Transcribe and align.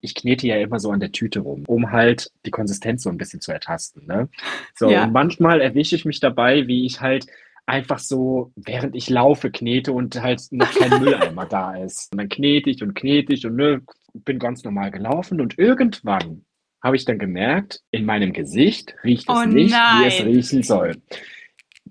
ich 0.00 0.14
knete 0.14 0.46
ja 0.46 0.56
immer 0.56 0.78
so 0.78 0.90
an 0.90 1.00
der 1.00 1.12
Tüte 1.12 1.40
rum, 1.40 1.64
um 1.66 1.90
halt 1.90 2.30
die 2.46 2.50
Konsistenz 2.50 3.02
so 3.02 3.10
ein 3.10 3.18
bisschen 3.18 3.40
zu 3.40 3.52
ertasten. 3.52 4.06
Ne? 4.06 4.28
So, 4.76 4.90
Ja. 4.90 5.04
und 5.04 5.12
manchmal 5.12 5.60
erwische 5.60 5.96
ich 5.96 6.04
mich 6.04 6.20
dabei, 6.20 6.66
wie 6.68 6.86
ich 6.86 7.00
halt 7.00 7.26
einfach 7.66 7.98
so, 7.98 8.52
während 8.56 8.94
ich 8.96 9.10
laufe, 9.10 9.50
knete 9.50 9.92
und 9.92 10.22
halt 10.22 10.40
noch 10.50 10.70
kein 10.78 10.90
Mülleimer 11.00 11.46
da 11.46 11.76
ist. 11.76 12.10
Und 12.12 12.18
dann 12.18 12.28
knete 12.28 12.70
ich 12.70 12.82
und 12.82 12.94
knete 12.94 13.32
ich 13.34 13.44
und 13.44 13.56
ne, 13.56 13.82
bin 14.14 14.38
ganz 14.38 14.64
normal 14.64 14.90
gelaufen 14.90 15.40
und 15.40 15.58
irgendwann 15.58 16.44
habe 16.82 16.96
ich 16.96 17.04
dann 17.04 17.18
gemerkt, 17.18 17.80
in 17.90 18.04
meinem 18.06 18.32
Gesicht 18.32 18.94
riecht 19.04 19.28
es 19.28 19.36
Oh 19.36 19.44
nicht, 19.44 19.74
wie 19.74 20.04
es 20.06 20.18
nein. 20.20 20.28
riechen 20.28 20.62
soll. 20.62 20.96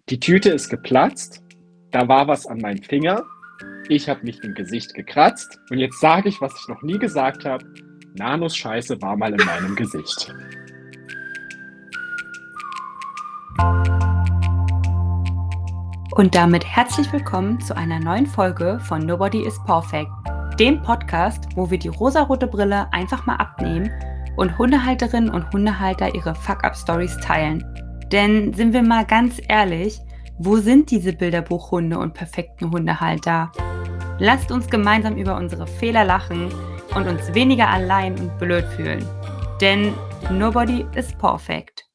Die 0.10 0.20
Tüte 0.20 0.50
ist 0.52 0.70
geplatzt, 0.70 1.44
da 1.92 2.08
war 2.08 2.28
was 2.28 2.46
an 2.48 2.60
meinem 2.60 2.82
Finger, 2.82 3.24
ich 3.90 4.08
habe 4.10 4.24
mich 4.24 4.42
im 4.44 4.54
Gesicht 4.54 4.94
gekratzt 4.94 5.60
und 5.70 5.78
jetzt 5.78 6.00
sage 6.00 6.30
ich, 6.30 6.40
was 6.42 6.54
ich 6.60 6.68
noch 6.70 6.82
nie 6.82 6.98
gesagt 7.00 7.46
habe. 7.46 7.66
Nanos 8.18 8.58
Scheiße 8.58 9.00
war 9.00 9.16
mal 9.16 9.32
in 9.32 9.46
meinem 9.46 9.76
Gesicht. 9.76 10.34
Und 16.16 16.34
damit 16.34 16.66
herzlich 16.66 17.14
willkommen 17.14 17.62
zu 17.62 17.78
einer 17.78 18.00
neuen 18.00 18.26
Folge 18.26 18.80
von 18.80 19.06
Nobody 19.06 19.46
is 19.46 19.64
Perfect, 19.66 20.10
dem 20.60 20.82
Podcast, 20.82 21.46
wo 21.56 21.70
wir 21.70 21.78
die 21.78 21.90
rosarote 21.90 22.48
Brille 22.48 22.92
einfach 22.92 23.28
mal 23.28 23.36
abnehmen 23.36 23.92
und 24.36 24.58
Hundehalterinnen 24.58 25.30
und 25.30 25.52
Hundehalter 25.54 26.16
ihre 26.16 26.34
Fuck-Up-Stories 26.34 27.18
teilen. 27.18 27.64
Denn 28.12 28.52
sind 28.54 28.74
wir 28.74 28.82
mal 28.82 29.06
ganz 29.06 29.40
ehrlich, 29.48 30.00
wo 30.40 30.58
sind 30.58 30.90
diese 30.90 31.14
Bilderbuchhunde 31.14 32.00
und 32.00 32.16
perfekten 32.16 32.72
Hundehalter? 32.72 33.52
Lasst 34.18 34.52
uns 34.52 34.68
gemeinsam 34.68 35.18
über 35.18 35.38
unsere 35.38 35.68
Fehler 35.68 36.04
lachen 36.04 36.52
und 36.98 37.08
uns 37.08 37.32
weniger 37.36 37.70
allein 37.70 38.18
und 38.20 38.40
blöd 38.40 38.66
fühlen. 38.76 39.08
Denn 39.62 39.94
nobody 40.32 40.84
is 40.96 41.14
perfect. 41.14 41.86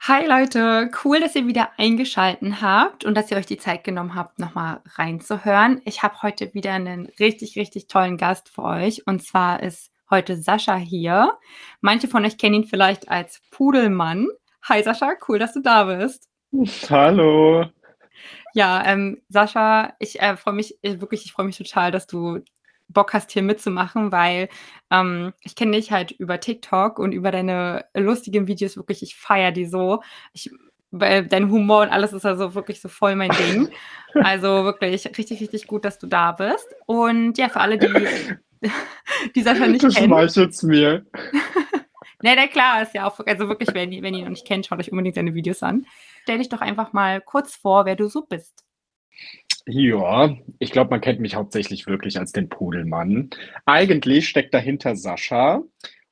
Hi 0.00 0.26
Leute, 0.26 0.90
cool, 1.04 1.20
dass 1.20 1.36
ihr 1.36 1.46
wieder 1.46 1.70
eingeschalten 1.78 2.60
habt 2.60 3.04
und 3.04 3.14
dass 3.14 3.30
ihr 3.30 3.36
euch 3.36 3.46
die 3.46 3.58
Zeit 3.58 3.84
genommen 3.84 4.16
habt, 4.16 4.40
nochmal 4.40 4.80
reinzuhören. 4.96 5.80
Ich 5.84 6.02
habe 6.02 6.20
heute 6.22 6.52
wieder 6.52 6.72
einen 6.72 7.06
richtig, 7.20 7.56
richtig 7.56 7.86
tollen 7.86 8.16
Gast 8.16 8.48
für 8.48 8.64
euch 8.64 9.06
und 9.06 9.22
zwar 9.22 9.62
ist 9.62 9.92
heute 10.10 10.36
Sascha 10.36 10.74
hier. 10.74 11.38
Manche 11.80 12.08
von 12.08 12.24
euch 12.24 12.36
kennen 12.36 12.56
ihn 12.56 12.64
vielleicht 12.64 13.08
als 13.08 13.40
Pudelmann. 13.52 14.26
Hi 14.64 14.82
Sascha, 14.82 15.12
cool, 15.28 15.38
dass 15.38 15.52
du 15.52 15.62
da 15.62 15.84
bist. 15.84 16.28
Hallo. 16.90 17.66
Ja, 18.52 18.84
ähm, 18.84 19.22
Sascha, 19.28 19.94
ich 20.00 20.20
äh, 20.20 20.36
freue 20.36 20.54
mich 20.54 20.76
äh, 20.82 21.00
wirklich, 21.00 21.24
ich 21.24 21.32
freue 21.32 21.46
mich 21.46 21.56
total, 21.56 21.92
dass 21.92 22.08
du 22.08 22.40
Bock 22.94 23.12
hast, 23.12 23.32
hier 23.32 23.42
mitzumachen, 23.42 24.12
weil 24.12 24.48
ähm, 24.90 25.32
ich 25.42 25.54
kenne 25.56 25.76
dich 25.76 25.92
halt 25.92 26.12
über 26.12 26.40
TikTok 26.40 26.98
und 26.98 27.12
über 27.12 27.30
deine 27.30 27.84
lustigen 27.94 28.46
Videos 28.46 28.76
wirklich, 28.76 29.02
ich 29.02 29.16
feiere 29.16 29.52
die 29.52 29.66
so. 29.66 30.02
Ich, 30.32 30.50
weil 30.90 31.26
dein 31.26 31.50
Humor 31.50 31.82
und 31.82 31.88
alles 31.90 32.12
ist 32.12 32.24
also 32.24 32.54
wirklich 32.54 32.80
so 32.80 32.88
voll 32.88 33.16
mein 33.16 33.30
Ding. 33.30 33.68
Also 34.14 34.62
wirklich 34.62 35.06
richtig, 35.18 35.40
richtig 35.40 35.66
gut, 35.66 35.84
dass 35.84 35.98
du 35.98 36.06
da 36.06 36.30
bist. 36.30 36.68
Und 36.86 37.36
ja, 37.36 37.48
für 37.48 37.58
alle, 37.58 37.78
die, 37.78 37.88
die 39.34 39.42
Sascha 39.42 39.66
nicht 39.66 39.82
Du 39.82 39.88
kennen. 39.88 40.06
schmeichelst 40.06 40.62
mir. 40.62 41.04
Ne, 42.22 42.32
na 42.36 42.46
klar, 42.46 42.80
ist 42.80 42.94
ja 42.94 43.06
auch, 43.06 43.20
also 43.26 43.48
wirklich, 43.50 43.74
wenn 43.74 43.92
ihr, 43.92 44.02
wenn 44.02 44.14
ihr 44.14 44.20
ihn 44.20 44.24
noch 44.24 44.30
nicht 44.30 44.46
kennt, 44.46 44.64
schaut 44.64 44.78
euch 44.78 44.90
unbedingt 44.90 45.14
seine 45.14 45.34
Videos 45.34 45.62
an. 45.62 45.84
Stell 46.22 46.38
dich 46.38 46.48
doch 46.48 46.62
einfach 46.62 46.94
mal 46.94 47.20
kurz 47.20 47.54
vor, 47.54 47.84
wer 47.84 47.96
du 47.96 48.08
so 48.08 48.22
bist. 48.22 48.64
Ja, 49.66 50.36
ich 50.58 50.72
glaube, 50.72 50.90
man 50.90 51.00
kennt 51.00 51.20
mich 51.20 51.36
hauptsächlich 51.36 51.86
wirklich 51.86 52.18
als 52.18 52.32
den 52.32 52.50
Pudelmann. 52.50 53.30
Eigentlich 53.64 54.28
steckt 54.28 54.52
dahinter 54.52 54.94
Sascha 54.94 55.62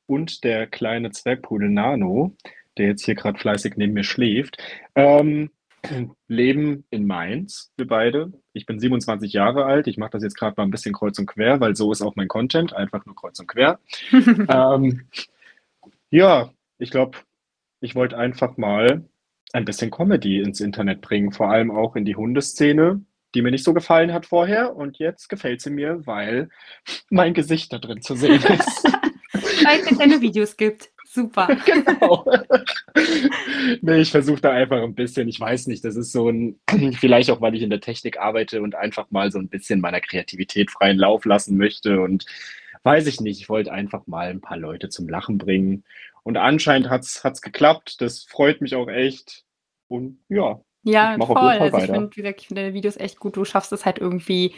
und 0.07 0.43
der 0.45 0.67
kleine 0.67 1.11
Zwergpudel 1.11 1.69
Nano, 1.69 2.35
der 2.79 2.87
jetzt 2.87 3.05
hier 3.05 3.15
gerade 3.15 3.39
fleißig 3.39 3.75
neben 3.77 3.93
mir 3.93 4.05
schläft. 4.05 4.57
Ähm, 4.95 5.51
leben 6.29 6.85
in 6.91 7.07
Mainz, 7.07 7.73
wir 7.77 7.87
beide. 7.87 8.33
Ich 8.55 8.65
bin 8.65 8.81
27 8.81 9.33
Jahre 9.33 9.67
alt. 9.67 9.87
Ich 9.87 9.99
mache 9.99 10.13
das 10.13 10.23
jetzt 10.23 10.37
gerade 10.37 10.55
mal 10.57 10.65
ein 10.65 10.71
bisschen 10.71 10.95
kreuz 10.95 11.19
und 11.19 11.27
quer, 11.27 11.61
weil 11.61 11.77
so 11.77 11.93
ist 11.93 12.01
auch 12.01 12.17
mein 12.17 12.29
Content, 12.29 12.75
einfach 12.75 13.05
nur 13.05 13.15
kreuz 13.15 13.39
und 13.39 13.49
quer. 13.49 13.81
ähm, 14.49 15.09
ja, 16.11 16.51
ich 16.79 16.91
glaube, 16.91 17.19
ich 17.81 17.95
wollte 17.95 18.17
einfach 18.17 18.57
mal 18.57 19.05
ein 19.53 19.65
bisschen 19.67 19.91
Comedy 19.91 20.41
ins 20.41 20.61
Internet 20.61 21.03
bringen, 21.03 21.33
vor 21.33 21.51
allem 21.51 21.71
auch 21.71 21.97
in 21.97 22.07
die 22.07 22.17
Hundeszene, 22.17 23.05
die 23.35 23.43
mir 23.43 23.51
nicht 23.51 23.65
so 23.65 23.75
gefallen 23.75 24.13
hat 24.13 24.27
vorher. 24.27 24.77
Und 24.77 24.99
jetzt 24.99 25.29
gefällt 25.29 25.61
sie 25.61 25.71
mir, 25.71 26.07
weil 26.07 26.51
mein 27.11 27.35
Gesicht 27.35 27.73
da 27.73 27.79
drin 27.79 28.03
zu 28.03 28.15
sehen 28.15 28.43
ist. 28.43 28.85
Weil 29.65 29.81
es 29.81 29.99
keine 29.99 30.21
Videos 30.21 30.57
gibt. 30.57 30.91
Super. 31.07 31.47
genau. 31.67 32.25
nee, 33.81 34.01
ich 34.01 34.11
versuche 34.11 34.41
da 34.41 34.51
einfach 34.51 34.83
ein 34.83 34.95
bisschen, 34.95 35.29
ich 35.29 35.39
weiß 35.39 35.67
nicht, 35.67 35.85
das 35.85 35.97
ist 35.97 36.13
so 36.13 36.29
ein, 36.29 36.59
vielleicht 36.99 37.31
auch, 37.31 37.41
weil 37.41 37.55
ich 37.55 37.63
in 37.63 37.71
der 37.71 37.81
Technik 37.81 38.19
arbeite 38.19 38.63
und 38.63 38.75
einfach 38.75 39.11
mal 39.11 39.31
so 39.31 39.39
ein 39.39 39.49
bisschen 39.49 39.81
meiner 39.81 40.01
Kreativität 40.01 40.71
freien 40.71 40.99
Lauf 40.99 41.25
lassen 41.25 41.57
möchte. 41.57 42.01
Und 42.01 42.27
weiß 42.83 43.07
ich 43.07 43.21
nicht, 43.21 43.41
ich 43.41 43.49
wollte 43.49 43.73
einfach 43.73 44.07
mal 44.07 44.29
ein 44.29 44.41
paar 44.41 44.57
Leute 44.57 44.89
zum 44.89 45.09
Lachen 45.09 45.39
bringen. 45.39 45.85
Und 46.23 46.37
anscheinend 46.37 46.89
hat 46.89 47.03
es 47.03 47.43
geklappt. 47.43 48.01
Das 48.01 48.23
freut 48.23 48.61
mich 48.61 48.75
auch 48.75 48.89
echt. 48.89 49.45
Und 49.89 50.19
ja, 50.29 50.61
Ja, 50.85 51.17
voll. 51.19 51.37
Also 51.37 51.79
ich 51.79 51.85
finde, 51.85 52.11
wie 52.17 52.23
gesagt, 52.23 52.41
ich 52.41 52.47
finde 52.49 52.63
deine 52.63 52.75
Videos 52.75 52.97
echt 52.97 53.21
gut. 53.21 53.37
Du 53.37 53.45
schaffst 53.45 53.73
es 53.73 53.85
halt 53.85 53.99
irgendwie, 53.99 54.55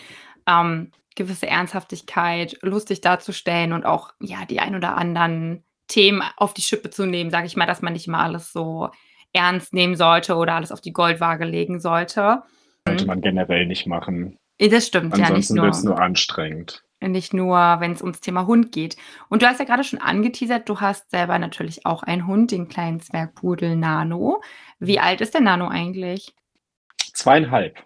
ähm, 0.47 0.91
gewisse 1.15 1.47
Ernsthaftigkeit 1.47 2.59
lustig 2.63 3.01
darzustellen 3.01 3.73
und 3.73 3.85
auch, 3.85 4.13
ja, 4.21 4.45
die 4.47 4.61
ein 4.61 4.75
oder 4.75 4.97
anderen 4.97 5.65
Themen 5.87 6.23
auf 6.37 6.55
die 6.55 6.63
Schippe 6.63 6.91
zu 6.91 7.07
nehmen, 7.07 7.31
sage 7.31 7.47
ich 7.47 7.57
mal, 7.57 7.67
dass 7.67 7.83
man 7.83 7.93
nicht 7.93 8.07
immer 8.07 8.21
alles 8.21 8.53
so 8.53 8.91
ernst 9.33 9.75
nehmen 9.75 9.97
sollte 9.97 10.37
oder 10.37 10.55
alles 10.55 10.73
auf 10.73 10.81
die 10.81 10.93
Goldwaage 10.93 11.45
legen 11.45 11.81
sollte. 11.81 12.43
sollte 12.87 13.07
man 13.07 13.21
generell 13.21 13.67
nicht 13.67 13.87
machen. 13.87 14.39
Das 14.59 14.87
stimmt, 14.87 15.17
ja, 15.17 15.31
nicht 15.31 15.51
Ansonsten 15.51 15.63
wird 15.63 15.75
es 15.75 15.85
nur 15.85 16.01
anstrengend. 16.01 16.85
Nicht 17.09 17.35
nur, 17.35 17.57
wenn 17.57 17.93
es 17.93 18.03
ums 18.03 18.21
Thema 18.21 18.47
Hund 18.47 18.73
geht. 18.73 18.97
Und 19.29 19.43
du 19.43 19.47
hast 19.47 19.59
ja 19.59 19.65
gerade 19.65 19.85
schon 19.85 20.01
angeteasert, 20.01 20.69
du 20.69 20.81
hast 20.81 21.11
selber 21.11 21.39
natürlich 21.39 21.87
auch 21.87 22.03
einen 22.03 22.27
Hund, 22.27 22.51
den 22.51 22.69
kleinen 22.69 23.01
Zwergpudel 23.01 23.77
Nano. 23.77 24.43
Wie 24.79 25.01
alt 25.01 25.21
ist 25.21 25.35
der 25.35 25.41
Nano 25.41 25.69
eigentlich? 25.69 26.35
Zweieinhalb. 27.13 27.85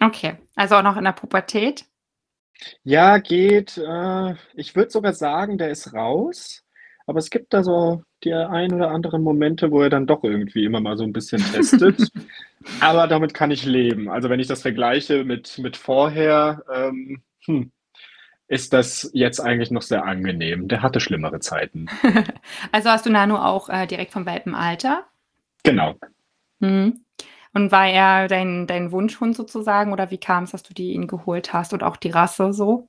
Okay, 0.00 0.36
also 0.56 0.76
auch 0.76 0.82
noch 0.82 0.96
in 0.96 1.04
der 1.04 1.12
Pubertät. 1.12 1.84
Ja, 2.82 3.18
geht. 3.18 3.78
Äh, 3.78 4.34
ich 4.54 4.74
würde 4.74 4.90
sogar 4.90 5.12
sagen, 5.12 5.58
der 5.58 5.70
ist 5.70 5.92
raus. 5.92 6.64
Aber 7.06 7.18
es 7.18 7.30
gibt 7.30 7.52
da 7.52 7.62
so 7.62 8.02
die 8.24 8.32
ein 8.32 8.72
oder 8.72 8.90
anderen 8.90 9.22
Momente, 9.22 9.70
wo 9.70 9.82
er 9.82 9.90
dann 9.90 10.06
doch 10.06 10.24
irgendwie 10.24 10.64
immer 10.64 10.80
mal 10.80 10.96
so 10.96 11.04
ein 11.04 11.12
bisschen 11.12 11.42
testet. 11.52 12.10
Aber 12.80 13.06
damit 13.06 13.34
kann 13.34 13.50
ich 13.50 13.64
leben. 13.64 14.08
Also 14.08 14.30
wenn 14.30 14.40
ich 14.40 14.46
das 14.46 14.62
vergleiche 14.62 15.24
mit, 15.24 15.58
mit 15.58 15.76
vorher, 15.76 16.64
ähm, 16.72 17.22
hm, 17.44 17.72
ist 18.48 18.72
das 18.72 19.10
jetzt 19.14 19.40
eigentlich 19.40 19.70
noch 19.70 19.82
sehr 19.82 20.04
angenehm. 20.04 20.68
Der 20.68 20.82
hatte 20.82 21.00
schlimmere 21.00 21.40
Zeiten. 21.40 21.86
Also 22.72 22.90
hast 22.90 23.06
du 23.06 23.10
Nano 23.10 23.36
auch 23.38 23.68
äh, 23.68 23.86
direkt 23.86 24.12
vom 24.12 24.26
Welpenalter? 24.26 25.06
Genau. 25.62 25.94
Mhm. 26.60 27.04
Und 27.52 27.72
war 27.72 27.88
er 27.88 28.28
dein, 28.28 28.66
dein 28.66 28.90
Wunschhund 28.92 29.36
sozusagen 29.36 29.92
oder 29.92 30.10
wie 30.10 30.18
kam 30.18 30.44
es, 30.44 30.50
dass 30.50 30.62
du 30.62 30.74
die 30.74 30.92
ihn 30.92 31.06
geholt 31.06 31.52
hast 31.52 31.72
und 31.72 31.82
auch 31.82 31.96
die 31.96 32.10
Rasse 32.10 32.52
so? 32.52 32.88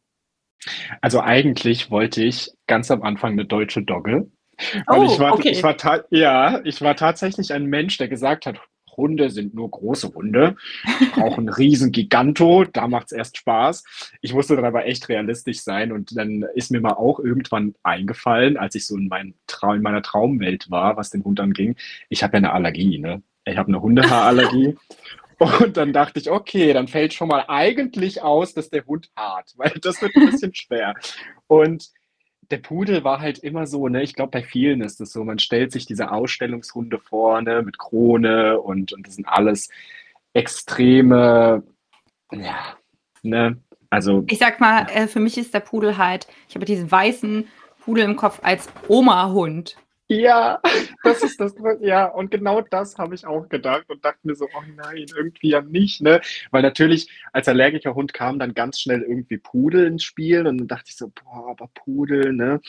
Also 1.02 1.22
eigentlich 1.22 1.92
wollte 1.92 2.24
ich 2.24 2.52
ganz 2.68 2.90
am 2.90 3.04
Anfang 3.04 3.34
eine 3.34 3.46
deutsche 3.46 3.84
Dogge. 3.84 4.16
Und 4.18 4.32
Oh, 4.88 5.04
ich 5.04 5.20
war, 5.20 5.34
okay. 5.34 5.50
ich 5.50 5.64
war 5.64 5.76
ja, 6.10 6.62
ich 6.64 6.82
war 6.82 6.96
tatsächlich 6.96 7.54
ein 7.54 7.66
Mensch, 7.66 7.98
der 7.98 8.08
gesagt 8.08 8.46
hat, 8.46 8.60
Hunde 8.96 9.30
sind 9.30 9.54
nur 9.54 9.70
große 9.70 10.14
Hunde. 10.14 10.56
Ich 11.00 11.12
brauche 11.12 11.38
einen 11.38 11.50
riesen 11.58 11.92
Giganto, 11.92 12.66
da 12.66 12.88
macht's 12.88 13.12
erst 13.12 13.38
Spaß. 13.38 13.84
Ich 14.22 14.34
musste 14.34 14.56
dann 14.56 14.66
aber 14.66 14.86
echt 14.86 15.10
realistisch 15.10 15.62
sein 15.62 15.92
und 15.92 16.18
dann 16.18 16.46
ist 16.56 16.72
mir 16.72 16.82
mal 16.82 16.94
auch 16.94 17.20
irgendwann 17.20 17.76
eingefallen, 17.84 18.58
als 18.58 18.76
ich 18.76 18.88
so 18.88 18.98
in, 18.98 19.08
mein 19.08 19.34
Trau 19.48 19.74
in 19.74 19.82
meiner 19.82 20.02
Traumwelt 20.02 20.70
war, 20.70 20.98
was 20.98 21.10
den 21.10 21.24
Hund 21.24 21.40
anging, 21.40 21.76
ich 22.10 22.24
habe 22.24 22.34
ja 22.34 22.38
eine 22.38 22.54
Allergie, 22.54 22.98
ne? 22.98 23.22
Ich 23.46 23.58
habe 23.58 23.68
eine 23.68 23.82
Hundehaarallergie. 23.82 24.76
Und 25.38 25.76
dann 25.76 25.92
dachte 25.92 26.20
ich, 26.20 26.32
okay, 26.32 26.72
dann 26.72 26.88
fällt 26.88 27.14
schon 27.14 27.28
mal 27.28 27.44
eigentlich 27.48 28.22
aus, 28.22 28.54
dass 28.54 28.70
der 28.70 28.86
Hund 28.86 29.10
hart, 29.18 29.54
weil 29.58 29.74
das 29.82 30.02
wird 30.02 30.16
ein 30.16 30.32
bisschen 30.32 30.56
schwer. 30.56 30.94
Und 31.48 31.90
der 32.52 32.58
Pudel 32.58 33.04
war 33.04 33.20
halt 33.20 33.40
immer 33.40 33.68
so, 33.68 33.88
ne, 33.88 34.04
ich 34.04 34.16
glaube, 34.16 34.32
bei 34.32 34.44
vielen 34.44 34.82
ist 34.82 35.02
es 35.02 35.12
so, 35.12 35.24
man 35.24 35.40
stellt 35.40 35.72
sich 35.72 35.86
diese 35.86 36.12
Ausstellungshunde 36.12 37.00
vor, 37.00 37.42
ne, 37.42 37.62
mit 37.62 37.78
Krone 37.78 38.60
und, 38.60 38.94
und 38.94 39.08
das 39.08 39.16
sind 39.16 39.28
alles 39.28 39.70
extreme, 40.34 41.64
ja, 42.32 42.78
ne, 43.24 43.58
also, 43.90 44.24
Ich 44.28 44.40
sag 44.40 44.60
mal, 44.60 44.88
äh, 44.94 45.08
für 45.08 45.20
mich 45.20 45.38
ist 45.38 45.54
der 45.54 45.60
Pudel 45.62 45.98
halt, 45.98 46.28
ich 46.50 46.56
habe 46.56 46.66
diesen 46.66 46.92
weißen 46.92 47.48
Pudel 47.80 48.04
im 48.04 48.16
Kopf 48.16 48.40
als 48.44 48.68
Oma-Hund. 48.88 49.78
Ja, 50.08 50.62
das 51.04 51.24
ist 51.24 51.40
das, 51.40 51.56
ja, 51.82 52.06
und 52.06 52.30
genau 52.30 52.62
das 52.62 52.98
habe 53.00 53.16
ich 53.16 53.26
auch 53.26 53.50
gedacht 53.50 53.86
und 53.90 54.06
dachte 54.06 54.20
mir 54.22 54.36
so, 54.36 54.46
oh 54.46 54.64
nein, 54.76 55.08
irgendwie 55.16 55.50
ja 55.50 55.62
nicht, 55.62 56.00
ne? 56.02 56.22
Weil 56.52 56.62
natürlich 56.62 57.10
als 57.34 57.48
allergischer 57.48 57.96
Hund 57.96 58.14
kam 58.14 58.38
dann 58.38 58.54
ganz 58.54 58.80
schnell 58.80 59.02
irgendwie 59.02 59.38
Pudel 59.38 59.88
ins 59.88 60.04
Spiel 60.04 60.46
und 60.46 60.60
dann 60.60 60.68
dachte 60.68 60.90
ich 60.90 60.98
so, 60.98 61.08
boah, 61.10 61.50
aber 61.50 61.70
Pudel, 61.74 62.34
ne? 62.34 62.62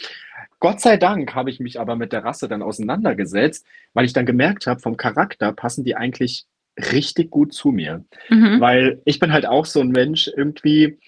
Gott 0.61 0.81
sei 0.81 0.97
Dank 0.97 1.35
habe 1.35 1.51
ich 1.51 1.61
mich 1.61 1.79
aber 1.79 1.95
mit 1.97 2.13
der 2.13 2.25
Rasse 2.25 2.49
dann 2.49 2.63
auseinandergesetzt, 2.63 3.67
weil 3.93 4.07
ich 4.07 4.15
dann 4.15 4.25
gemerkt 4.25 4.67
habe, 4.67 4.81
vom 4.81 4.97
Charakter 4.97 5.53
passen 5.53 5.85
die 5.85 5.95
eigentlich 5.95 6.47
richtig 6.79 7.31
gut 7.31 7.53
zu 7.53 7.71
mir. 7.71 8.05
Mhm. 8.31 8.61
Weil 8.61 9.03
ich 9.05 9.19
bin 9.19 9.33
halt 9.33 9.45
auch 9.45 9.67
so 9.67 9.81
ein 9.81 9.91
Mensch, 9.91 10.31
irgendwie, 10.35 10.99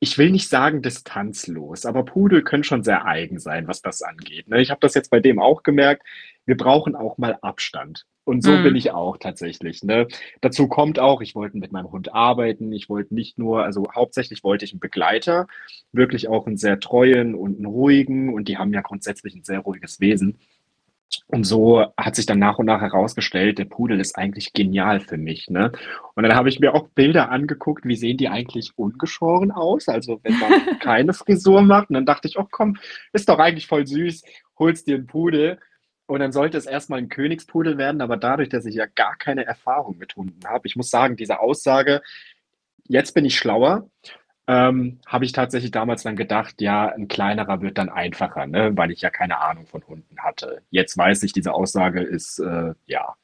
ich 0.00 0.18
will 0.18 0.30
nicht 0.30 0.48
sagen 0.48 0.82
distanzlos, 0.82 1.86
aber 1.86 2.04
Pudel 2.04 2.42
können 2.42 2.64
schon 2.64 2.82
sehr 2.82 3.06
eigen 3.06 3.38
sein, 3.38 3.68
was 3.68 3.82
das 3.82 4.02
angeht. 4.02 4.48
Ne? 4.48 4.60
Ich 4.60 4.70
habe 4.70 4.80
das 4.80 4.94
jetzt 4.94 5.10
bei 5.10 5.20
dem 5.20 5.38
auch 5.40 5.62
gemerkt. 5.62 6.02
Wir 6.44 6.56
brauchen 6.56 6.94
auch 6.94 7.18
mal 7.18 7.38
Abstand. 7.42 8.04
Und 8.24 8.42
so 8.42 8.50
Mhm. 8.50 8.62
bin 8.64 8.76
ich 8.76 8.90
auch 8.90 9.18
tatsächlich. 9.18 9.84
Ne? 9.84 10.08
Dazu 10.40 10.66
kommt 10.66 10.98
auch, 10.98 11.20
ich 11.22 11.36
wollte 11.36 11.58
mit 11.58 11.70
meinem 11.70 11.92
Hund 11.92 12.12
arbeiten. 12.12 12.72
Ich 12.72 12.88
wollte 12.88 13.14
nicht 13.14 13.38
nur, 13.38 13.62
also 13.62 13.86
hauptsächlich 13.94 14.42
wollte 14.42 14.64
ich 14.64 14.72
einen 14.72 14.80
Begleiter, 14.80 15.46
wirklich 15.92 16.26
auch 16.28 16.46
einen 16.46 16.56
sehr 16.56 16.80
treuen 16.80 17.36
und 17.36 17.56
einen 17.56 17.66
ruhigen. 17.66 18.34
Und 18.34 18.48
die 18.48 18.58
haben 18.58 18.72
ja 18.72 18.80
grundsätzlich 18.80 19.36
ein 19.36 19.44
sehr 19.44 19.60
ruhiges 19.60 20.00
Wesen. 20.00 20.38
Und 21.28 21.44
so 21.44 21.84
hat 21.96 22.14
sich 22.14 22.26
dann 22.26 22.38
nach 22.38 22.58
und 22.58 22.66
nach 22.66 22.80
herausgestellt, 22.80 23.58
der 23.58 23.64
Pudel 23.64 24.00
ist 24.00 24.16
eigentlich 24.16 24.52
genial 24.52 25.00
für 25.00 25.16
mich, 25.16 25.48
ne? 25.50 25.72
Und 26.14 26.22
dann 26.22 26.34
habe 26.34 26.48
ich 26.48 26.60
mir 26.60 26.74
auch 26.74 26.88
Bilder 26.88 27.30
angeguckt, 27.30 27.84
wie 27.84 27.96
sehen 27.96 28.16
die 28.16 28.28
eigentlich 28.28 28.72
ungeschoren 28.76 29.50
aus? 29.50 29.88
Also 29.88 30.20
wenn 30.22 30.38
man 30.38 30.78
keine 30.80 31.12
Frisur 31.14 31.62
macht. 31.62 31.90
Und 31.90 31.94
dann 31.94 32.06
dachte 32.06 32.28
ich, 32.28 32.38
oh 32.38 32.46
komm, 32.50 32.76
ist 33.12 33.28
doch 33.28 33.38
eigentlich 33.38 33.66
voll 33.66 33.86
süß, 33.86 34.22
holst 34.58 34.86
dir 34.86 34.96
einen 34.96 35.06
Pudel. 35.06 35.58
Und 36.06 36.20
dann 36.20 36.32
sollte 36.32 36.56
es 36.58 36.66
erstmal 36.66 37.00
ein 37.00 37.08
Königspudel 37.08 37.78
werden, 37.78 38.00
aber 38.00 38.16
dadurch, 38.16 38.48
dass 38.48 38.64
ich 38.64 38.76
ja 38.76 38.86
gar 38.86 39.16
keine 39.16 39.44
Erfahrung 39.44 39.98
mit 39.98 40.14
Hunden 40.14 40.46
habe, 40.46 40.68
ich 40.68 40.76
muss 40.76 40.90
sagen, 40.90 41.16
diese 41.16 41.40
Aussage, 41.40 42.00
jetzt 42.86 43.12
bin 43.12 43.24
ich 43.24 43.36
schlauer, 43.36 43.90
ähm, 44.48 44.98
habe 45.06 45.24
ich 45.24 45.32
tatsächlich 45.32 45.70
damals 45.70 46.02
dann 46.04 46.16
gedacht, 46.16 46.60
ja, 46.60 46.88
ein 46.88 47.08
kleinerer 47.08 47.62
wird 47.62 47.78
dann 47.78 47.88
einfacher, 47.88 48.46
ne? 48.46 48.76
weil 48.76 48.90
ich 48.90 49.00
ja 49.00 49.10
keine 49.10 49.40
Ahnung 49.40 49.66
von 49.66 49.86
Hunden 49.86 50.18
hatte. 50.18 50.62
Jetzt 50.70 50.96
weiß 50.96 51.22
ich, 51.24 51.32
diese 51.32 51.52
Aussage 51.52 52.00
ist, 52.00 52.38
äh, 52.38 52.74
ja, 52.86 53.14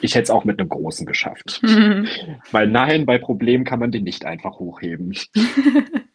ich 0.00 0.14
hätte 0.14 0.24
es 0.24 0.30
auch 0.30 0.44
mit 0.44 0.60
einem 0.60 0.68
großen 0.68 1.06
geschafft. 1.06 1.60
Mhm. 1.62 2.06
Weil 2.52 2.68
nein, 2.68 3.06
bei 3.06 3.18
Problemen 3.18 3.64
kann 3.64 3.80
man 3.80 3.90
den 3.90 4.04
nicht 4.04 4.24
einfach 4.24 4.58
hochheben. 4.58 5.16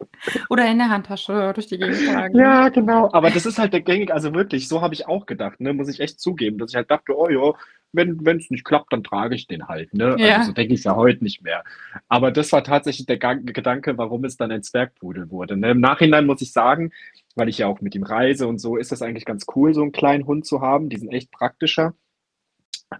Oder 0.48 0.70
in 0.70 0.78
der 0.78 0.88
Handtasche 0.88 1.52
durch 1.54 1.66
die 1.66 1.78
Gegend 1.78 2.06
tragen. 2.06 2.38
Ja, 2.38 2.68
genau. 2.68 3.10
Aber 3.12 3.30
das 3.30 3.46
ist 3.46 3.58
halt 3.58 3.72
der 3.72 3.80
gängige, 3.80 4.14
also 4.14 4.34
wirklich, 4.34 4.68
so 4.68 4.80
habe 4.80 4.94
ich 4.94 5.06
auch 5.08 5.26
gedacht, 5.26 5.60
ne? 5.60 5.72
muss 5.72 5.88
ich 5.88 6.00
echt 6.00 6.20
zugeben, 6.20 6.58
dass 6.58 6.70
ich 6.70 6.76
halt 6.76 6.90
dachte, 6.90 7.16
oh 7.16 7.28
ja, 7.28 7.52
wenn 7.92 8.38
es 8.38 8.50
nicht 8.50 8.64
klappt, 8.64 8.92
dann 8.92 9.04
trage 9.04 9.34
ich 9.34 9.46
den 9.46 9.68
halt. 9.68 9.92
Ne? 9.92 10.16
Ja. 10.18 10.36
Also 10.36 10.48
so 10.48 10.52
denke 10.52 10.74
ich 10.74 10.84
ja 10.84 10.96
heute 10.96 11.22
nicht 11.22 11.42
mehr. 11.42 11.62
Aber 12.08 12.30
das 12.30 12.52
war 12.52 12.64
tatsächlich 12.64 13.06
der 13.06 13.18
Gang- 13.18 13.44
Gedanke, 13.44 13.98
warum 13.98 14.24
es 14.24 14.36
dann 14.36 14.50
ein 14.50 14.62
Zwergpudel 14.62 15.30
wurde. 15.30 15.56
Ne? 15.56 15.72
Im 15.72 15.80
Nachhinein 15.80 16.24
muss 16.26 16.40
ich 16.40 16.52
sagen, 16.52 16.92
weil 17.34 17.48
ich 17.48 17.58
ja 17.58 17.66
auch 17.66 17.80
mit 17.80 17.94
ihm 17.94 18.04
reise 18.04 18.46
und 18.46 18.58
so, 18.58 18.76
ist 18.76 18.92
das 18.92 19.02
eigentlich 19.02 19.24
ganz 19.24 19.44
cool, 19.54 19.74
so 19.74 19.82
einen 19.82 19.92
kleinen 19.92 20.26
Hund 20.26 20.46
zu 20.46 20.60
haben. 20.60 20.88
Die 20.88 20.96
sind 20.96 21.12
echt 21.12 21.30
praktischer. 21.30 21.94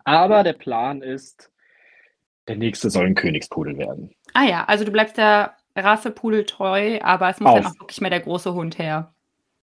Aber 0.05 0.43
der 0.43 0.55
Plan 0.55 1.03
ist, 1.03 1.51
der 2.49 2.57
nächste 2.57 2.91
soll 2.91 3.07
ein 3.07 3.15
Königspudel 3.15 3.79
werden. 3.79 4.11
Ah 4.35 4.45
ja, 4.45 4.65
also 4.65 4.85
du 4.85 4.91
bleibst 4.91 5.17
der 5.17 5.55
Rasse 5.77 6.11
Pudel 6.11 6.45
treu, 6.45 6.99
aber 7.03 7.31
es 7.31 7.41
muss 7.41 7.55
dann 7.55 7.67
Auf. 7.67 7.73
auch 7.73 7.81
wirklich 7.81 8.01
mehr 8.01 8.11
der 8.11 8.21
große 8.21 8.53
Hund 8.55 8.79
her. 8.79 9.15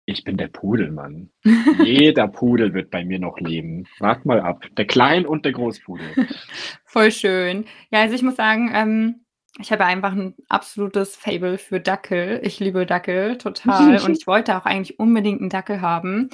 Ich 0.04 0.22
bin 0.22 0.36
der 0.36 0.48
Pudelmann. 0.48 1.30
Jeder 1.84 2.28
Pudel 2.28 2.72
wird 2.74 2.90
bei 2.90 3.04
mir 3.04 3.18
noch 3.18 3.38
leben. 3.40 3.86
Wart 3.98 4.24
mal 4.24 4.40
ab. 4.40 4.64
Der 4.76 4.86
Klein- 4.86 5.26
und 5.26 5.44
der 5.44 5.52
Großpudel. 5.52 6.28
Voll 6.84 7.10
schön. 7.10 7.64
Ja, 7.90 8.02
also 8.02 8.14
ich 8.14 8.22
muss 8.22 8.36
sagen, 8.36 8.70
ähm, 8.72 9.24
ich 9.58 9.72
habe 9.72 9.84
einfach 9.84 10.12
ein 10.12 10.34
absolutes 10.48 11.16
Fable 11.16 11.58
für 11.58 11.80
Dackel. 11.80 12.40
Ich 12.44 12.60
liebe 12.60 12.86
Dackel 12.86 13.36
total 13.38 13.98
und 14.04 14.16
ich 14.16 14.28
wollte 14.28 14.56
auch 14.56 14.64
eigentlich 14.64 15.00
unbedingt 15.00 15.40
einen 15.40 15.50
Dackel 15.50 15.80
haben. 15.80 16.28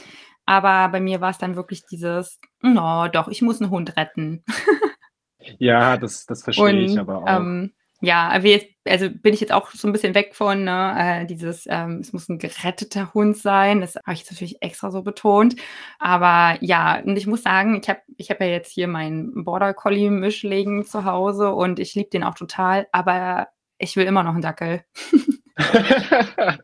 Aber 0.45 0.89
bei 0.91 1.01
mir 1.01 1.21
war 1.21 1.31
es 1.31 1.39
dann 1.39 1.57
wirklich 1.57 1.87
dieses, 1.87 2.41
no, 2.61 3.09
doch, 3.09 3.29
ich 3.29 3.41
muss 3.41 3.63
einen 3.63 3.71
Hund 3.71 3.97
retten. 3.97 4.45
Ja, 5.59 5.97
das, 5.97 6.27
das 6.27 6.43
verstehe 6.43 6.83
ich 6.83 6.93
Und 6.93 6.99
aber 6.99 7.19
auch. 7.23 7.27
ähm, 7.29 7.73
ja, 8.01 8.29
aber 8.29 8.47
jetzt, 8.47 8.67
also 8.88 9.08
bin 9.11 9.32
ich 9.34 9.40
jetzt 9.40 9.52
auch 9.52 9.70
so 9.70 9.88
ein 9.88 9.93
bisschen 9.93 10.14
weg 10.14 10.34
von 10.34 10.64
ne, 10.64 10.94
äh, 11.23 11.26
dieses, 11.26 11.67
ähm, 11.69 11.99
es 12.00 12.12
muss 12.12 12.29
ein 12.29 12.38
geretteter 12.38 13.14
Hund 13.14 13.37
sein. 13.37 13.81
Das 13.81 13.96
habe 13.96 14.12
ich 14.12 14.20
jetzt 14.20 14.32
natürlich 14.32 14.61
extra 14.61 14.90
so 14.90 15.02
betont. 15.02 15.56
Aber 15.99 16.58
ja, 16.61 17.00
und 17.00 17.17
ich 17.17 17.26
muss 17.26 17.43
sagen, 17.43 17.81
ich 17.81 17.88
habe 17.88 18.00
ich 18.17 18.31
hab 18.31 18.40
ja 18.40 18.46
jetzt 18.46 18.73
hier 18.73 18.88
meinen 18.88 19.44
Border 19.44 19.75
Collie 19.75 20.11
Mischling 20.11 20.84
zu 20.84 21.05
Hause 21.05 21.52
und 21.52 21.79
ich 21.79 21.94
liebe 21.94 22.11
den 22.11 22.25
auch 22.25 22.34
total, 22.34 22.87
aber 22.93 23.49
ich 23.79 23.96
will 23.96 24.06
immer 24.06 24.23
noch 24.23 24.32
einen 24.32 24.43
Dackel. 24.43 24.85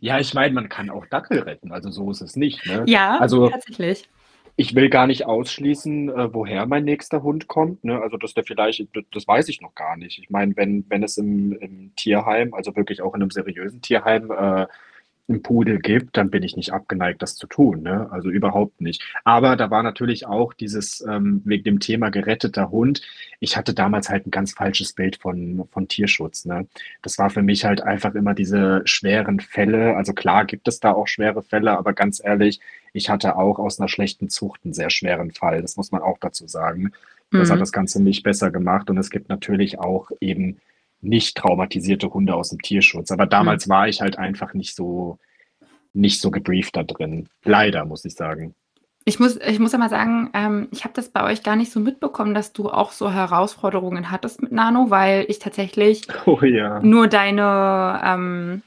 ja, 0.00 0.18
ich 0.18 0.34
meine, 0.34 0.54
man 0.54 0.68
kann 0.68 0.90
auch 0.90 1.06
Dackel 1.06 1.40
retten. 1.40 1.72
Also 1.72 1.90
so 1.90 2.10
ist 2.10 2.22
es 2.22 2.36
nicht. 2.36 2.66
Ne? 2.66 2.84
Ja, 2.86 3.18
Also 3.18 3.48
tatsächlich. 3.48 4.08
Ich 4.56 4.74
will 4.74 4.90
gar 4.90 5.06
nicht 5.06 5.26
ausschließen, 5.26 6.08
äh, 6.10 6.34
woher 6.34 6.66
mein 6.66 6.84
nächster 6.84 7.22
Hund 7.22 7.48
kommt. 7.48 7.84
Ne? 7.84 8.00
Also 8.00 8.16
dass 8.16 8.34
der 8.34 8.44
vielleicht, 8.44 8.86
das, 9.12 9.26
weiß 9.26 9.48
ich 9.48 9.60
noch 9.60 9.74
gar 9.74 9.96
nicht. 9.96 10.18
Ich 10.18 10.30
meine, 10.30 10.56
wenn, 10.56 10.84
wenn 10.88 11.02
es 11.02 11.16
im, 11.16 11.52
im 11.52 11.92
Tierheim, 11.96 12.52
also 12.54 12.76
wirklich 12.76 13.02
auch 13.02 13.14
in 13.14 13.22
einem 13.22 13.30
seriösen 13.30 13.80
Tierheim, 13.80 14.30
äh, 14.30 14.66
einen 15.32 15.42
Pudel 15.42 15.78
gibt, 15.80 16.16
dann 16.16 16.30
bin 16.30 16.42
ich 16.42 16.56
nicht 16.56 16.72
abgeneigt, 16.72 17.22
das 17.22 17.36
zu 17.36 17.46
tun. 17.46 17.82
Ne? 17.82 18.08
Also 18.10 18.30
überhaupt 18.30 18.80
nicht. 18.80 19.02
Aber 19.24 19.56
da 19.56 19.70
war 19.70 19.82
natürlich 19.82 20.26
auch 20.26 20.52
dieses, 20.52 21.04
ähm, 21.08 21.42
wegen 21.44 21.64
dem 21.64 21.80
Thema 21.80 22.10
geretteter 22.10 22.70
Hund. 22.70 23.02
Ich 23.40 23.56
hatte 23.56 23.74
damals 23.74 24.08
halt 24.08 24.26
ein 24.26 24.30
ganz 24.30 24.52
falsches 24.52 24.92
Bild 24.92 25.16
von, 25.16 25.64
von 25.70 25.88
Tierschutz. 25.88 26.44
Ne? 26.44 26.66
Das 27.02 27.18
war 27.18 27.30
für 27.30 27.42
mich 27.42 27.64
halt 27.64 27.82
einfach 27.82 28.14
immer 28.14 28.34
diese 28.34 28.82
schweren 28.84 29.40
Fälle. 29.40 29.96
Also 29.96 30.12
klar 30.12 30.44
gibt 30.44 30.68
es 30.68 30.80
da 30.80 30.92
auch 30.92 31.08
schwere 31.08 31.42
Fälle, 31.42 31.76
aber 31.76 31.92
ganz 31.92 32.20
ehrlich, 32.24 32.60
ich 32.92 33.08
hatte 33.10 33.36
auch 33.36 33.58
aus 33.58 33.80
einer 33.80 33.88
schlechten 33.88 34.28
Zucht 34.28 34.60
einen 34.64 34.74
sehr 34.74 34.90
schweren 34.90 35.30
Fall. 35.30 35.62
Das 35.62 35.76
muss 35.76 35.92
man 35.92 36.02
auch 36.02 36.18
dazu 36.18 36.46
sagen. 36.46 36.92
Das 37.30 37.48
hat 37.48 37.56
Mhm. 37.56 37.60
das 37.60 37.72
Ganze 37.72 38.02
nicht 38.02 38.22
besser 38.22 38.50
gemacht. 38.50 38.90
Und 38.90 38.98
es 38.98 39.08
gibt 39.10 39.28
natürlich 39.30 39.78
auch 39.78 40.10
eben 40.20 40.58
nicht 41.02 41.36
traumatisierte 41.36 42.12
Hunde 42.12 42.34
aus 42.34 42.50
dem 42.50 42.62
Tierschutz. 42.62 43.10
Aber 43.10 43.26
damals 43.26 43.68
war 43.68 43.88
ich 43.88 44.00
halt 44.00 44.18
einfach 44.18 44.54
nicht 44.54 44.74
so, 44.74 45.18
nicht 45.92 46.20
so 46.20 46.30
gebrieft 46.30 46.76
da 46.76 46.84
drin. 46.84 47.28
Leider, 47.44 47.84
muss 47.84 48.04
ich 48.04 48.14
sagen. 48.14 48.54
Ich 49.04 49.18
muss, 49.18 49.36
ich 49.36 49.58
muss 49.58 49.72
ja 49.72 49.78
mal 49.78 49.90
sagen, 49.90 50.30
ähm, 50.32 50.68
ich 50.70 50.84
habe 50.84 50.94
das 50.94 51.08
bei 51.08 51.24
euch 51.24 51.42
gar 51.42 51.56
nicht 51.56 51.72
so 51.72 51.80
mitbekommen, 51.80 52.34
dass 52.34 52.52
du 52.52 52.70
auch 52.70 52.92
so 52.92 53.10
Herausforderungen 53.10 54.12
hattest 54.12 54.40
mit 54.40 54.52
Nano, 54.52 54.90
weil 54.90 55.24
ich 55.28 55.40
tatsächlich 55.40 56.02
Oh 56.26 56.40
ja. 56.40 56.80
nur 56.80 57.08
deine 57.08 58.00
ähm, 58.04 58.62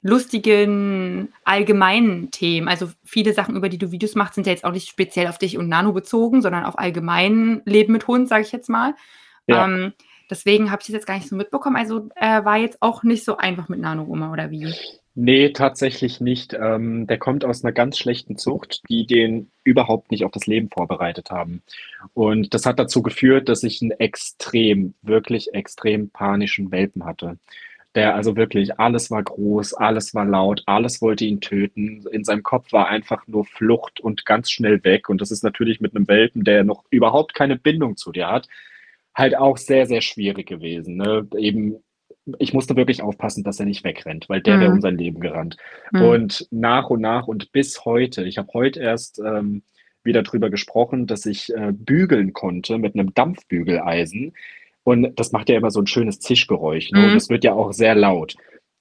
lustigen 0.00 1.28
allgemeinen 1.44 2.30
Themen, 2.30 2.68
also 2.68 2.88
viele 3.04 3.34
Sachen, 3.34 3.56
über 3.56 3.68
die 3.68 3.78
du 3.78 3.92
Videos 3.92 4.14
machst, 4.14 4.36
sind 4.36 4.46
ja 4.46 4.52
jetzt 4.52 4.64
auch 4.64 4.72
nicht 4.72 4.88
speziell 4.88 5.26
auf 5.26 5.36
dich 5.36 5.58
und 5.58 5.68
Nano 5.68 5.92
bezogen, 5.92 6.40
sondern 6.40 6.64
auf 6.64 6.78
allgemein 6.78 7.60
Leben 7.66 7.92
mit 7.92 8.06
Hund, 8.06 8.28
sage 8.28 8.42
ich 8.42 8.52
jetzt 8.52 8.70
mal. 8.70 8.94
Ja. 9.46 9.66
Ähm, 9.66 9.92
deswegen 10.30 10.70
habe 10.70 10.80
ich 10.80 10.86
das 10.86 10.94
jetzt 10.94 11.06
gar 11.06 11.14
nicht 11.14 11.28
so 11.28 11.36
mitbekommen. 11.36 11.76
Also 11.76 12.08
äh, 12.16 12.44
war 12.44 12.56
jetzt 12.58 12.80
auch 12.80 13.02
nicht 13.02 13.24
so 13.24 13.36
einfach 13.36 13.68
mit 13.68 13.80
Nano 13.80 14.04
Oma 14.04 14.32
oder 14.32 14.50
wie? 14.50 14.74
Nee, 15.16 15.50
tatsächlich 15.50 16.20
nicht. 16.20 16.54
Ähm, 16.54 17.06
der 17.06 17.18
kommt 17.18 17.44
aus 17.44 17.62
einer 17.62 17.72
ganz 17.72 17.98
schlechten 17.98 18.36
Zucht, 18.36 18.82
die 18.88 19.06
den 19.06 19.50
überhaupt 19.62 20.10
nicht 20.10 20.24
auf 20.24 20.32
das 20.32 20.46
Leben 20.46 20.70
vorbereitet 20.70 21.30
haben. 21.30 21.62
Und 22.14 22.52
das 22.52 22.66
hat 22.66 22.80
dazu 22.80 23.00
geführt, 23.00 23.48
dass 23.48 23.62
ich 23.62 23.80
einen 23.80 23.92
extrem, 23.92 24.94
wirklich 25.02 25.54
extrem 25.54 26.10
panischen 26.10 26.72
Welpen 26.72 27.04
hatte. 27.04 27.38
Der 27.94 28.16
also 28.16 28.34
wirklich, 28.34 28.80
alles 28.80 29.12
war 29.12 29.22
groß, 29.22 29.74
alles 29.74 30.14
war 30.14 30.24
laut, 30.24 30.64
alles 30.66 31.00
wollte 31.00 31.26
ihn 31.26 31.40
töten. 31.40 32.04
In 32.10 32.24
seinem 32.24 32.42
Kopf 32.42 32.72
war 32.72 32.88
einfach 32.88 33.28
nur 33.28 33.44
Flucht 33.44 34.00
und 34.00 34.26
ganz 34.26 34.50
schnell 34.50 34.82
weg. 34.82 35.08
Und 35.08 35.20
das 35.20 35.30
ist 35.30 35.44
natürlich 35.44 35.80
mit 35.80 35.94
einem 35.94 36.08
Welpen, 36.08 36.42
der 36.42 36.64
noch 36.64 36.84
überhaupt 36.90 37.34
keine 37.34 37.56
Bindung 37.56 37.96
zu 37.96 38.10
dir 38.10 38.26
hat, 38.26 38.48
halt 39.14 39.36
auch 39.36 39.56
sehr, 39.56 39.86
sehr 39.86 40.00
schwierig 40.00 40.46
gewesen. 40.48 40.96
Ne? 40.96 41.26
Eben, 41.36 41.76
ich 42.38 42.52
musste 42.54 42.76
wirklich 42.76 43.02
aufpassen, 43.02 43.44
dass 43.44 43.60
er 43.60 43.66
nicht 43.66 43.84
wegrennt, 43.84 44.28
weil 44.28 44.40
der 44.40 44.58
wäre 44.58 44.70
Mhm. 44.70 44.76
um 44.76 44.80
sein 44.80 44.96
Leben 44.98 45.20
gerannt. 45.20 45.56
Hm. 45.92 46.02
Und 46.02 46.48
nach 46.50 46.90
und 46.90 47.00
nach 47.00 47.26
und 47.26 47.52
bis 47.52 47.84
heute, 47.84 48.24
ich 48.24 48.38
habe 48.38 48.48
heute 48.54 48.80
erst 48.80 49.18
ähm, 49.20 49.62
wieder 50.02 50.22
drüber 50.22 50.50
gesprochen, 50.50 51.06
dass 51.06 51.26
ich 51.26 51.52
äh, 51.54 51.72
bügeln 51.72 52.32
konnte 52.32 52.78
mit 52.78 52.94
einem 52.94 53.14
Dampfbügeleisen. 53.14 54.32
Und 54.84 55.18
das 55.18 55.32
macht 55.32 55.48
ja 55.48 55.56
immer 55.56 55.70
so 55.70 55.80
ein 55.80 55.86
schönes 55.86 56.18
Zischgeräusch. 56.20 56.90
Ne? 56.92 57.04
Und 57.04 57.10
Mhm. 57.10 57.14
das 57.14 57.28
wird 57.30 57.44
ja 57.44 57.52
auch 57.54 57.72
sehr 57.72 57.94
laut. 57.94 58.34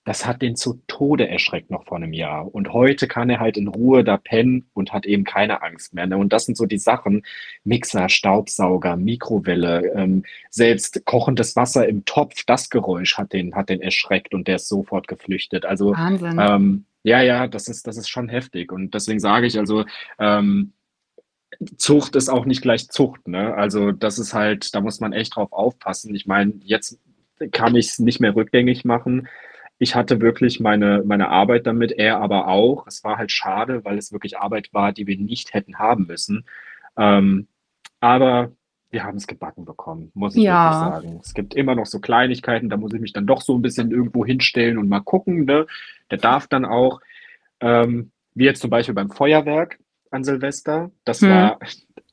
Das 0.05 0.25
hat 0.25 0.41
den 0.41 0.55
zu 0.55 0.81
Tode 0.87 1.27
erschreckt 1.27 1.71
noch 1.71 1.85
vor 1.85 1.97
einem 1.97 2.13
Jahr. 2.13 2.53
Und 2.53 2.73
heute 2.73 3.07
kann 3.07 3.29
er 3.29 3.39
halt 3.39 3.57
in 3.57 3.67
Ruhe 3.67 4.03
da 4.03 4.17
pennen 4.17 4.65
und 4.73 4.91
hat 4.91 5.05
eben 5.05 5.23
keine 5.23 5.61
Angst 5.61 5.93
mehr. 5.93 6.07
Ne? 6.07 6.17
Und 6.17 6.33
das 6.33 6.45
sind 6.45 6.57
so 6.57 6.65
die 6.65 6.77
Sachen: 6.77 7.23
Mixer, 7.63 8.09
Staubsauger, 8.09 8.97
Mikrowelle, 8.97 9.93
ähm, 9.95 10.23
selbst 10.49 11.05
kochendes 11.05 11.55
Wasser 11.55 11.87
im 11.87 12.03
Topf. 12.05 12.43
Das 12.45 12.69
Geräusch 12.69 13.17
hat 13.17 13.33
den, 13.33 13.55
hat 13.55 13.69
den 13.69 13.81
erschreckt 13.81 14.33
und 14.33 14.47
der 14.47 14.55
ist 14.57 14.67
sofort 14.67 15.07
geflüchtet. 15.07 15.65
Also 15.65 15.91
Wahnsinn. 15.95 16.37
ähm, 16.39 16.85
Ja, 17.03 17.21
ja, 17.21 17.47
das 17.47 17.67
ist, 17.67 17.85
das 17.85 17.97
ist 17.97 18.09
schon 18.09 18.29
heftig. 18.29 18.71
Und 18.71 18.93
deswegen 18.93 19.19
sage 19.19 19.45
ich 19.45 19.57
also, 19.59 19.85
ähm, 20.19 20.73
Zucht 21.77 22.15
ist 22.15 22.29
auch 22.29 22.45
nicht 22.45 22.61
gleich 22.61 22.89
Zucht, 22.89 23.27
ne? 23.27 23.53
Also 23.53 23.91
das 23.91 24.19
ist 24.19 24.33
halt, 24.33 24.73
da 24.73 24.81
muss 24.81 24.99
man 24.99 25.13
echt 25.13 25.35
drauf 25.35 25.51
aufpassen. 25.51 26.15
Ich 26.15 26.25
meine, 26.25 26.53
jetzt 26.63 26.99
kann 27.51 27.75
ich 27.75 27.87
es 27.89 27.99
nicht 27.99 28.19
mehr 28.19 28.35
rückgängig 28.35 28.85
machen. 28.85 29.27
Ich 29.79 29.95
hatte 29.95 30.21
wirklich 30.21 30.59
meine, 30.59 31.03
meine 31.05 31.29
Arbeit 31.29 31.67
damit, 31.67 31.91
er 31.91 32.17
aber 32.19 32.47
auch. 32.47 32.87
Es 32.87 33.03
war 33.03 33.17
halt 33.17 33.31
schade, 33.31 33.83
weil 33.83 33.97
es 33.97 34.11
wirklich 34.11 34.37
Arbeit 34.37 34.69
war, 34.73 34.93
die 34.93 35.07
wir 35.07 35.17
nicht 35.17 35.53
hätten 35.53 35.79
haben 35.79 36.05
müssen. 36.07 36.45
Ähm, 36.97 37.47
aber 37.99 38.51
wir 38.91 39.03
haben 39.03 39.17
es 39.17 39.25
gebacken 39.27 39.65
bekommen, 39.65 40.11
muss 40.13 40.35
ich 40.35 40.43
wirklich 40.43 40.49
Ja. 40.55 40.73
sagen. 40.79 41.19
Es 41.21 41.33
gibt 41.33 41.55
immer 41.55 41.73
noch 41.73 41.87
so 41.87 41.99
Kleinigkeiten, 41.99 42.69
da 42.69 42.77
muss 42.77 42.93
ich 42.93 43.01
mich 43.01 43.13
dann 43.13 43.25
doch 43.25 43.41
so 43.41 43.55
ein 43.57 43.61
bisschen 43.63 43.91
irgendwo 43.91 44.25
hinstellen 44.25 44.77
und 44.77 44.87
mal 44.87 44.99
gucken, 44.99 45.45
ne? 45.45 45.65
Der 46.11 46.19
darf 46.19 46.47
dann 46.47 46.63
auch, 46.65 47.01
ähm, 47.59 48.11
wie 48.35 48.45
jetzt 48.45 48.61
zum 48.61 48.69
Beispiel 48.69 48.93
beim 48.93 49.09
Feuerwerk 49.09 49.79
an 50.11 50.23
Silvester. 50.23 50.91
Das 51.05 51.21
Mhm. 51.21 51.29
war 51.29 51.59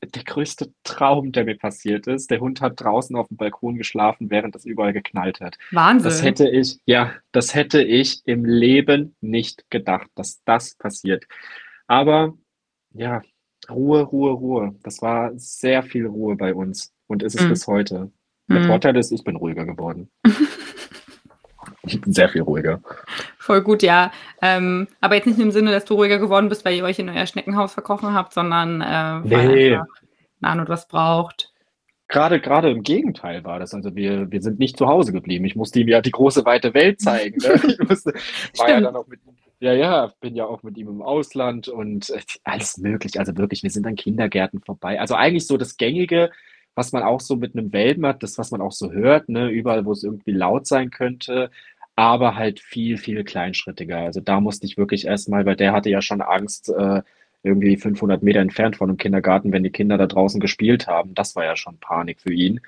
der 0.03 0.23
größte 0.23 0.73
Traum, 0.83 1.31
der 1.31 1.45
mir 1.45 1.57
passiert 1.57 2.07
ist. 2.07 2.31
Der 2.31 2.39
Hund 2.39 2.61
hat 2.61 2.79
draußen 2.81 3.15
auf 3.15 3.27
dem 3.27 3.37
Balkon 3.37 3.77
geschlafen, 3.77 4.29
während 4.29 4.55
es 4.55 4.65
überall 4.65 4.93
geknallt 4.93 5.39
hat. 5.41 5.57
Das 5.71 5.75
Wahnsinn. 5.75 6.23
hätte 6.25 6.49
ich, 6.49 6.79
ja, 6.85 7.13
das 7.31 7.53
hätte 7.55 7.81
ich 7.83 8.21
im 8.25 8.45
Leben 8.45 9.15
nicht 9.21 9.69
gedacht, 9.69 10.07
dass 10.15 10.41
das 10.43 10.75
passiert. 10.75 11.25
Aber 11.87 12.33
ja, 12.93 13.21
Ruhe, 13.69 14.01
Ruhe, 14.01 14.31
Ruhe. 14.31 14.75
Das 14.83 15.01
war 15.01 15.31
sehr 15.37 15.83
viel 15.83 16.07
Ruhe 16.07 16.35
bei 16.35 16.53
uns 16.55 16.91
und 17.07 17.21
ist 17.23 17.35
es 17.35 17.43
Mhm. 17.45 17.49
bis 17.49 17.67
heute. 17.67 18.11
Der 18.49 18.59
Mhm. 18.61 18.65
Vorteil 18.65 18.97
ist, 18.97 19.11
ich 19.11 19.23
bin 19.23 19.35
ruhiger 19.35 19.65
geworden. 19.65 20.09
Ich 21.83 21.99
bin 21.99 22.13
sehr 22.13 22.29
viel 22.29 22.41
ruhiger. 22.43 22.81
Voll 23.39 23.61
gut, 23.61 23.81
ja. 23.83 24.11
Ähm, 24.41 24.87
aber 25.01 25.15
jetzt 25.15 25.25
nicht 25.27 25.39
im 25.39 25.51
Sinne, 25.51 25.71
dass 25.71 25.85
du 25.85 25.95
ruhiger 25.95 26.19
geworden 26.19 26.49
bist, 26.49 26.63
weil 26.65 26.75
ihr 26.75 26.83
euch 26.83 26.99
in 26.99 27.09
euer 27.09 27.25
Schneckenhaus 27.25 27.73
verkrochen 27.73 28.13
habt, 28.13 28.33
sondern 28.33 28.81
äh, 28.81 28.85
weil 29.31 29.47
Nee, 29.47 29.75
einfach 29.75 29.85
Nano 30.39 30.65
das 30.65 30.87
braucht. 30.87 31.51
gerade, 32.07 32.39
gerade 32.41 32.69
im 32.71 32.83
Gegenteil 32.83 33.43
war 33.43 33.59
das. 33.59 33.73
Also 33.73 33.95
wir, 33.95 34.31
wir 34.31 34.41
sind 34.41 34.59
nicht 34.59 34.77
zu 34.77 34.87
Hause 34.87 35.11
geblieben. 35.13 35.45
Ich 35.45 35.55
musste 35.55 35.79
ihm 35.79 35.87
ja 35.87 36.01
die 36.01 36.11
große 36.11 36.45
weite 36.45 36.73
Welt 36.73 36.99
zeigen. 37.01 37.37
Ne? 37.41 37.59
Ich 37.79 37.79
musste, 37.89 38.13
war 38.57 38.69
ja 38.69 38.81
dann 38.81 38.95
auch 38.95 39.07
mit 39.07 39.21
ihm, 39.25 39.35
ja, 39.59 39.73
ja, 39.73 40.11
bin 40.19 40.35
ja 40.35 40.45
auch 40.45 40.63
mit 40.63 40.77
ihm 40.77 40.87
im 40.89 41.01
Ausland 41.01 41.67
und 41.67 42.09
äh, 42.09 42.19
alles 42.43 42.77
möglich. 42.77 43.19
Also 43.19 43.37
wirklich, 43.37 43.63
wir 43.63 43.69
sind 43.69 43.87
an 43.87 43.95
Kindergärten 43.95 44.61
vorbei. 44.61 44.99
Also 44.99 45.15
eigentlich 45.15 45.47
so 45.47 45.57
das 45.57 45.77
Gängige, 45.77 46.31
was 46.75 46.91
man 46.93 47.03
auch 47.03 47.19
so 47.21 47.35
mit 47.35 47.55
einem 47.55 47.71
Welpen 47.73 48.05
hat, 48.05 48.23
das, 48.23 48.37
was 48.37 48.51
man 48.51 48.61
auch 48.61 48.71
so 48.71 48.91
hört, 48.91 49.29
ne? 49.29 49.49
Überall, 49.49 49.85
wo 49.85 49.91
es 49.91 50.03
irgendwie 50.03 50.31
laut 50.31 50.67
sein 50.67 50.89
könnte, 50.89 51.51
aber 51.95 52.35
halt 52.35 52.59
viel, 52.59 52.97
viel 52.97 53.23
kleinschrittiger. 53.23 53.97
Also 53.99 54.21
da 54.21 54.39
musste 54.39 54.65
ich 54.65 54.77
wirklich 54.77 55.05
erstmal, 55.05 55.45
weil 55.45 55.55
der 55.57 55.73
hatte 55.73 55.89
ja 55.89 56.01
schon 56.01 56.21
Angst, 56.21 56.69
äh, 56.69 57.01
irgendwie 57.43 57.75
500 57.77 58.21
Meter 58.23 58.39
entfernt 58.39 58.75
von 58.77 58.89
einem 58.89 58.97
Kindergarten, 58.97 59.51
wenn 59.51 59.63
die 59.63 59.71
Kinder 59.71 59.97
da 59.97 60.07
draußen 60.07 60.39
gespielt 60.39 60.87
haben. 60.87 61.15
Das 61.15 61.35
war 61.35 61.43
ja 61.45 61.55
schon 61.55 61.77
Panik 61.79 62.21
für 62.21 62.31
ihn. 62.33 62.61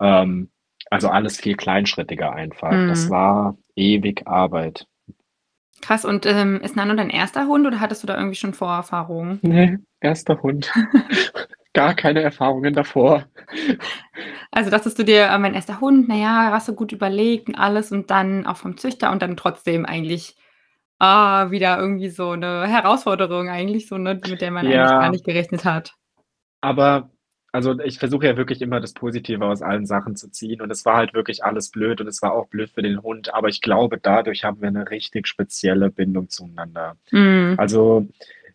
Ähm, 0.00 0.50
also 0.90 1.08
alles 1.08 1.38
viel 1.38 1.54
kleinschrittiger 1.56 2.32
einfach. 2.32 2.70
Das 2.86 3.06
Mhm. 3.06 3.10
war 3.10 3.56
ewig 3.76 4.26
Arbeit. 4.26 4.86
Krass. 5.80 6.04
Und 6.04 6.26
ähm, 6.26 6.60
ist 6.60 6.74
Nano 6.76 6.94
dein 6.94 7.10
erster 7.10 7.46
Hund 7.46 7.66
oder 7.66 7.80
hattest 7.80 8.02
du 8.02 8.06
da 8.08 8.16
irgendwie 8.16 8.36
schon 8.36 8.54
Vorerfahrungen? 8.54 9.38
Nee, 9.42 9.78
erster 10.00 10.42
Hund. 10.42 10.72
Gar 11.78 11.94
keine 11.94 12.20
Erfahrungen 12.22 12.74
davor. 12.74 13.26
Also 14.50 14.70
dachtest 14.70 14.98
du 14.98 15.04
dir, 15.04 15.26
äh, 15.26 15.38
mein 15.38 15.54
erster 15.54 15.80
Hund, 15.80 16.08
naja, 16.08 16.50
hast 16.52 16.68
du 16.68 16.74
gut 16.74 16.92
überlegt 16.92 17.48
und 17.48 17.54
alles 17.56 17.92
und 17.92 18.10
dann 18.10 18.46
auch 18.46 18.56
vom 18.56 18.76
Züchter 18.76 19.10
und 19.12 19.22
dann 19.22 19.36
trotzdem 19.36 19.84
eigentlich 19.86 20.36
ah, 20.98 21.50
wieder 21.50 21.78
irgendwie 21.78 22.10
so 22.10 22.30
eine 22.32 22.66
Herausforderung 22.68 23.48
eigentlich 23.48 23.88
so, 23.88 23.98
ne, 23.98 24.20
mit 24.24 24.40
der 24.40 24.50
man 24.50 24.66
eigentlich 24.66 24.96
gar 24.98 25.08
Ja, 25.08 25.10
nicht 25.10 25.24
gerechnet 25.24 25.64
hat. 25.64 25.94
aber 26.60 27.10
also 27.52 27.78
ich 27.80 27.98
versuche 27.98 28.26
ja 28.26 28.36
wirklich 28.36 28.60
immer 28.60 28.78
das 28.80 28.92
Positive 28.92 29.44
aus 29.46 29.62
allen 29.62 29.86
Sachen 29.86 30.16
zu 30.16 30.30
ziehen 30.30 30.60
und 30.60 30.70
es 30.70 30.84
war 30.84 30.96
halt 30.96 31.14
wirklich 31.14 31.44
alles 31.44 31.70
blöd 31.70 32.00
und 32.00 32.06
es 32.06 32.20
war 32.22 32.32
auch 32.34 32.46
blöd 32.48 32.70
für 32.70 32.82
den 32.82 33.02
Hund, 33.02 33.32
aber 33.34 33.48
ich 33.48 33.62
glaube, 33.62 33.98
dadurch 33.98 34.44
haben 34.44 34.60
wir 34.60 34.68
eine 34.68 34.90
richtig 34.90 35.26
spezielle 35.26 35.90
Bindung 35.90 36.28
zueinander. 36.28 36.96
Mhm. 37.12 37.56
Also 37.56 38.08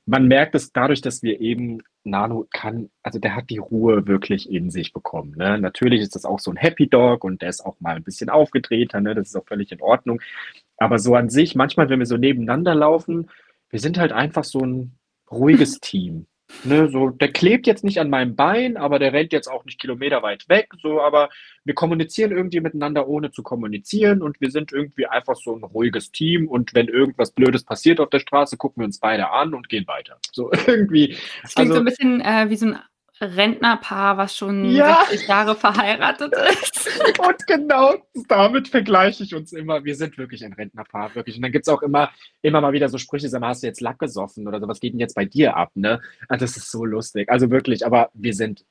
man 0.06 0.28
merkt 0.28 0.56
es 0.56 0.72
dadurch, 0.72 1.02
dass 1.02 1.24
wir 1.24 1.40
eben 1.40 1.82
Nano 2.04 2.48
kann, 2.52 2.90
also 3.04 3.20
der 3.20 3.36
hat 3.36 3.50
die 3.50 3.58
Ruhe 3.58 4.08
wirklich 4.08 4.50
in 4.50 4.70
sich 4.70 4.92
bekommen. 4.92 5.36
Ne? 5.38 5.58
Natürlich 5.58 6.02
ist 6.02 6.16
das 6.16 6.26
auch 6.26 6.40
so 6.40 6.52
ein 6.52 6.58
Happy 6.58 6.88
Dog 6.88 7.24
und 7.24 7.42
der 7.42 7.50
ist 7.50 7.66
auch 7.66 7.80
mal 7.80 7.96
ein 7.96 8.04
bisschen 8.04 8.30
aufgedrehter, 8.30 9.00
ne? 9.00 9.16
Das 9.16 9.30
ist 9.30 9.36
auch 9.36 9.46
völlig 9.46 9.72
in 9.72 9.82
Ordnung. 9.82 10.22
Aber 10.78 11.00
so 11.00 11.16
an 11.16 11.30
sich, 11.30 11.56
manchmal, 11.56 11.90
wenn 11.90 12.00
wir 12.00 12.06
so 12.06 12.18
nebeneinander 12.18 12.76
laufen, 12.76 13.30
wir 13.70 13.80
sind 13.80 13.98
halt 13.98 14.12
einfach 14.12 14.44
so 14.44 14.60
ein 14.60 14.98
ruhiges 15.32 15.80
Team. 15.80 16.28
Ne? 16.64 16.90
So, 16.90 17.10
der 17.10 17.32
klebt 17.32 17.68
jetzt 17.68 17.84
nicht 17.84 18.00
an 18.00 18.10
meinem 18.10 18.36
Bein, 18.36 18.78
aber 18.78 19.00
der 19.00 19.14
rennt 19.14 19.34
jetzt 19.34 19.48
auch 19.48 19.66
nicht 19.66 19.80
kilometerweit 19.80 20.48
weg. 20.50 20.70
So, 20.82 21.02
aber 21.02 21.30
wir 21.66 21.74
kommunizieren 21.74 22.32
irgendwie 22.32 22.62
miteinander, 22.62 23.08
ohne 23.08 23.32
zu 23.32 23.44
kommunizieren 23.44 24.22
und 24.22 24.40
wir 24.42 24.52
sind 24.52 24.72
irgendwie 24.72 25.06
einfach 25.06 25.36
so 25.36 25.56
ein 25.56 25.64
ruhiges 25.64 26.12
Team 26.12 26.48
und 26.48 26.74
wenn 26.74 26.88
irgendwas 26.88 27.32
Blödes 27.32 27.64
passiert 27.64 28.00
auf 28.00 28.10
der 28.10 28.20
Straße, 28.20 28.58
gucken 28.58 28.82
wir 28.82 28.86
uns 28.86 29.00
beide 29.00 29.30
an 29.30 29.54
und 29.54 29.70
gehen 29.70 29.88
weiter. 29.88 30.18
So 30.32 30.52
irgendwie, 30.68 31.18
Das 31.42 31.56
klingt 31.56 31.74
so 31.74 31.80
ein 31.80 31.86
also 31.88 31.96
bisschen 31.98 32.22
äh, 32.22 32.50
wie 32.50 32.56
so 32.56 32.68
ein 32.68 32.80
Rentnerpaar, 33.24 34.18
was 34.18 34.36
schon 34.36 34.66
ja, 34.66 35.06
60 35.10 35.28
Jahre 35.28 35.56
verheiratet 35.56 36.34
ist. 36.50 36.90
und 37.20 37.48
genau 37.48 37.96
damit 38.28 38.68
vergleiche 38.68 39.24
ich 39.24 39.34
uns 39.36 39.54
immer. 39.54 39.84
Wir 39.84 39.96
sind 39.96 40.18
wirklich 40.18 40.44
ein 40.44 40.54
Rentnerpaar, 40.54 41.16
wirklich. 41.16 41.36
Und 41.36 41.42
dann 41.42 41.52
gibt 41.52 41.68
es 41.68 41.74
auch 41.74 41.82
immer, 41.82 42.12
immer 42.42 42.62
mal 42.62 42.74
wieder 42.74 42.90
so 42.90 42.98
Sprüche, 42.98 43.30
sag 43.30 43.42
mal, 43.42 43.50
hast 43.50 43.64
du 43.64 43.68
jetzt 43.68 43.82
Lack 43.82 44.00
gesoffen 44.00 44.48
oder 44.48 44.60
so, 44.60 44.68
was 44.68 44.80
geht 44.80 44.94
denn 44.94 45.00
jetzt 45.00 45.16
bei 45.16 45.26
dir 45.26 45.56
ab, 45.56 45.72
ne? 45.76 46.02
Ah, 46.30 46.38
Das 46.38 46.58
ist 46.58 46.72
so 46.72 46.86
lustig. 46.86 47.30
Also 47.30 47.50
wirklich, 47.50 47.86
aber 47.86 48.10
wir 48.14 48.34
sind, 48.34 48.66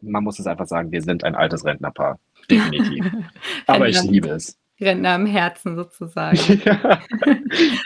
man 0.00 0.24
muss 0.24 0.38
es 0.38 0.46
einfach 0.46 0.66
sagen, 0.66 0.92
wir 0.92 1.02
sind 1.02 1.24
ein 1.24 1.34
altes 1.34 1.64
Rentnerpaar. 1.64 2.18
Definitiv. 2.50 3.04
Aber 3.66 3.88
ich 3.88 4.00
liebe 4.02 4.28
es. 4.28 4.58
Rentner 4.80 5.14
im 5.16 5.26
Herzen 5.26 5.76
sozusagen. 5.76 6.38
Ja, 6.64 7.00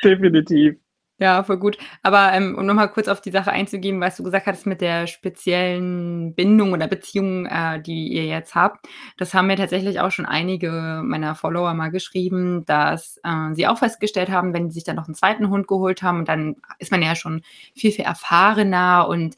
definitiv. 0.03 0.77
Ja, 1.23 1.43
voll 1.45 1.59
gut. 1.59 1.77
Aber 2.03 2.33
ähm, 2.33 2.57
um 2.57 2.65
nochmal 2.65 2.91
kurz 2.91 3.07
auf 3.07 3.21
die 3.21 3.31
Sache 3.31 3.53
einzugehen, 3.53 4.01
was 4.01 4.17
du 4.17 4.23
gesagt 4.23 4.47
hattest 4.47 4.67
mit 4.67 4.81
der 4.81 5.07
speziellen 5.07 6.35
Bindung 6.35 6.73
oder 6.73 6.87
Beziehung, 6.89 7.45
äh, 7.45 7.79
die 7.83 8.09
ihr 8.09 8.25
jetzt 8.25 8.55
habt, 8.55 8.87
das 9.19 9.35
haben 9.35 9.49
mir 9.49 9.57
tatsächlich 9.57 10.01
auch 10.01 10.11
schon 10.11 10.25
einige 10.25 11.03
meiner 11.05 11.35
Follower 11.35 11.75
mal 11.75 11.91
geschrieben, 11.91 12.65
dass 12.65 13.19
äh, 13.23 13.53
sie 13.55 13.67
auch 13.67 13.77
festgestellt 13.77 14.31
haben, 14.31 14.55
wenn 14.55 14.71
sie 14.71 14.77
sich 14.77 14.85
dann 14.85 14.97
noch 14.97 15.09
einen 15.09 15.15
zweiten 15.15 15.51
Hund 15.51 15.67
geholt 15.69 16.03
haben, 16.03 16.25
dann 16.25 16.57
ist 16.79 16.91
man 16.91 17.03
ja 17.03 17.15
schon 17.15 17.43
viel, 17.77 17.93
viel 17.93 18.07
erfahrener 18.07 19.07
und 19.07 19.37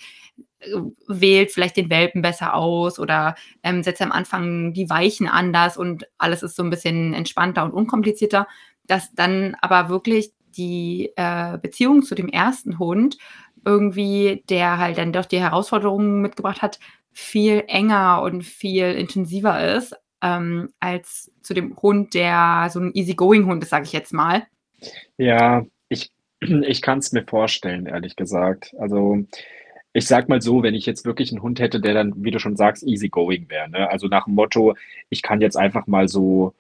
äh, 0.61 0.77
wählt 1.09 1.51
vielleicht 1.53 1.77
den 1.77 1.91
Welpen 1.91 2.23
besser 2.23 2.55
aus 2.55 3.01
oder 3.01 3.35
ähm, 3.65 3.83
setzt 3.83 4.03
am 4.03 4.13
Anfang 4.13 4.73
die 4.73 4.89
Weichen 4.89 5.27
anders 5.29 5.77
und 5.77 6.09
alles 6.19 6.45
ist 6.45 6.55
so 6.55 6.63
ein 6.63 6.71
bisschen 6.71 7.13
entspannter 7.15 7.65
und 7.65 7.73
unkomplizierter, 7.73 8.47
dass 8.87 9.13
dann 9.15 9.57
aber 9.61 9.89
wirklich 9.89 10.33
die 10.57 11.11
äh, 11.17 11.59
Beziehung 11.59 12.03
zu 12.03 12.15
dem 12.15 12.29
ersten 12.29 12.79
Hund 12.79 13.19
irgendwie, 13.65 14.43
der 14.49 14.79
halt 14.79 14.99
dann 14.99 15.13
doch 15.13 15.25
die 15.25 15.41
Herausforderungen 15.41 16.21
mitgebracht 16.21 16.63
hat, 16.63 16.79
viel 17.13 17.65
enger 17.69 18.23
und 18.23 18.43
viel 18.43 18.93
intensiver 18.93 19.77
ist 19.77 19.95
ähm, 20.23 20.71
als 20.81 21.31
zu 21.43 21.53
dem 21.53 21.77
Hund, 21.77 22.15
der 22.15 22.69
so 22.71 22.81
ein 22.81 22.93
Easygoing-Hund 22.95 23.63
ist, 23.63 23.71
sage 23.71 23.85
ich 23.85 23.93
jetzt 23.93 24.13
mal. 24.13 24.47
Ja, 25.19 25.67
ich, 25.89 26.11
ich 26.41 26.81
kann 26.81 26.99
es 26.99 27.13
mir 27.13 27.25
vorstellen, 27.25 27.87
ehrlich 27.87 28.17
gesagt. 28.17 28.75
Also 28.79 29.25
ich 29.93 30.07
sag 30.07 30.29
mal 30.29 30.41
so, 30.41 30.63
wenn 30.63 30.75
ich 30.75 30.87
jetzt 30.87 31.05
wirklich 31.05 31.33
einen 31.33 31.43
Hund 31.43 31.61
hätte, 31.61 31.81
der 31.81 31.93
dann, 31.93 32.25
wie 32.25 32.31
du 32.31 32.39
schon 32.39 32.57
sagst, 32.57 32.83
easygoing 32.83 33.51
wäre, 33.51 33.69
ne? 33.69 33.91
Also 33.91 34.07
nach 34.07 34.25
dem 34.25 34.35
Motto, 34.35 34.75
ich 35.11 35.21
kann 35.21 35.43
jetzt 35.43 35.57
einfach 35.57 35.87
mal 35.87 36.09
so 36.09 36.55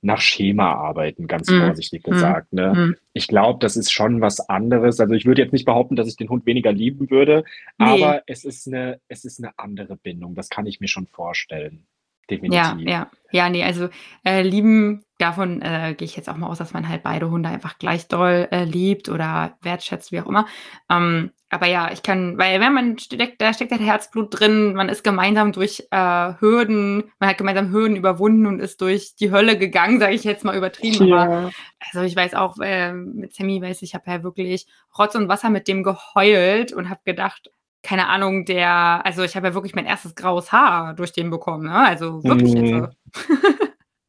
nach 0.00 0.20
Schema 0.20 0.74
arbeiten, 0.74 1.26
ganz 1.26 1.50
Mm, 1.50 1.58
vorsichtig 1.60 2.06
mm, 2.06 2.10
gesagt, 2.10 2.52
ne? 2.52 2.72
mm. 2.74 2.96
Ich 3.12 3.26
glaube, 3.26 3.58
das 3.60 3.76
ist 3.76 3.90
schon 3.92 4.20
was 4.20 4.40
anderes. 4.48 5.00
Also 5.00 5.14
ich 5.14 5.26
würde 5.26 5.42
jetzt 5.42 5.52
nicht 5.52 5.64
behaupten, 5.64 5.96
dass 5.96 6.08
ich 6.08 6.16
den 6.16 6.28
Hund 6.28 6.46
weniger 6.46 6.72
lieben 6.72 7.10
würde, 7.10 7.44
Nee, 7.78 7.86
aber 7.86 8.22
es 8.26 8.44
ist 8.44 8.68
eine, 8.68 9.00
es 9.08 9.24
ist 9.24 9.42
eine 9.42 9.58
andere 9.58 9.96
Bindung. 9.96 10.34
Das 10.34 10.48
kann 10.48 10.66
ich 10.66 10.80
mir 10.80 10.88
schon 10.88 11.06
vorstellen. 11.06 11.86
ja, 12.30 12.36
Definitiv. 12.36 12.88
ja. 12.88 13.10
Ja, 13.32 13.50
nee, 13.50 13.64
also 13.64 13.88
äh, 14.24 14.42
lieben, 14.42 15.04
davon 15.18 15.60
äh, 15.62 15.94
gehe 15.96 16.06
ich 16.06 16.16
jetzt 16.16 16.28
auch 16.28 16.36
mal 16.36 16.46
aus, 16.48 16.58
dass 16.58 16.72
man 16.72 16.88
halt 16.88 17.02
beide 17.02 17.30
Hunde 17.30 17.48
einfach 17.48 17.78
gleich 17.78 18.08
doll 18.08 18.48
äh, 18.50 18.64
liebt 18.64 19.08
oder 19.08 19.56
wertschätzt, 19.62 20.12
wie 20.12 20.20
auch 20.20 20.26
immer. 20.26 20.46
Ähm, 20.88 21.32
aber 21.50 21.66
ja, 21.66 21.90
ich 21.90 22.02
kann, 22.02 22.36
weil 22.36 22.60
wenn 22.60 22.74
man 22.74 22.98
steckt, 22.98 23.40
da 23.40 23.52
steckt 23.54 23.72
halt 23.72 23.80
Herzblut 23.80 24.38
drin, 24.38 24.74
man 24.74 24.88
ist 24.88 25.02
gemeinsam 25.02 25.52
durch 25.52 25.86
äh, 25.90 26.32
Hürden, 26.40 27.10
man 27.18 27.30
hat 27.30 27.38
gemeinsam 27.38 27.72
Hürden 27.72 27.96
überwunden 27.96 28.46
und 28.46 28.60
ist 28.60 28.80
durch 28.80 29.16
die 29.16 29.30
Hölle 29.30 29.56
gegangen, 29.56 29.98
sage 29.98 30.14
ich 30.14 30.24
jetzt 30.24 30.44
mal 30.44 30.56
übertrieben, 30.56 31.12
aber 31.12 31.30
Ja. 31.30 31.50
also 31.80 32.02
ich 32.02 32.14
weiß 32.14 32.34
auch, 32.34 32.58
äh, 32.60 32.92
mit 32.92 33.34
Sammy 33.34 33.62
weiß 33.62 33.78
ich, 33.82 33.90
ich 33.90 33.94
habe 33.94 34.10
ja 34.10 34.22
wirklich 34.22 34.66
Rotz 34.98 35.14
und 35.14 35.28
Wasser 35.28 35.48
mit 35.48 35.68
dem 35.68 35.82
geheult 35.82 36.72
und 36.72 36.90
habe 36.90 37.00
gedacht, 37.04 37.50
keine 37.82 38.08
Ahnung, 38.08 38.44
der, 38.44 39.06
also 39.06 39.22
ich 39.22 39.36
habe 39.36 39.48
ja 39.48 39.54
wirklich 39.54 39.74
mein 39.74 39.86
erstes 39.86 40.14
graues 40.14 40.52
Haar 40.52 40.94
durch 40.94 41.12
den 41.12 41.30
bekommen, 41.30 41.64
ne? 41.64 41.86
Also 41.86 42.22
wirklich 42.24 42.52
jetzt. 42.52 42.72
Mhm. 42.72 42.88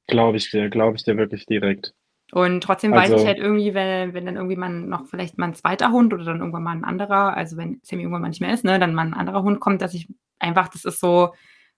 Glaube 0.10 0.38
ich 0.38 0.50
dir, 0.50 0.70
glaube 0.70 0.98
ich 0.98 1.04
dir 1.04 1.18
wirklich 1.18 1.46
direkt. 1.46 1.94
Und 2.32 2.62
trotzdem 2.62 2.94
weiß 2.96 3.14
ich 3.16 3.26
halt 3.26 3.38
irgendwie, 3.40 3.74
wenn 3.74 4.14
wenn 4.14 4.26
dann 4.26 4.36
irgendwie 4.36 4.56
mal 4.56 4.70
noch 4.70 5.08
vielleicht 5.08 5.38
mal 5.38 5.48
'n 5.48 5.54
zweiter 5.56 5.92
Hund 5.92 6.14
oder 6.14 6.26
dann 6.26 6.40
irgendwann 6.40 6.64
mal 6.64 6.76
'n 6.76 6.84
anderer 6.84 7.36
also, 7.36 7.58
wenn 7.58 7.80
Sammy 7.84 8.04
irgendwann 8.04 8.22
mal 8.24 8.30
nicht 8.30 8.42
mehr 8.42 8.54
ist, 8.54 8.64
ne, 8.64 8.80
dann 8.80 8.94
mal 8.94 9.06
'n 9.08 9.14
anderer 9.14 9.44
Hund 9.44 9.60
kommt, 9.60 9.82
dass 9.82 9.94
ich 9.94 10.08
einfach 10.40 10.68
das 10.70 10.86
ist 10.86 11.00
so 11.00 11.34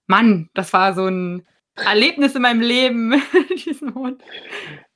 Mann, 0.07 0.49
das 0.53 0.73
war 0.73 0.93
so 0.93 1.05
'n 1.07 1.45
Erlebnis 1.75 2.35
in 2.35 2.41
meinem 2.41 2.61
Leben, 2.61 3.13
diesen 3.65 3.93
Hund. 3.95 4.21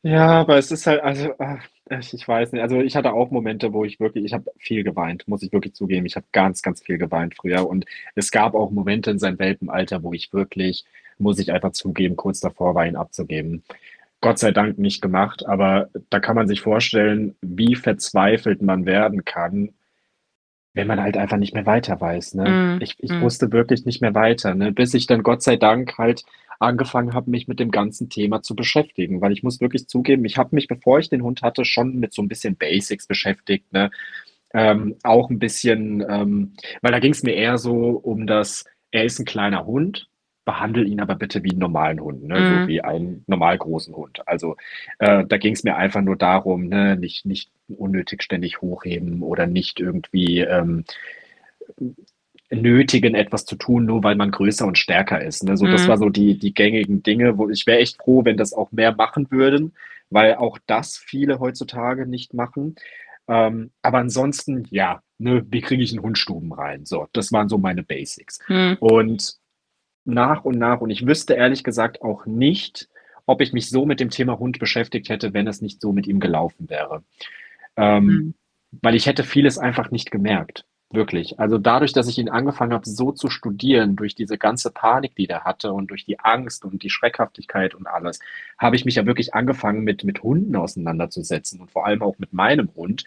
Ja, 0.03 0.41
aber 0.41 0.57
es 0.57 0.71
ist 0.71 0.87
halt 0.87 1.01
also, 1.03 1.33
ach, 1.39 1.63
ich 1.89 2.27
weiß 2.27 2.51
nicht. 2.51 2.61
Also, 2.61 2.81
ich 2.81 2.95
hatte 2.95 3.13
auch 3.13 3.31
Momente, 3.31 3.73
wo 3.73 3.85
ich 3.85 3.99
wirklich 3.99 4.25
ich 4.25 4.33
habe 4.33 4.51
viel 4.57 4.83
geweint, 4.83 5.27
muss 5.27 5.43
ich 5.43 5.51
wirklich 5.53 5.73
zugeben. 5.75 6.05
Ich 6.05 6.15
habe 6.15 6.25
ganz, 6.31 6.61
ganz 6.61 6.81
viel 6.81 6.97
geweint 6.97 7.35
früher 7.35 7.67
und 7.67 7.85
es 8.15 8.31
gab 8.31 8.55
auch 8.55 8.71
Momente 8.71 9.11
in 9.11 9.19
seinem 9.19 9.39
Welpenalter, 9.39 10.03
wo 10.03 10.13
ich 10.13 10.33
wirklich, 10.33 10.85
muss 11.19 11.39
ich 11.39 11.51
einfach 11.51 11.71
zugeben, 11.71 12.15
kurz 12.15 12.39
davor 12.39 12.75
war, 12.75 12.85
ihn 12.87 12.95
abzugeben. 12.95 13.63
Gott 14.21 14.39
sei 14.39 14.51
Dank 14.51 14.79
nicht 14.79 15.01
gemacht, 15.01 15.45
aber 15.45 15.89
da 16.09 16.19
kann 16.19 16.35
man 16.35 16.47
sich 16.47 16.61
vorstellen, 16.61 17.35
wie 17.41 17.75
verzweifelt 17.75 18.61
man 18.61 18.85
werden 18.85 19.23
kann, 19.25 19.69
wenn 20.73 20.87
man 20.87 21.01
halt 21.01 21.17
einfach 21.17 21.37
nicht 21.37 21.53
mehr 21.53 21.65
weiter 21.65 21.99
weiß, 22.01 22.33
ne? 22.35 22.49
Mhm, 22.49 22.81
Ich 22.81 22.95
ich 22.99 23.11
mhm. 23.11 23.21
wusste 23.21 23.51
wirklich 23.51 23.85
nicht 23.85 24.01
mehr 24.01 24.13
weiter, 24.13 24.55
ne, 24.55 24.71
bis 24.71 24.93
ich 24.93 25.07
dann 25.07 25.23
Gott 25.23 25.41
sei 25.43 25.55
Dank 25.57 25.97
halt 25.97 26.25
angefangen 26.59 27.13
habe, 27.13 27.31
mich 27.31 27.47
mit 27.47 27.59
dem 27.59 27.71
ganzen 27.71 28.09
Thema 28.09 28.41
zu 28.43 28.55
beschäftigen. 28.55 29.21
Weil 29.21 29.31
ich 29.33 29.43
muss 29.43 29.61
wirklich 29.61 29.87
zugeben, 29.87 30.25
ich 30.25 30.37
habe 30.37 30.55
mich, 30.55 30.67
bevor 30.67 30.99
ich 30.99 31.09
den 31.09 31.23
Hund 31.23 31.41
hatte, 31.43 31.65
schon 31.65 31.95
mit 31.99 32.13
so 32.13 32.21
'n 32.21 32.27
bisschen 32.29 32.55
Basics 32.57 33.07
beschäftigt, 33.07 33.71
ne? 33.73 33.91
Ähm, 34.53 34.95
auch 35.03 35.29
'n 35.31 35.39
bisschen, 35.39 36.05
ähm 36.09 36.53
weil 36.81 36.91
da 36.93 36.99
ging's 36.99 37.23
mir 37.23 37.33
eher 37.35 37.57
so 37.59 37.73
um 37.91 38.27
das 38.27 38.65
er 38.91 39.05
ist 39.05 39.19
'n 39.19 39.25
kleiner 39.25 39.65
Hund, 39.65 40.09
behandle 40.45 40.83
ihn 40.85 41.01
aber 41.01 41.15
bitte 41.15 41.43
wie 41.43 41.51
'n 41.53 41.59
normalen 41.59 41.99
Hund, 42.01 42.23
ne, 42.23 42.43
so 42.45 42.63
Mhm. 42.63 42.67
wie 42.67 42.81
einen 42.81 43.23
normal 43.27 43.57
großen 43.57 43.95
Hund. 43.95 44.27
Also, 44.27 44.55
äh, 44.99 45.25
da 45.27 45.37
ging's 45.37 45.63
mir 45.65 45.75
einfach 45.77 46.01
nur 46.01 46.15
darum, 46.17 46.67
ne, 46.69 46.95
nicht 46.97 47.25
nicht 47.25 47.51
unnötig 47.69 48.23
ständig 48.23 48.61
hochheben 48.61 49.21
oder 49.23 49.47
nicht 49.47 49.79
irgendwie, 49.81 50.41
ähm, 50.41 50.85
nötigen, 52.55 53.15
etwas 53.15 53.45
zu 53.45 53.55
tun, 53.55 53.85
nur 53.85 54.03
weil 54.03 54.15
man 54.15 54.31
größer 54.31 54.65
und 54.67 54.77
stärker 54.77 55.21
ist, 55.23 55.43
ne? 55.43 55.57
So, 55.57 55.67
das 55.67 55.87
Mhm. 55.87 55.89
war 55.89 55.97
so 55.97 56.09
die 56.09 56.37
die 56.39 56.53
gängigen 56.53 57.03
Dinge, 57.03 57.37
wo 57.37 57.49
ich 57.49 57.65
wäre 57.67 57.79
echt 57.79 57.97
froh, 57.97 58.25
wenn 58.25 58.37
das 58.37 58.53
auch 58.53 58.71
mehr 58.71 58.95
machen 58.95 59.27
würden, 59.31 59.73
weil 60.09 60.35
auch 60.35 60.57
das 60.67 60.97
viele 60.97 61.39
heutzutage 61.39 62.05
nicht 62.07 62.33
machen. 62.33 62.75
Ähm, 63.27 63.71
aber 63.81 63.99
ansonsten, 63.99 64.65
ja, 64.71 65.01
ne, 65.19 65.45
wie 65.49 65.61
kriege 65.61 65.83
ich 65.83 65.93
'n 65.93 66.01
Hund 66.01 66.17
stubenrein? 66.19 66.85
So, 66.85 67.07
das 67.13 67.31
waren 67.31 67.49
so 67.49 67.57
meine 67.57 67.83
Basics. 67.83 68.39
Mhm. 68.49 68.77
Und 68.79 69.35
nach 70.05 70.45
und 70.45 70.57
nach 70.57 70.81
und 70.81 70.89
ich 70.91 71.07
wüsste 71.07 71.33
ehrlich 71.35 71.63
gesagt 71.63 72.01
auch 72.01 72.25
nicht, 72.25 72.89
ob 73.25 73.41
ich 73.41 73.53
mich 73.53 73.69
so 73.69 73.85
mit 73.85 73.99
dem 73.99 74.09
Thema 74.11 74.39
Hund 74.39 74.59
beschäftigt 74.59 75.09
hätte, 75.09 75.33
wenn 75.33 75.47
es 75.47 75.61
nicht 75.61 75.81
so 75.81 75.93
mit 75.93 76.07
ihm 76.07 76.19
gelaufen 76.19 76.69
wäre. 76.69 77.03
Ähm, 77.77 78.05
Mhm. 78.05 78.33
weil 78.83 78.95
ich 78.95 79.05
hätte 79.07 79.23
vieles 79.23 79.57
einfach 79.57 79.91
nicht 79.91 80.11
gemerkt, 80.11 80.65
wirklich. 80.91 81.39
Also, 81.39 81.57
dadurch, 81.57 81.93
dass 81.93 82.07
ich 82.07 82.17
ihn 82.17 82.29
angefangen 82.29 82.73
habe, 82.73 82.87
so 82.89 83.11
zu 83.11 83.29
studieren, 83.29 83.95
durch 83.95 84.15
diese 84.15 84.37
ganze 84.37 84.71
Panik, 84.71 85.15
die 85.15 85.27
der 85.27 85.43
hatte 85.43 85.73
und 85.73 85.87
durch 85.91 86.05
die 86.05 86.19
Angst 86.19 86.65
und 86.65 86.83
die 86.83 86.89
Schreckhaftigkeit 86.89 87.75
und 87.75 87.87
alles, 87.87 88.19
habe 88.57 88.75
ich 88.75 88.85
mich 88.85 88.95
ja 88.95 89.05
wirklich 89.05 89.33
angefangen, 89.33 89.83
mit 89.83 90.03
mit 90.03 90.23
Hunden 90.23 90.55
auseinanderzusetzen 90.55 91.61
und 91.61 91.71
vor 91.71 91.85
allem 91.85 92.01
auch 92.03 92.17
mit 92.19 92.33
meinem 92.33 92.73
Hund. 92.75 93.03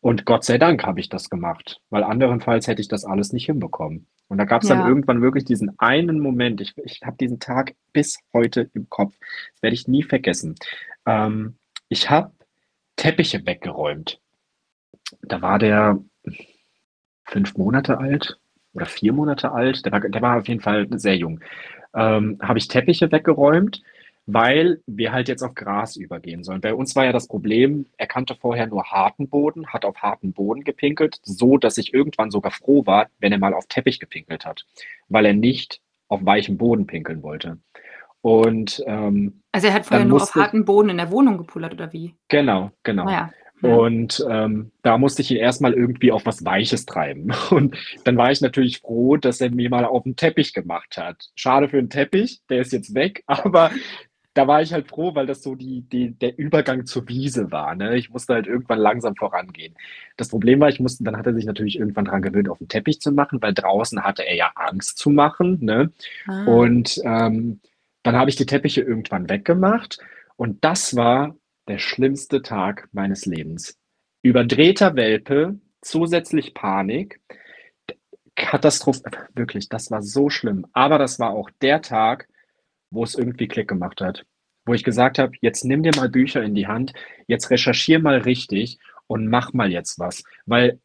Und 0.00 0.24
Gott 0.26 0.44
sei 0.44 0.58
Dank 0.58 0.84
habe 0.84 0.98
ich 1.00 1.08
das 1.08 1.30
gemacht, 1.30 1.80
weil 1.90 2.02
anderenfalls 2.04 2.66
hätte 2.66 2.82
ich 2.82 2.88
das 2.88 3.04
alles 3.04 3.32
nicht 3.32 3.46
hinbekommen. 3.46 4.06
Und 4.28 4.38
da 4.38 4.44
gab's 4.44 4.66
dann 4.68 4.80
Ja. 4.80 4.86
irgendwann 4.88 5.22
wirklich 5.22 5.44
diesen 5.44 5.78
einen 5.78 6.18
Moment, 6.20 6.60
ich 6.60 6.76
ich 6.78 7.02
habe 7.04 7.16
diesen 7.18 7.38
Tag 7.40 7.74
bis 7.92 8.18
heute 8.32 8.70
im 8.74 8.88
Kopf. 8.90 9.16
Das 9.54 9.62
werde 9.62 9.74
ich 9.74 9.86
nie 9.88 10.02
vergessen. 10.02 10.56
Ähm, 11.06 11.56
ich 11.88 12.10
habe 12.10 12.32
Teppiche 12.96 13.46
weggeräumt. 13.46 14.20
Da 15.22 15.40
war 15.42 15.58
der 15.58 15.98
5 17.26 17.56
Monate 17.56 17.98
alt 17.98 18.38
oder 18.74 18.86
4 18.86 19.12
Monate 19.12 19.52
alt. 19.52 19.84
Der 19.84 19.92
war 19.92 20.00
der 20.00 20.22
war 20.22 20.38
auf 20.38 20.48
jeden 20.48 20.60
Fall 20.60 20.86
sehr 20.98 21.16
jung. 21.16 21.40
Ähm, 21.94 22.38
habe 22.42 22.58
ich 22.58 22.68
Teppiche 22.68 23.12
weggeräumt, 23.12 23.82
weil 24.26 24.80
wir 24.86 25.12
halt 25.12 25.28
jetzt 25.28 25.42
auf 25.42 25.54
Gras 25.54 25.96
übergehen 25.96 26.42
sollen. 26.44 26.60
Bei 26.60 26.74
uns 26.74 26.96
war 26.96 27.04
ja 27.04 27.12
das 27.12 27.28
Problem, 27.28 27.86
er 27.98 28.06
kannte 28.06 28.34
vorher 28.34 28.66
nur 28.66 28.84
harten 28.84 29.28
Boden, 29.28 29.66
hat 29.68 29.84
auf 29.84 29.96
harten 29.98 30.32
Boden 30.32 30.64
gepinkelt, 30.64 31.18
so 31.22 31.58
dass 31.58 31.76
ich 31.78 31.92
irgendwann 31.92 32.30
sogar 32.30 32.52
froh 32.52 32.86
war, 32.86 33.08
wenn 33.18 33.32
er 33.32 33.38
mal 33.38 33.54
auf 33.54 33.66
Teppich 33.66 33.98
gepinkelt 34.00 34.46
hat, 34.46 34.64
weil 35.08 35.26
er 35.26 35.34
nicht 35.34 35.80
auf 36.08 36.24
weichem 36.24 36.56
Boden 36.56 36.86
pinkeln 36.86 37.22
wollte. 37.22 37.58
Und, 38.20 38.82
ähm, 38.86 39.42
Also, 39.50 39.66
er 39.66 39.74
hat 39.74 39.86
vorher 39.86 40.06
nur 40.06 40.22
auf 40.22 40.34
harten 40.34 40.64
Boden 40.64 40.90
in 40.90 40.96
der 40.98 41.10
Wohnung 41.10 41.38
gepullert 41.38 41.72
oder 41.72 41.92
wie? 41.92 42.14
Genau, 42.28 42.66
Ah 42.66 42.72
genau. 42.84 43.10
ja. 43.10 43.30
Und, 43.62 44.24
ähm, 44.28 44.72
da 44.82 44.98
musste 44.98 45.22
ich 45.22 45.30
ihn 45.30 45.36
erst 45.38 45.60
mal 45.62 45.72
irgendwie 45.74 46.12
auf 46.12 46.26
was 46.26 46.44
Weiches 46.44 46.86
treiben. 46.86 47.30
Und 47.50 47.76
dann 48.04 48.16
war 48.16 48.32
ich 48.32 48.40
natürlich 48.40 48.80
froh, 48.80 49.16
dass 49.16 49.40
er 49.40 49.50
mir 49.50 49.70
mal 49.70 49.84
auf 49.84 50.04
'n 50.06 50.16
Teppich 50.16 50.52
gemacht 50.52 50.96
hat. 50.98 51.30
Schade 51.36 51.68
für 51.68 51.78
'n 51.78 51.90
Teppich, 51.90 52.40
der 52.50 52.60
ist 52.62 52.72
jetzt 52.72 52.94
weg, 52.94 53.22
aber 53.28 53.70
da 54.34 54.48
war 54.48 54.62
ich 54.62 54.72
halt 54.72 54.88
froh, 54.88 55.14
weil 55.14 55.26
das 55.26 55.42
so 55.42 55.54
die 55.56 55.82
die 55.92 56.12
der 56.18 56.38
Übergang 56.38 56.86
zur 56.86 57.06
Wiese 57.08 57.52
war, 57.52 57.74
ne? 57.76 57.96
Ich 57.98 58.10
musste 58.10 58.34
halt 58.34 58.46
irgendwann 58.46 58.78
langsam 58.80 59.14
vorangehen. 59.16 59.74
Das 60.16 60.28
Problem 60.30 60.60
war, 60.60 60.68
ich 60.70 60.80
musste 60.80 61.04
dann 61.04 61.16
hat 61.18 61.26
er 61.26 61.34
sich 61.34 61.44
natürlich 61.46 61.78
irgendwann 61.78 62.06
dran 62.06 62.22
gewöhnt, 62.22 62.48
auf 62.48 62.60
'n 62.60 62.68
Teppich 62.68 63.00
zu 63.00 63.12
machen, 63.12 63.40
weil 63.42 63.54
draußen 63.54 64.02
hatte 64.04 64.26
er 64.26 64.36
ja 64.36 64.50
Angst 64.56 64.98
zu 64.98 65.10
machen, 65.10 65.58
ne? 65.62 65.92
Ah. 66.26 66.44
Und, 66.46 67.00
ähm, 67.04 67.60
dann 68.04 68.16
habe 68.16 68.30
ich 68.30 68.36
die 68.36 68.46
Teppiche 68.46 68.82
irgendwann 68.82 69.28
weggemacht 69.30 69.98
und 70.36 70.64
das 70.64 70.96
war 70.96 71.36
der 71.72 71.78
schlimmste 71.78 72.42
Tag 72.42 72.90
meines 72.92 73.24
Lebens. 73.24 73.78
Überdrehter 74.20 74.94
Welpe, 74.94 75.58
zusätzlich 75.80 76.52
Panik. 76.52 77.18
D 77.88 77.96
Katastroph 78.36 79.00
wirklich, 79.34 79.70
das 79.70 79.90
war 79.90 80.02
so 80.02 80.28
schlimm. 80.28 80.66
Aber 80.74 80.98
das 80.98 81.18
war 81.18 81.30
auch 81.30 81.48
der 81.62 81.80
Tag, 81.80 82.28
wo 82.90 83.04
es 83.04 83.14
irgendwie 83.14 83.48
Klick 83.48 83.68
gemacht 83.68 84.02
hat, 84.02 84.26
wo 84.66 84.74
ich 84.74 84.84
gesagt 84.84 85.18
habe: 85.18 85.32
„Jetzt 85.40 85.64
nimm 85.64 85.82
dir 85.82 85.92
mal 85.96 86.10
Bücher 86.10 86.42
in 86.42 86.54
die 86.54 86.66
Hand, 86.66 86.92
jetzt 87.26 87.48
recherchiere 87.48 88.02
mal 88.02 88.18
richtig 88.18 88.78
und 89.06 89.28
mach 89.28 89.54
mal 89.54 89.72
jetzt 89.72 89.98
was.“ 89.98 90.24
Weil 90.44 90.78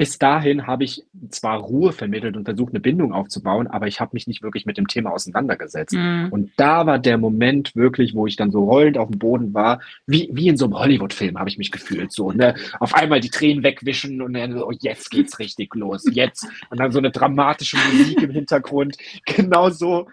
bis 0.00 0.18
dahin 0.18 0.66
habe 0.66 0.84
ich 0.84 1.04
zwar 1.30 1.58
Ruhe 1.60 1.92
vermittelt 1.92 2.36
und 2.36 2.44
versucht, 2.46 2.72
'ne 2.72 2.80
Bindung 2.80 3.12
aufzubauen, 3.12 3.66
aber 3.68 3.86
ich 3.86 4.00
habe 4.00 4.12
mich 4.14 4.26
nicht 4.26 4.42
wirklich 4.42 4.66
mit 4.66 4.78
dem 4.78 4.88
Thema 4.88 5.12
auseinandergesetzt. 5.12 5.94
Mhm. 5.94 6.28
Und 6.30 6.52
da 6.56 6.86
war 6.86 6.98
der 6.98 7.18
Moment 7.18 7.76
wirklich, 7.76 8.14
wo 8.14 8.26
ich 8.26 8.36
dann 8.36 8.50
so 8.50 8.66
heulend 8.68 8.96
aufm 8.98 9.18
Boden 9.18 9.54
war, 9.54 9.80
wie 10.06 10.30
wie 10.32 10.48
in 10.48 10.56
so 10.56 10.66
'nem 10.66 10.78
Hollywood-Film 10.78 11.38
habe 11.38 11.50
ich 11.50 11.58
mich 11.58 11.70
gefühlt 11.70 12.12
so, 12.12 12.32
ne? 12.32 12.54
Auf 12.80 12.94
einmal 12.94 13.20
die 13.20 13.30
Tränen 13.30 13.62
wegwischen 13.62 14.22
und 14.22 14.32
dann 14.34 14.54
so: 14.54 14.66
„Oh, 14.68 14.72
jetzt 14.80 15.10
geht's 15.10 15.38
richtig 15.38 15.74
los, 15.74 16.08
jetzt.“ 16.10 16.48
Und 16.70 16.80
dann 16.80 16.92
so 16.92 17.00
'ne 17.00 17.10
dramatische 17.10 17.78
Musik 17.78 18.22
im 18.22 18.30
Hintergrund. 18.30 18.96
Genau 19.26 19.70
so. 19.70 20.08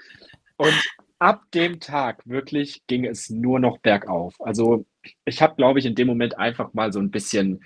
Und 0.57 0.83
ab 1.19 1.43
dem 1.53 1.79
Tag 1.81 2.23
wirklich 2.27 2.83
ging 2.87 3.05
es 3.05 3.29
nur 3.29 3.59
noch 3.59 3.79
bergauf. 3.79 4.35
Also, 4.41 4.85
ich 5.25 5.41
habe, 5.41 5.55
glaube 5.57 5.79
ich, 5.79 5.85
in 5.87 5.95
dem 5.95 6.07
Moment 6.07 6.37
einfach 6.39 6.73
mal 6.73 6.93
so 6.93 6.99
'n 6.99 7.11
bisschen 7.11 7.61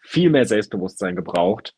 viel 0.00 0.30
mehr 0.30 0.44
Selbstbewusstsein 0.46 1.16
gebraucht, 1.16 1.74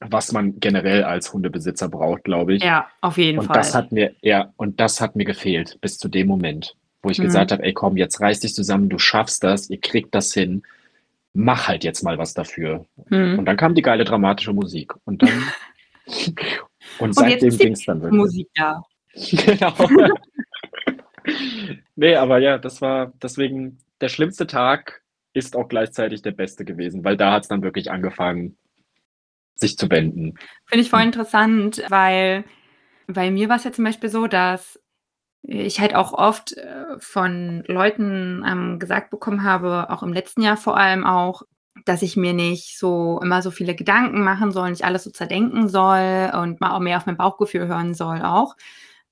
was 0.00 0.32
man 0.32 0.58
generell 0.60 1.04
als 1.04 1.32
Hundebesitzer 1.32 1.88
braucht, 1.88 2.24
glaube 2.24 2.54
ich. 2.54 2.62
Ja, 2.62 2.88
auf 3.00 3.18
jeden 3.18 3.38
Und 3.38 3.54
das 3.54 3.70
Fall. 3.72 3.82
hat 3.84 3.92
mir 3.92 4.14
ja, 4.20 4.52
und 4.56 4.80
das 4.80 5.00
hat 5.00 5.16
mir 5.16 5.24
gefehlt 5.24 5.78
bis 5.80 5.98
zu 5.98 6.08
dem 6.08 6.26
Moment, 6.26 6.76
wo 7.02 7.10
ich 7.10 7.18
Mhm. 7.18 7.24
gesagt 7.24 7.52
habe: 7.52 7.62
„Ey, 7.62 7.72
komm, 7.72 7.96
jetzt 7.96 8.20
reiß 8.20 8.40
dich 8.40 8.54
zusammen, 8.54 8.88
du 8.88 8.98
schaffst 8.98 9.42
das, 9.44 9.70
ihr 9.70 9.80
kriegt 9.80 10.14
das 10.14 10.32
hin. 10.32 10.62
Mach 11.34 11.68
halt 11.68 11.82
jetzt 11.84 12.02
mal 12.02 12.18
was 12.18 12.34
dafür.“ 12.34 12.84
Und 12.96 13.10
Mhm. 13.10 13.44
dann 13.44 13.56
kam 13.56 13.74
die 13.74 13.82
geile 13.82 14.04
dramatische 14.04 14.52
Musik 14.52 14.92
und 15.04 15.22
dann 15.22 15.52
und 16.06 16.36
Und 16.98 17.14
seitdem 17.14 17.50
die 17.50 17.58
ging's 17.58 17.84
dann 17.84 18.02
wirklich. 18.02 18.18
Musik 18.20 18.48
da. 18.54 18.82
Genau. 19.14 19.74
Ne, 21.94 22.16
aber 22.16 22.38
ja, 22.38 22.58
das 22.58 22.80
war 22.82 23.12
deswegen 23.22 23.78
der 24.00 24.08
schlimmste 24.08 24.46
Tag 24.46 25.01
ist 25.32 25.56
auch 25.56 25.68
gleichzeitig 25.68 26.22
der 26.22 26.32
beste 26.32 26.64
gewesen, 26.64 27.04
weil 27.04 27.16
da 27.16 27.32
hat's 27.32 27.48
dann 27.48 27.62
wirklich 27.62 27.90
angefangen, 27.90 28.56
sich 29.54 29.76
zu 29.76 29.90
wenden. 29.90 30.34
Finde 30.66 30.82
ich 30.82 30.90
voll 30.90 31.02
interessant, 31.02 31.82
weil 31.88 32.44
bei 33.06 33.30
mir 33.30 33.48
war's 33.48 33.64
ja 33.64 33.72
zum 33.72 33.84
Beispiel 33.84 34.10
so, 34.10 34.26
dass 34.26 34.78
ich 35.42 35.80
halt 35.80 35.94
auch 35.94 36.12
oft, 36.12 36.56
äh, 36.56 36.98
von 36.98 37.64
Leuten, 37.66 38.44
ähm, 38.46 38.78
gesagt 38.78 39.10
bekommen 39.10 39.42
habe, 39.42 39.90
auch 39.90 40.02
im 40.02 40.12
letzten 40.12 40.42
Jahr 40.42 40.56
vor 40.56 40.76
allem 40.76 41.04
auch, 41.04 41.42
dass 41.84 42.02
ich 42.02 42.16
mir 42.16 42.32
nicht 42.32 42.78
so 42.78 43.18
immer 43.22 43.42
so 43.42 43.50
viele 43.50 43.74
Gedanken 43.74 44.22
machen 44.22 44.52
soll, 44.52 44.70
nicht 44.70 44.84
alles 44.84 45.04
so 45.04 45.10
zerdenken 45.10 45.68
soll 45.68 46.30
und 46.40 46.60
mal 46.60 46.72
auch 46.72 46.80
mehr 46.80 46.98
auf 46.98 47.06
mein 47.06 47.16
Bauchgefühl 47.16 47.66
hören 47.66 47.94
soll 47.94 48.22
auch. 48.22 48.54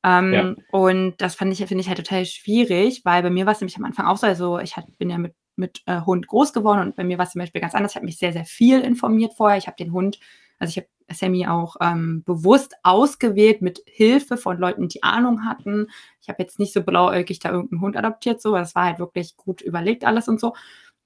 Ja. 0.05 0.21
Ähm, 0.21 0.57
und 0.71 1.17
das 1.19 1.35
fand 1.35 1.53
ich 1.53 1.59
finde 1.67 1.83
ich 1.83 1.89
halt 1.89 1.99
total 1.99 2.25
schwierig, 2.25 3.03
weil 3.05 3.23
bei 3.23 3.31
mir 3.31 3.47
war's 3.47 3.61
nämlich 3.61 3.77
am 3.77 3.85
Anfang 3.85 4.07
auch 4.07 4.17
so 4.17 4.27
also, 4.27 4.59
ich 4.59 4.77
halt 4.77 4.87
bin 4.99 5.11
ja 5.11 5.19
mit 5.19 5.35
mit, 5.57 5.83
äh, 5.87 6.01
Hund 6.03 6.27
groß 6.27 6.53
geworden 6.53 6.81
und 6.81 6.97
bei 6.97 7.05
mir 7.05 7.19
war's 7.19 7.33
zum 7.33 7.41
Beispiel 7.41 7.61
ganz 7.61 7.75
anders. 7.75 7.93
Ich 7.93 7.97
habe 7.97 8.07
mich 8.07 8.19
sehr, 8.19 8.33
sehr 8.33 8.45
viel 8.45 8.81
informiert 8.81 9.35
vorher. 9.37 9.59
Ich 9.59 9.67
habe 9.67 9.77
den 9.77 9.93
Hund 9.93 10.19
also, 10.61 10.71
ich 10.71 10.77
habe 10.77 10.89
Sammy 11.13 11.47
auch 11.47 11.77
ähm, 11.81 12.23
bewusst 12.25 12.75
ausgewählt 12.85 13.63
mit 13.63 13.83
Hilfe 13.87 14.37
von 14.37 14.59
Leuten, 14.59 14.89
die 14.89 15.03
Ahnung 15.03 15.45
hatten. 15.45 15.89
Ich 16.21 16.29
habe 16.29 16.43
jetzt 16.43 16.61
nicht 16.61 16.73
so 16.73 16.83
blauäugig 16.83 17.41
da 17.41 17.51
irgendeinen 17.51 17.81
Hund 17.81 17.97
adoptiert, 17.97 18.41
so, 18.41 18.55
das 18.55 18.75
war 18.77 18.85
halt 18.85 18.99
wirklich 19.01 19.37
gut 19.37 19.63
überlegt 19.63 20.05
alles 20.05 20.29
und 20.29 20.39
so. 20.39 20.55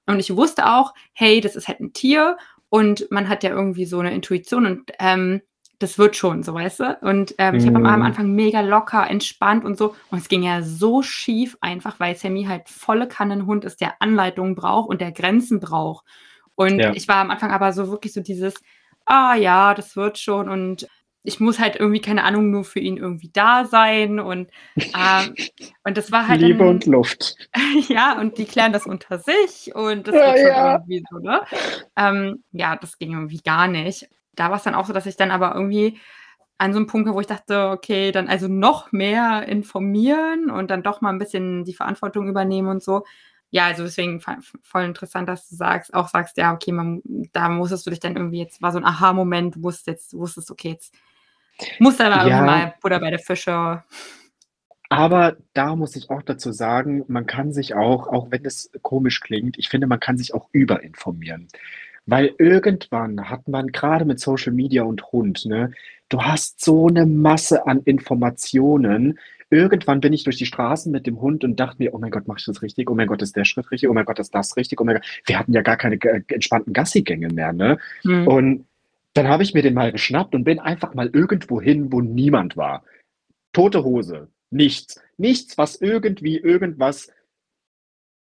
Und 0.07 0.19
ich 0.19 0.37
wusste 0.37 0.67
auch, 0.67 0.93
hey, 1.15 1.41
das 1.41 1.57
ist 1.57 1.69
halt 1.69 1.81
ein 1.81 1.95
Tier 1.95 2.37
und 2.69 3.11
man 3.11 3.29
hat 3.29 3.45
ja 3.45 3.51
irgendwie 3.51 3.87
so 3.87 4.01
eine 4.01 4.13
Intuition 4.13 4.67
und 4.67 4.91
ähm, 4.99 5.41
das 5.85 5.99
wird 5.99 6.17
schon, 6.17 6.43
so 6.43 6.55
weißt 6.55 6.81
du. 6.81 6.99
Und 7.03 7.35
ähm, 7.39 7.57
ich 7.57 7.67
habe 7.67 7.85
am 7.89 8.01
Mhm. 8.01 8.03
Anfang 8.03 8.33
mega 8.33 8.61
locker, 8.63 9.09
entspannt 9.09 9.65
und 9.65 9.77
so. 9.79 9.95
Und 10.11 10.19
es 10.19 10.29
ging 10.29 10.43
ja 10.43 10.63
so 10.63 11.03
schief, 11.03 11.57
einfach 11.61 12.01
weil 12.01 12.17
Sammy 12.17 12.45
halt 12.45 12.69
volle 12.69 13.09
Kanne 13.09 13.35
ein 13.35 13.47
Hund 13.47 13.65
ist, 13.65 13.81
der 13.81 14.01
Anleitungen 14.03 14.55
braucht 14.55 14.89
und 14.91 15.01
der 15.01 15.13
Grenzen 15.13 15.61
braucht. 15.61 16.05
Und 16.57 16.79
Ja. 16.81 16.93
ich 16.95 17.09
war 17.09 17.17
am 17.17 17.31
Anfang 17.31 17.51
aber 17.51 17.73
so 17.73 17.89
wirklich 17.91 18.13
so 18.13 18.21
dieses, 18.23 18.55
ah 19.07 19.35
ja, 19.37 19.75
das 19.75 19.97
wird 19.97 20.19
schon 20.19 20.49
und 20.49 20.89
ich 21.23 21.41
muss 21.41 21.59
halt 21.59 21.77
irgendwie, 21.77 22.01
keine 22.03 22.25
Ahnung, 22.25 22.51
nur 22.51 22.65
für 22.65 22.81
ihn 22.81 22.99
irgendwie 22.99 23.31
da 23.33 23.65
sein. 23.65 24.21
Und, 24.21 24.51
ähm, 24.95 25.35
und 25.85 25.97
das 25.97 26.13
war 26.13 26.29
halt 26.29 26.41
Liebe 26.41 26.59
dann, 26.59 26.69
und 26.69 26.87
Luft. 26.87 27.37
ja, 27.89 28.19
und 28.19 28.39
die 28.39 28.45
klären 28.45 28.73
das 28.73 28.87
unter 28.87 29.19
sich 29.19 29.75
und 29.75 30.07
das 30.09 30.15
Ja, 30.15 30.27
wird 30.27 30.39
schon 30.39 30.49
ja. 30.51 30.73
irgendwie 30.75 31.05
so, 31.11 31.19
ne? 31.19 31.43
Ähm, 31.97 32.45
ja, 32.53 32.77
das 32.77 32.99
ging 32.99 33.13
irgendwie 33.13 33.41
gar 33.41 33.69
nicht. 33.69 34.09
Da 34.37 34.51
war 34.51 34.57
es 34.57 34.63
dann 34.65 34.75
auch 34.75 34.87
so, 34.87 34.93
dass 34.93 35.07
ich 35.07 35.17
dann 35.17 35.31
aber 35.31 35.55
irgendwie 35.55 35.99
an 36.59 36.73
so 36.73 36.79
einem 36.79 36.87
Punkt 36.87 37.09
war, 37.09 37.15
wo 37.15 37.21
ich 37.21 37.27
dachte, 37.27 37.71
okay, 37.71 38.13
dann 38.13 38.29
also 38.29 38.49
noch 38.49 38.93
mehr 38.93 39.47
informieren 39.49 40.51
und 40.51 40.71
dann 40.71 40.83
doch 40.83 41.01
mal 41.01 41.11
ein 41.11 41.19
bisschen 41.19 41.65
die 41.65 41.75
Verantwortung 41.75 42.29
übernehmen 42.29 42.69
und 42.69 42.83
so. 42.83 43.05
Ja, 43.51 43.67
also 43.67 43.85
deswegen 43.85 44.21
voll 44.21 44.83
interessant, 44.85 45.29
dass 45.29 45.49
du 45.49 45.55
sagst, 45.55 45.95
auch 45.95 46.09
sagst, 46.09 46.37
ja, 46.37 46.53
okay, 46.53 46.73
man, 46.73 47.03
da 47.33 47.49
musstest 47.49 47.87
du 47.87 47.91
dich 47.91 48.01
dann 48.01 48.17
irgendwie, 48.17 48.41
jetzt 48.41 48.63
war 48.63 48.73
so 48.73 48.79
ein 48.79 48.85
Aha-Moment, 48.85 49.57
du 49.57 49.63
wusstest 49.63 49.87
jetzt, 49.87 50.13
du 50.13 50.19
wusstest, 50.19 50.51
okay, 50.51 50.71
jetzt 50.71 50.95
muss 51.79 51.97
da 51.97 52.07
aber 52.07 52.17
Ja. 52.17 52.39
irgendwie 52.39 52.47
mal 52.47 52.75
Butter 52.83 52.99
bei 52.99 53.11
der 53.11 53.21
Fische. 53.21 53.85
Aber 54.89 55.37
da 55.55 55.77
muss 55.77 55.97
ich 55.97 56.11
auch 56.11 56.23
dazu 56.23 56.53
sagen, 56.53 57.05
man 57.09 57.27
kann 57.27 57.53
sich 57.53 57.75
auch, 57.75 58.09
auch 58.09 58.31
wenn 58.31 58.45
es 58.45 58.71
komisch 58.83 59.21
klingt, 59.21 59.59
ich 59.59 59.69
finde, 59.69 59.87
man 59.87 60.01
kann 60.01 60.19
sich 60.19 60.35
auch 60.35 60.49
überinformieren. 60.53 61.49
Weil 62.07 62.35
irgendwann 62.39 63.31
hat 63.31 63.49
man 63.49 63.69
gerade 63.69 64.05
mit 64.05 64.21
Social 64.21 64.53
Media 64.53 64.83
und 64.83 65.13
Hund, 65.13 65.47
ne, 65.47 65.73
du 66.09 66.23
hast 66.23 66.63
so 66.63 66.89
eine 66.89 67.07
Masse 67.07 67.67
an 67.67 67.81
Informationen. 67.83 69.19
Irgendwann 69.51 70.01
bin 70.01 70.13
ich 70.13 70.25
durch 70.25 70.37
die 70.37 70.47
Straßen 70.47 70.91
mit 70.93 71.07
dem 71.07 71.21
Hund 71.21 71.45
und 71.45 71.59
dachte 71.59 71.77
mir, 71.79 71.95
oh 71.95 71.99
mein 71.99 72.11
Gott, 72.11 72.27
mache 72.27 72.39
ich 72.41 72.45
das 72.45 72.63
richtig? 72.63 72.91
Oh 72.91 72.95
mein 72.95 73.07
Gott, 73.07 73.23
ist 73.23 73.37
der 73.37 73.45
Schritt 73.45 73.71
richtig? 73.71 73.89
Oh 73.89 73.95
mein 73.95 74.05
Gott, 74.05 74.19
ist 74.19 74.35
das 74.35 74.57
richtig? 74.57 74.81
Oh 74.81 74.85
mein 74.85 74.97
Gott, 74.97 75.23
wir 75.27 75.39
hatten 75.39 75.53
ja 75.53 75.63
gar 75.63 75.77
keine 75.77 75.97
äh, 75.97 76.23
entspannten 76.29 76.73
Gassigänge 76.73 77.29
mehr, 77.29 77.53
ne? 77.53 77.79
Hm. 78.03 78.27
Und 78.27 78.67
dann 79.15 79.29
habe 79.29 79.45
ich 79.45 79.55
mir 79.55 79.63
den 79.63 79.75
mal 79.75 79.93
geschnappt 79.93 80.35
und 80.35 80.45
bin 80.45 80.59
einfach 80.59 80.95
mal 80.95 81.09
irgendwo 81.13 81.61
hin, 81.61 81.93
wo 81.93 82.01
niemand 82.01 82.57
war. 82.57 82.85
Tote 83.53 83.85
Hose. 83.85 84.29
Nichts. 84.51 85.01
Nichts, 85.17 85.57
was 85.57 85.81
irgendwie 85.81 86.37
irgendwas 86.37 87.11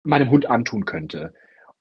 meinem 0.03 0.31
Hund 0.31 0.47
antun 0.47 0.85
könnte. 0.85 1.33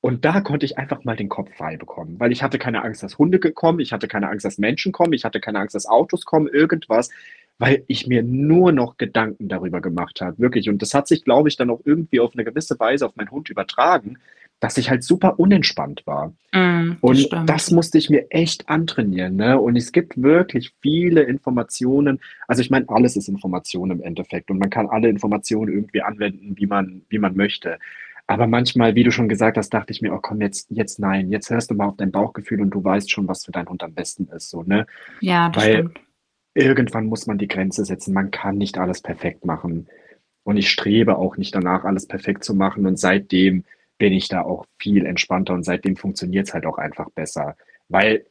Und 0.06 0.24
da 0.24 0.40
konnte 0.42 0.68
ich 0.68 0.78
einfach 0.78 1.04
mal 1.04 1.16
den 1.16 1.30
Kopf 1.30 1.50
frei 1.58 1.78
bekommen, 1.78 2.20
weil 2.20 2.32
ich 2.32 2.44
hatte 2.44 2.60
keine 2.60 2.84
Angst, 2.84 3.02
dass 3.02 3.18
Hunde 3.18 3.40
kommen, 3.40 3.80
ich 3.80 3.92
hatte 3.92 4.08
keine 4.08 4.30
Angst, 4.30 4.46
dass 4.46 4.60
Menschen 4.60 4.92
kommen, 4.92 5.14
ich 5.14 5.26
hatte 5.26 5.40
keine 5.40 5.58
Angst, 5.58 5.74
dass 5.74 5.88
Autos 5.88 6.26
kommen, 6.26 6.48
irgendwas, 6.48 7.10
weil 7.58 7.84
ich 7.88 8.06
mir 8.06 8.22
nur 8.22 8.72
noch 8.72 8.98
Gedanken 8.98 9.48
darüber 9.48 9.82
gemacht 9.82 10.22
habe, 10.22 10.38
wirklich. 10.38 10.70
Und 10.70 10.84
das 10.84 10.94
hat 10.94 11.08
sich, 11.08 11.24
glaube 11.24 11.50
ich, 11.50 11.56
dann 11.56 11.72
auch 11.72 11.82
irgendwie 11.86 12.20
auf 12.20 12.34
eine 12.36 12.44
gewisse 12.44 12.80
Weise 12.80 13.08
auf 13.08 13.16
meinen 13.16 13.32
Hund 13.32 13.50
übertragen, 13.50 14.20
dass 14.60 14.78
ich 14.78 14.92
halt 14.92 15.04
super 15.04 15.40
unentspannt 15.40 16.04
war. 16.06 16.34
Das 16.52 16.98
Und 17.02 17.18
stimmt. 17.18 17.50
das 17.50 17.72
musste 17.72 17.98
ich 17.98 18.12
mir 18.12 18.28
echt 18.30 18.70
antrainieren, 18.70 19.36
ne? 19.36 19.60
Und 19.60 19.76
es 19.76 19.92
gibt 19.92 20.22
wirklich 20.22 20.72
viele 20.82 21.24
Informationen. 21.24 22.20
Also 22.48 22.62
ich 22.62 22.70
meine, 22.70 22.88
alles 22.90 23.16
ist 23.16 23.28
Information 23.28 23.90
im 23.90 24.04
Endeffekt 24.04 24.52
und 24.52 24.60
man 24.60 24.70
kann 24.70 24.88
alle 24.88 25.10
Informationen 25.10 25.74
irgendwie 25.74 26.04
anwenden, 26.04 26.54
wie 26.58 26.68
man, 26.68 27.02
wie 27.10 27.18
man 27.18 27.36
möchte. 27.36 27.80
Aber 28.28 28.48
manchmal, 28.48 28.96
wie 28.96 29.04
du 29.04 29.12
schon 29.12 29.30
gesagt 29.30 29.58
hast, 29.58 29.70
dachte 29.70 29.92
ich 29.92 30.02
mir, 30.02 30.14
oh 30.14 30.20
komm, 30.20 30.42
jetzt, 30.42 30.68
jetzt 30.72 31.00
nein, 31.00 31.30
jetzt 31.30 31.50
hörst 31.50 31.70
du 31.70 31.76
mal 31.76 31.88
auf 31.88 31.98
dein 31.98 32.12
Bauchgefühl 32.12 32.62
und 32.62 32.72
du 32.72 32.84
weißt 32.84 33.12
schon, 33.12 33.28
was 33.28 33.46
für 33.46 33.52
deinen 33.52 33.70
Hund 33.70 33.84
am 33.84 33.94
besten 33.94 34.28
ist, 34.30 34.50
so, 34.50 34.64
ne? 34.64 34.88
Ja, 35.22 35.50
das 35.50 35.64
Weil 35.64 35.74
stimmt. 35.74 36.00
irgendwann 36.56 37.06
muss 37.06 37.28
man 37.28 37.38
die 37.38 37.48
Grenze 37.48 37.86
setzen. 37.86 38.14
Man 38.14 38.32
kann 38.32 38.58
nicht 38.58 38.78
alles 38.78 39.02
perfekt 39.02 39.46
machen. 39.46 39.88
Und 40.44 40.58
ich 40.58 40.70
strebe 40.70 41.18
auch 41.18 41.38
nicht 41.38 41.54
danach, 41.54 41.84
alles 41.86 42.08
perfekt 42.08 42.44
zu 42.44 42.56
machen. 42.56 42.86
Und 42.86 43.00
seitdem 43.00 43.64
bin 43.98 44.14
ich 44.14 44.28
da 44.28 44.42
auch 44.42 44.66
viel 44.80 45.06
entspannter 45.06 45.54
und 45.54 45.64
seitdem 45.64 45.96
funktioniert 45.96 46.48
es 46.48 46.54
halt 46.54 46.66
auch 46.66 46.78
einfach 46.78 47.10
besser. 47.12 47.56
Weil 47.90 48.26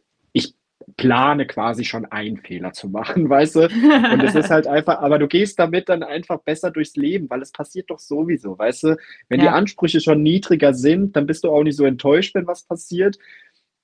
plane 0.97 1.47
quasi 1.47 1.85
schon 1.85 2.05
einen 2.07 2.37
Fehler 2.39 2.73
zu 2.73 2.89
machen, 2.89 3.29
weißt 3.31 3.57
du? 3.57 3.61
Und 3.63 4.23
es 4.23 4.35
ist 4.35 4.51
halt 4.51 4.67
einfach, 4.67 5.01
aber 5.01 5.19
du 5.19 5.27
gehst 5.29 5.59
damit 5.59 5.89
dann 5.89 6.03
einfach 6.03 6.41
besser 6.41 6.71
durchs 6.71 6.97
Leben, 6.97 7.29
weil 7.31 7.43
es 7.43 7.53
passiert 7.53 7.91
doch 7.91 7.99
sowieso, 7.99 8.59
weißt 8.59 8.83
du? 8.85 8.97
Wenn 9.29 9.41
die 9.41 9.47
Ja. 9.47 9.53
Ansprüche 9.53 10.01
schon 10.01 10.23
niedriger 10.23 10.75
sind, 10.75 11.17
dann 11.17 11.27
bist 11.27 11.45
du 11.45 11.51
auch 11.51 11.63
nicht 11.63 11.77
so 11.77 11.85
enttäuscht, 11.85 12.35
wenn 12.35 12.47
was 12.47 12.65
passiert, 12.65 13.19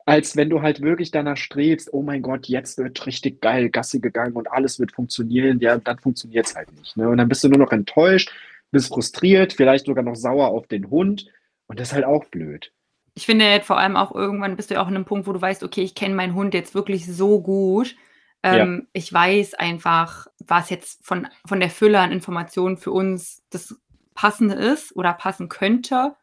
als 0.06 0.36
wenn 0.36 0.50
du 0.50 0.62
halt 0.62 0.80
wirklich 0.82 1.10
danach 1.10 1.36
strebst, 1.36 1.92
oh 1.92 2.02
mein 2.02 2.22
Gott, 2.22 2.46
jetzt 2.48 2.78
wird 2.78 3.06
richtig 3.06 3.40
geil 3.40 3.70
Gassi 3.70 4.00
gegangen 4.00 4.32
und 4.32 4.50
alles 4.50 4.80
wird 4.80 4.92
funktionieren, 4.92 5.60
ja, 5.60 5.76
dann 5.78 5.98
funktioniert 5.98 6.46
es 6.46 6.56
halt 6.56 6.72
nicht. 6.78 6.96
Ne? 6.96 7.08
Und 7.08 7.18
dann 7.18 7.28
bist 7.28 7.44
du 7.44 7.48
nur 7.48 7.58
noch 7.58 7.72
enttäuscht, 7.72 8.32
bist 8.72 8.88
frustriert, 8.88 9.52
vielleicht 9.52 9.86
sogar 9.86 10.04
noch 10.04 10.16
sauer 10.16 10.48
auf 10.48 10.66
den 10.66 10.90
Hund 10.90 11.26
und 11.66 11.78
das 11.78 11.88
ist 11.88 11.94
halt 11.94 12.04
auch 12.04 12.24
blöd. 12.26 12.72
Ich 13.14 13.26
finde 13.26 13.44
jetzt 13.46 13.66
vor 13.66 13.78
allem 13.78 13.96
auch 13.96 14.14
irgendwann 14.14 14.56
bist 14.56 14.70
du 14.70 14.74
ja 14.74 14.82
auch 14.82 14.88
in 14.88 14.94
einem 14.94 15.04
Punkt, 15.04 15.26
wo 15.26 15.32
du 15.32 15.40
weißt, 15.40 15.62
okay, 15.62 15.82
ich 15.82 15.94
kenne 15.94 16.14
meinen 16.14 16.34
Hund 16.34 16.54
jetzt 16.54 16.74
wirklich 16.74 17.06
so 17.06 17.40
gut. 17.40 17.96
Ja. 18.44 18.56
Ähm, 18.56 18.88
ich 18.92 19.12
weiß 19.12 19.54
einfach, 19.54 20.26
was 20.46 20.70
jetzt 20.70 21.04
von, 21.04 21.28
von 21.46 21.60
der 21.60 21.70
Fülle 21.70 22.00
an 22.00 22.12
Informationen 22.12 22.76
für 22.76 22.92
uns 22.92 23.42
das 23.50 23.78
Passende 24.14 24.54
ist 24.54 24.94
oder 24.96 25.12
passen 25.12 25.48
könnte. 25.48 26.14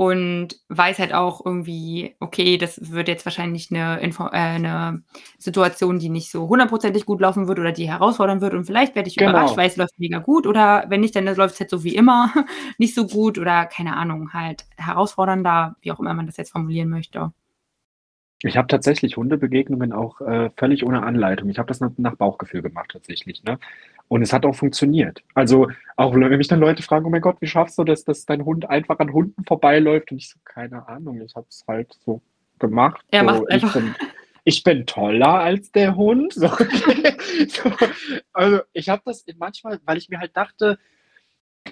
Und 0.00 0.56
weiß 0.70 0.98
halt 0.98 1.12
auch 1.12 1.44
irgendwie, 1.44 2.16
okay, 2.20 2.56
das 2.56 2.90
wird 2.90 3.06
jetzt 3.06 3.26
wahrscheinlich 3.26 3.70
eine, 3.70 4.00
Info 4.00 4.24
äh, 4.28 4.30
eine 4.30 5.02
Situation, 5.36 5.98
die 5.98 6.08
nicht 6.08 6.30
so 6.30 6.48
hundertprozentig 6.48 7.04
gut 7.04 7.20
laufen 7.20 7.48
wird 7.48 7.58
oder 7.58 7.70
die 7.72 7.86
herausfordern 7.86 8.40
wird. 8.40 8.54
Und 8.54 8.64
vielleicht 8.64 8.94
werde 8.94 9.10
ich 9.10 9.18
Genau. 9.18 9.32
überrascht, 9.32 9.58
weil 9.58 9.68
es 9.68 9.76
läuft 9.76 9.98
mega 9.98 10.18
gut. 10.18 10.46
Oder 10.46 10.86
wenn 10.88 11.02
nicht, 11.02 11.14
dann 11.16 11.26
läuft 11.26 11.52
es 11.52 11.60
halt 11.60 11.68
so 11.68 11.84
wie 11.84 11.94
immer 11.94 12.32
nicht 12.78 12.94
so 12.94 13.06
gut 13.06 13.36
oder 13.38 13.66
keine 13.66 13.94
Ahnung, 13.94 14.32
halt 14.32 14.64
herausfordernder, 14.78 15.76
wie 15.82 15.92
auch 15.92 16.00
immer 16.00 16.14
man 16.14 16.24
das 16.24 16.38
jetzt 16.38 16.52
formulieren 16.52 16.88
möchte. 16.88 17.32
Ich 18.42 18.56
habe 18.56 18.68
tatsächlich 18.68 19.18
Hundebegegnungen 19.18 19.92
auch 19.92 20.20
äh, 20.22 20.50
völlig 20.56 20.84
ohne 20.86 21.02
Anleitung. 21.02 21.50
Ich 21.50 21.58
habe 21.58 21.68
das 21.68 21.80
nach, 21.80 21.90
nach 21.98 22.16
Bauchgefühl 22.16 22.62
gemacht 22.62 22.90
tatsächlich, 22.92 23.42
ne? 23.44 23.58
Und 24.10 24.22
es 24.22 24.32
hat 24.32 24.44
auch 24.44 24.56
funktioniert. 24.56 25.22
Also 25.34 25.70
auch 25.94 26.12
wenn 26.12 26.36
mich 26.36 26.48
dann 26.48 26.58
Leute 26.58 26.82
fragen, 26.82 27.06
oh 27.06 27.10
mein 27.10 27.20
Gott, 27.20 27.36
wie 27.38 27.46
schaffst 27.46 27.78
du 27.78 27.84
das, 27.84 28.02
dass 28.02 28.26
dein 28.26 28.44
Hund 28.44 28.68
einfach 28.68 28.98
an 28.98 29.12
Hunden 29.12 29.44
vorbeiläuft? 29.44 30.10
Und 30.10 30.18
ich 30.18 30.30
so, 30.30 30.40
keine 30.44 30.88
Ahnung, 30.88 31.20
ich 31.20 31.32
habe 31.36 31.46
es 31.48 31.62
halt 31.68 31.96
so 32.04 32.20
gemacht. 32.58 33.00
Er 33.12 33.20
so, 33.20 33.26
macht 33.26 33.42
ich 33.46 33.54
einfach. 33.54 33.74
bin, 33.74 33.94
ich 34.42 34.64
bin 34.64 34.84
toller 34.84 35.34
als 35.34 35.70
der 35.70 35.94
Hund. 35.94 36.32
So, 36.32 36.48
so, 37.48 37.72
also 38.32 38.60
ich 38.72 38.88
habe 38.88 39.02
das 39.04 39.24
manchmal, 39.38 39.78
weil 39.84 39.98
ich 39.98 40.08
mir 40.08 40.18
halt 40.18 40.36
dachte, 40.36 40.80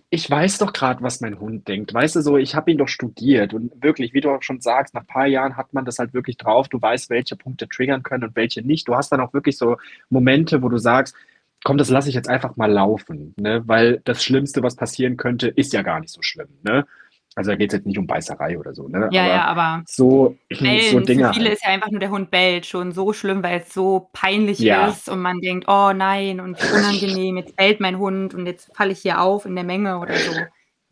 ich 0.08 0.30
weiß 0.30 0.58
doch 0.58 0.72
gerade, 0.72 1.02
was 1.02 1.20
mein 1.20 1.40
Hund 1.40 1.66
denkt. 1.66 1.92
Weißt 1.92 2.14
du, 2.14 2.20
so, 2.20 2.36
ich 2.36 2.54
habe 2.54 2.70
ihn 2.70 2.78
doch 2.78 2.86
studiert 2.86 3.52
und 3.52 3.82
wirklich, 3.82 4.14
wie 4.14 4.20
du 4.20 4.30
auch 4.30 4.44
schon 4.44 4.60
sagst, 4.60 4.94
nach 4.94 5.00
ein 5.00 5.06
paar 5.08 5.26
Jahren 5.26 5.56
hat 5.56 5.74
man 5.74 5.84
das 5.84 5.98
halt 5.98 6.14
wirklich 6.14 6.36
drauf. 6.36 6.68
Du 6.68 6.80
weißt, 6.80 7.10
welche 7.10 7.34
Punkte 7.34 7.68
triggern 7.68 8.04
können 8.04 8.22
und 8.22 8.36
welche 8.36 8.62
nicht. 8.62 8.86
Du 8.86 8.94
hast 8.94 9.10
dann 9.10 9.20
auch 9.20 9.34
wirklich 9.34 9.58
so 9.58 9.76
Momente, 10.08 10.62
wo 10.62 10.68
du 10.68 10.78
sagst, 10.78 11.16
komm, 11.64 11.78
das 11.78 11.90
lasse 11.90 12.08
ich 12.08 12.14
jetzt 12.14 12.28
einfach 12.28 12.56
mal 12.56 12.70
laufen, 12.70 13.34
ne? 13.38 13.62
Weil 13.66 14.00
das 14.04 14.22
Schlimmste, 14.24 14.62
was 14.62 14.76
passieren 14.76 15.16
könnte, 15.16 15.48
ist 15.48 15.72
ja 15.72 15.82
gar 15.82 16.00
nicht 16.00 16.12
so 16.12 16.22
schlimm, 16.22 16.48
ne? 16.62 16.86
Also 17.34 17.50
da 17.50 17.56
geht 17.56 17.70
es 17.72 17.76
jetzt 17.78 17.86
nicht 17.86 17.98
um 17.98 18.06
Beißerei 18.06 18.58
oder 18.58 18.74
so, 18.74 18.88
ne? 18.88 19.08
Ja, 19.12 19.22
Aber 19.22 19.32
ja, 19.32 19.44
aber 19.44 19.82
so, 19.86 20.36
so 20.52 20.64
bellen, 20.64 21.04
Dinge 21.04 21.26
für 21.28 21.34
viele 21.34 21.44
halt. 21.46 21.54
ist 21.54 21.64
ja 21.64 21.70
einfach 21.70 21.90
nur 21.90 22.00
der 22.00 22.10
Hund 22.10 22.30
bellt 22.30 22.66
schon 22.66 22.92
so 22.92 23.12
schlimm, 23.12 23.42
weil 23.42 23.60
es 23.60 23.72
so 23.72 24.08
peinlich 24.12 24.58
Ja. 24.58 24.88
ist 24.88 25.08
und 25.08 25.20
man 25.20 25.40
denkt, 25.40 25.66
oh 25.68 25.92
nein, 25.94 26.40
und 26.40 26.56
unangenehm, 26.72 27.36
jetzt 27.36 27.54
bellt 27.56 27.80
mein 27.80 27.98
Hund 27.98 28.34
und 28.34 28.46
jetzt 28.46 28.74
falle 28.74 28.92
ich 28.92 29.00
hier 29.00 29.20
auf 29.20 29.46
in 29.46 29.54
der 29.54 29.64
Menge 29.64 29.98
oder 29.98 30.16
so. 30.18 30.32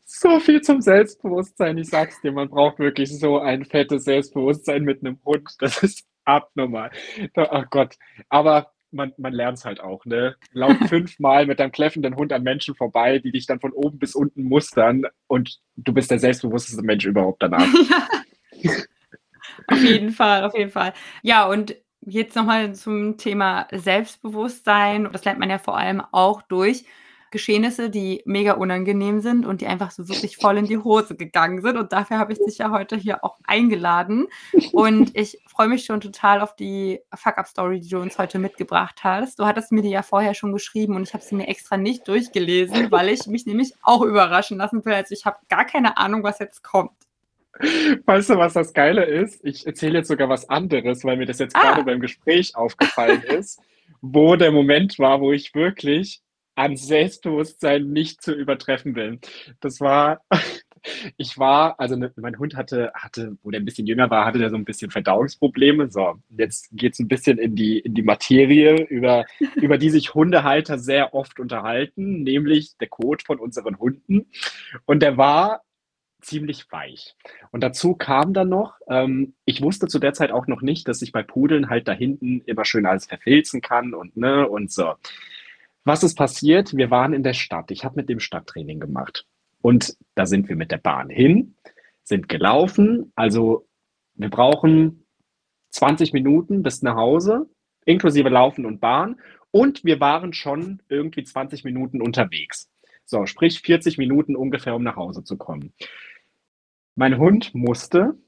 So 0.09 0.39
viel 0.39 0.61
zum 0.61 0.81
Selbstbewusstsein. 0.81 1.79
Ich 1.79 1.89
sag's 1.89 2.21
dir, 2.21 2.31
man 2.31 2.49
braucht 2.49 2.79
wirklich 2.79 3.19
so 3.19 3.41
ein 3.41 3.65
fettes 3.65 4.05
Selbstbewusstsein 4.05 4.85
mit 4.85 5.01
einem 5.05 5.19
Hund. 5.25 5.51
Das 5.59 5.83
ist 5.83 6.05
abnormal. 6.25 6.91
Ach 7.35 7.65
Gott. 7.71 7.97
Aber 8.29 8.71
man, 8.91 9.13
man 9.19 9.33
lernt 9.33 9.59
es 9.59 9.65
halt 9.65 9.81
auch, 9.81 10.05
ne? 10.05 10.37
Lauf 10.53 10.77
fünfmal 10.89 11.47
mit 11.47 11.61
deinem 11.61 11.73
kläffenden 11.73 12.17
Hund 12.17 12.33
an 12.33 12.43
Menschen 12.43 12.75
vorbei, 12.75 13.19
die 13.19 13.33
dich 13.33 13.47
dann 13.47 13.61
von 13.61 13.73
oben 13.73 13.99
bis 13.99 14.15
unten 14.15 14.45
mustern 14.45 15.05
und 15.27 15.61
du 15.77 15.93
bist 15.93 16.11
der 16.11 16.19
selbstbewussteste 16.19 16.83
Mensch 16.83 17.05
überhaupt 17.05 17.43
danach. 17.43 17.67
ja, 18.61 18.73
auf 19.67 19.83
jeden 19.83 20.11
Fall, 20.11 20.45
auf 20.45 20.57
jeden 20.57 20.71
Fall. 20.71 20.93
Ja, 21.23 21.47
und 21.47 21.77
jetzt 22.01 22.37
nochmal 22.37 22.75
zum 22.75 23.17
Thema 23.17 23.67
Selbstbewusstsein. 23.73 25.09
Das 25.13 25.25
lernt 25.25 25.41
man 25.41 25.51
ja 25.51 25.59
vor 25.59 25.77
allem 25.77 26.01
auch 26.13 26.43
durch 26.43 26.85
Geschehnisse, 27.31 27.91
die 27.91 28.23
mega 28.25 28.53
unangenehm 28.53 29.21
sind 29.21 29.47
und 29.47 29.61
die 29.61 29.67
einfach 29.67 29.91
so 29.91 30.09
wirklich 30.09 30.37
voll 30.37 30.59
in 30.59 30.67
die 30.67 30.79
Hose 30.79 31.17
gegangen 31.17 31.63
sind. 31.63 31.77
Und 31.77 31.93
dafür 31.93 32.19
habe 32.19 32.33
ich 32.33 32.39
dich 32.39 32.59
ja 32.59 32.71
heute 32.71 32.97
hier 32.97 33.25
auch 33.25 33.39
eingeladen. 33.45 34.27
Und 34.73 35.17
ich 35.17 35.39
freue 35.47 35.69
mich 35.69 35.85
schon 35.85 36.01
total 36.01 36.41
auf 36.41 36.55
die 36.57 37.01
Fuck-Up-Story, 37.15 37.81
die 37.81 37.89
du 37.89 37.99
uns 37.99 38.19
heute 38.19 38.39
mitgebracht 38.39 39.03
hast. 39.05 39.39
Du 39.39 39.47
hattest 39.47 39.73
mir 39.73 39.83
die 39.83 39.91
ja 39.91 40.03
vorher 40.03 40.35
schon 40.35 40.53
geschrieben 40.53 40.97
und 40.97 41.03
ich 41.03 41.15
habe 41.15 41.25
sie 41.25 41.35
mir 41.35 41.49
extra 41.49 41.77
nicht 41.77 42.07
durchgelesen, 42.09 42.91
weil 42.91 43.09
ich 43.09 43.27
mich 43.27 43.47
nämlich 43.47 43.73
auch 43.83 44.03
überraschen 44.03 44.59
lassen 44.59 44.85
will. 44.85 44.95
Also 44.95 45.13
ich 45.13 45.25
habe 45.25 45.39
gar 45.49 45.65
keine 45.65 45.97
Ahnung, 45.97 46.23
was 46.23 46.39
jetzt 46.39 46.63
kommt. 46.63 46.93
Weißt 48.05 48.31
du, 48.31 48.37
was 48.37 48.53
das 48.53 48.73
Geile 48.73 49.05
ist? 49.05 49.45
Ich 49.45 49.67
erzähle 49.67 49.99
jetzt 49.99 50.09
sogar 50.09 50.29
was 50.29 50.49
anderes, 50.49 51.05
weil 51.05 51.17
mir 51.17 51.27
das 51.27 51.39
jetzt 51.39 51.57
ah. 51.57 51.61
gerade 51.61 51.85
beim 51.85 52.01
Gespräch 52.01 52.55
aufgefallen 52.55 53.23
ist, 53.23 53.61
wo 54.01 54.37
der 54.37 54.53
Moment 54.53 54.99
war, 54.99 55.21
wo 55.21 55.33
ich 55.33 55.55
wirklich 55.55 56.23
an 56.57 56.77
Selbstbewusstsein 56.77 57.91
nicht 57.93 58.23
zu 58.23 58.33
übertreffen 58.33 58.95
bin. 58.95 59.21
Das 59.61 59.81
war, 59.81 60.23
ich 61.17 61.39
war, 61.39 61.79
also 61.79 61.97
ne, 61.97 62.13
mein 62.17 62.39
Hund 62.39 62.57
hatte, 62.57 62.91
hatte, 62.95 63.37
wo 63.43 63.51
der 63.51 63.61
ein 63.61 63.65
bisschen 63.65 63.87
jünger 63.87 64.11
war, 64.11 64.25
hatte 64.25 64.39
der 64.39 64.51
so 64.51 64.57
ein 64.57 64.65
bisschen 64.65 64.91
Verdauungsprobleme. 64.91 65.91
So, 65.91 66.15
jetzt 66.31 66.71
geht 66.73 66.95
es 66.95 66.99
ein 66.99 67.09
bisschen 67.09 67.39
in 67.39 67.55
die, 67.55 67.79
in 67.79 67.95
die 67.95 68.03
Materie, 68.03 68.85
über, 68.87 69.27
über 69.57 69.79
die 69.79 69.91
sich 69.91 70.15
Hundehalter 70.15 70.79
sehr 70.79 71.15
oft 71.15 71.39
unterhalten, 71.39 72.23
nämlich 72.23 72.77
der 72.79 72.89
Kot 72.89 73.23
von 73.23 73.39
unseren 73.39 73.79
Hunden. 73.79 74.27
Und 74.87 75.03
der 75.03 75.19
war 75.19 75.63
ziemlich 76.23 76.73
weich. 76.73 77.15
Und 77.53 77.63
dazu 77.63 77.95
kam 77.95 78.33
dann 78.33 78.49
noch, 78.49 78.77
ähm, 78.89 79.35
ich 79.45 79.61
wusste 79.61 79.87
zu 79.87 79.99
der 79.99 80.15
Zeit 80.15 80.33
auch 80.33 80.47
noch 80.47 80.63
nicht, 80.63 80.89
dass 80.89 81.03
ich 81.03 81.13
bei 81.13 81.23
Pudeln 81.23 81.69
halt 81.69 81.87
da 81.87 81.93
hinten 81.93 82.41
immer 82.47 82.65
schön 82.65 82.87
alles 82.87 83.07
verfilzen 83.07 83.61
kann 83.61 83.95
und 83.95 84.17
ne 84.17 84.49
und 84.49 84.73
so. 84.73 84.95
Was 85.87 86.03
ist 86.03 86.17
passiert? 86.17 86.77
Wir 86.77 86.91
waren 86.91 87.13
in 87.13 87.23
der 87.23 87.33
Stadt. 87.33 87.71
Ich 87.71 87.85
habe 87.85 87.95
mit 87.95 88.09
dem 88.09 88.19
Stadttraining 88.19 88.81
gemacht. 88.81 89.25
Und 89.63 89.97
da 90.17 90.27
sind 90.27 90.49
wir 90.49 90.57
mit 90.57 90.73
der 90.73 90.79
Bahn 90.79 91.09
hin, 91.09 91.55
sind 92.03 92.29
gelaufen. 92.29 93.13
Also 93.15 93.69
wir 94.15 94.29
brauchen 94.29 95.07
20 95.71 96.13
Minuten 96.13 96.65
bis 96.65 96.83
nach 96.83 96.97
Hause, 96.97 97.49
inklusive 97.85 98.29
Laufen 98.29 98.67
und 98.67 98.81
Bahn. 98.81 99.21
Und 99.53 99.85
wir 99.85 100.01
waren 100.01 100.33
schon 100.33 100.83
irgendwie 100.89 101.23
20 101.23 101.63
Minuten 101.63 102.03
unterwegs. 102.03 102.69
So, 103.05 103.25
sprich 103.27 103.61
40 103.61 103.97
Minuten 103.97 104.35
ungefähr, 104.35 104.75
um 104.75 104.83
nach 104.83 104.97
Hause 104.97 105.23
zu 105.23 105.37
kommen. 105.37 105.73
Mein 106.97 107.17
Hund 107.17 107.55
musste 107.55 108.19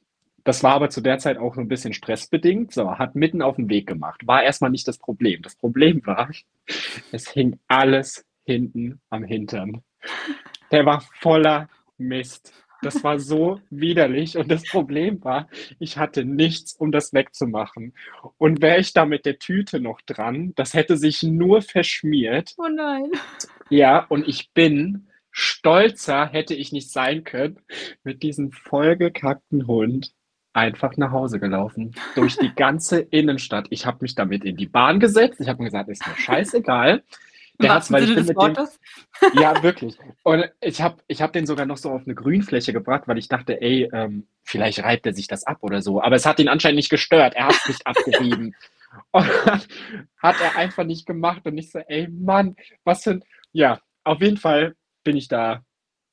das 0.44 0.62
war 0.62 0.72
aber 0.72 0.90
zu 0.90 1.00
der 1.00 1.18
Zeit 1.18 1.38
auch 1.38 1.54
so 1.54 1.60
ein 1.60 1.68
bisschen 1.68 1.92
stressbedingt. 1.92 2.72
So, 2.72 2.98
hat 2.98 3.14
mitten 3.14 3.42
auf 3.42 3.56
dem 3.56 3.68
Weg 3.68 3.86
gemacht. 3.86 4.26
War 4.26 4.42
erstmal 4.42 4.70
nicht 4.70 4.88
das 4.88 4.98
Problem. 4.98 5.42
Das 5.42 5.56
Problem 5.56 6.00
war, 6.06 6.30
es 7.12 7.28
hing 7.30 7.58
alles 7.68 8.24
hinten 8.44 9.00
am 9.10 9.24
Hintern. 9.24 9.82
Der 10.70 10.86
war 10.86 11.02
voller 11.20 11.68
Mist. 11.98 12.52
Das 12.80 13.02
war 13.02 13.18
so 13.18 13.60
widerlich. 13.70 14.38
Und 14.38 14.50
das 14.50 14.62
Problem 14.62 15.22
war, 15.24 15.48
ich 15.80 15.98
hatte 15.98 16.24
nichts, 16.24 16.74
um 16.74 16.92
das 16.92 17.12
wegzumachen. 17.12 17.92
Und 18.38 18.62
wäre 18.62 18.78
ich 18.78 18.92
da 18.92 19.04
mit 19.04 19.26
der 19.26 19.38
Tüte 19.38 19.80
noch 19.80 20.00
dran, 20.02 20.52
das 20.54 20.74
hätte 20.74 20.96
sich 20.96 21.22
nur 21.22 21.60
verschmiert. 21.60 22.54
Oh 22.56 22.68
nein. 22.68 23.10
Ja, 23.68 24.06
und 24.08 24.28
ich 24.28 24.52
bin 24.52 25.08
stolzer, 25.30 26.26
hätte 26.26 26.54
ich 26.54 26.72
nicht 26.72 26.90
sein 26.90 27.24
können, 27.24 27.60
mit 28.04 28.22
diesem 28.22 28.52
vollgekackten 28.52 29.66
Hund 29.66 30.12
einfach 30.58 30.96
nach 30.96 31.12
Hause 31.12 31.38
gelaufen. 31.38 31.94
Durch 32.14 32.36
die 32.36 32.54
ganze 32.54 33.00
Innenstadt. 33.00 33.66
Ich 33.70 33.86
habe 33.86 33.98
mich 34.02 34.14
damit 34.14 34.44
in 34.44 34.56
die 34.56 34.66
Bahn 34.66 35.00
gesetzt. 35.00 35.40
Ich 35.40 35.48
habe 35.48 35.62
mir 35.62 35.66
gesagt, 35.66 35.88
ist 35.88 36.06
mir 36.06 36.16
scheißegal. 36.16 37.02
Der 37.60 37.74
hat, 37.74 37.90
weil 37.90 38.04
ich 38.04 38.14
bin 38.14 38.24
mit 38.24 38.36
dem, 38.36 38.56
ja, 39.40 39.62
wirklich. 39.64 39.98
Und 40.22 40.44
ich 40.60 40.80
habe 40.80 40.98
ich 41.08 41.20
hab 41.20 41.32
den 41.32 41.44
sogar 41.44 41.66
noch 41.66 41.76
so 41.76 41.90
auf 41.90 42.02
eine 42.04 42.14
Grünfläche 42.14 42.72
gebracht, 42.72 43.04
weil 43.06 43.18
ich 43.18 43.28
dachte, 43.28 43.60
ey, 43.60 43.90
ähm, 43.92 44.28
vielleicht 44.44 44.84
reibt 44.84 45.06
er 45.06 45.12
sich 45.12 45.26
das 45.26 45.42
ab 45.44 45.58
oder 45.62 45.82
so. 45.82 46.00
Aber 46.00 46.14
es 46.14 46.24
hat 46.24 46.38
ihn 46.38 46.48
anscheinend 46.48 46.76
nicht 46.76 46.90
gestört. 46.90 47.34
Er 47.34 47.46
hat 47.46 47.56
es 47.56 47.68
nicht 47.68 47.86
abgerieben. 47.86 48.54
Und 49.10 49.28
hat 50.18 50.40
er 50.40 50.56
einfach 50.56 50.84
nicht 50.84 51.04
gemacht. 51.04 51.46
Und 51.46 51.58
ich 51.58 51.70
so, 51.70 51.80
ey, 51.80 52.08
Mann, 52.08 52.56
was 52.84 53.02
für 53.02 53.10
ein. 53.10 53.24
Ja, 53.52 53.80
auf 54.04 54.20
jeden 54.20 54.36
Fall 54.36 54.74
bin 55.02 55.16
ich 55.16 55.28
da 55.28 55.62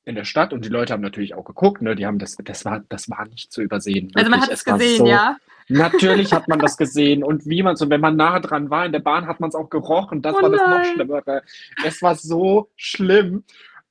in 0.06 0.14
der 0.14 0.24
Stadt 0.24 0.52
und 0.52 0.64
die 0.64 0.68
Leute 0.68 0.92
haben 0.92 1.02
natürlich 1.02 1.34
auch 1.34 1.44
geguckt, 1.44 1.82
ne? 1.82 1.96
Die 1.96 2.06
haben 2.06 2.18
das, 2.18 2.36
das 2.36 2.64
war, 2.64 2.82
das 2.88 3.10
war 3.10 3.26
nicht 3.26 3.52
zu 3.52 3.60
übersehen. 3.60 4.06
Wirklich. 4.06 4.16
Also 4.16 4.30
man 4.30 4.40
hat 4.40 4.50
es 4.50 4.64
gesehen, 4.64 4.98
so, 4.98 5.06
ja. 5.06 5.36
Natürlich 5.68 6.32
hat 6.32 6.46
man 6.46 6.60
das 6.60 6.76
gesehen 6.78 7.24
und 7.24 7.44
wie 7.46 7.62
man 7.62 7.74
so, 7.74 7.90
wenn 7.90 8.00
man 8.00 8.14
nahe 8.14 8.40
dran 8.40 8.70
war 8.70 8.86
in 8.86 8.92
der 8.92 9.00
Bahn, 9.00 9.26
hat 9.26 9.40
man 9.40 9.48
es 9.48 9.56
auch 9.56 9.68
gerochen. 9.68 10.22
Das 10.22 10.36
oh 10.36 10.42
war 10.42 10.50
das 10.50 10.60
noch 10.60 10.84
Schlimmere. 10.94 11.42
Es 11.84 12.00
war 12.02 12.14
so 12.14 12.70
schlimm. 12.76 13.42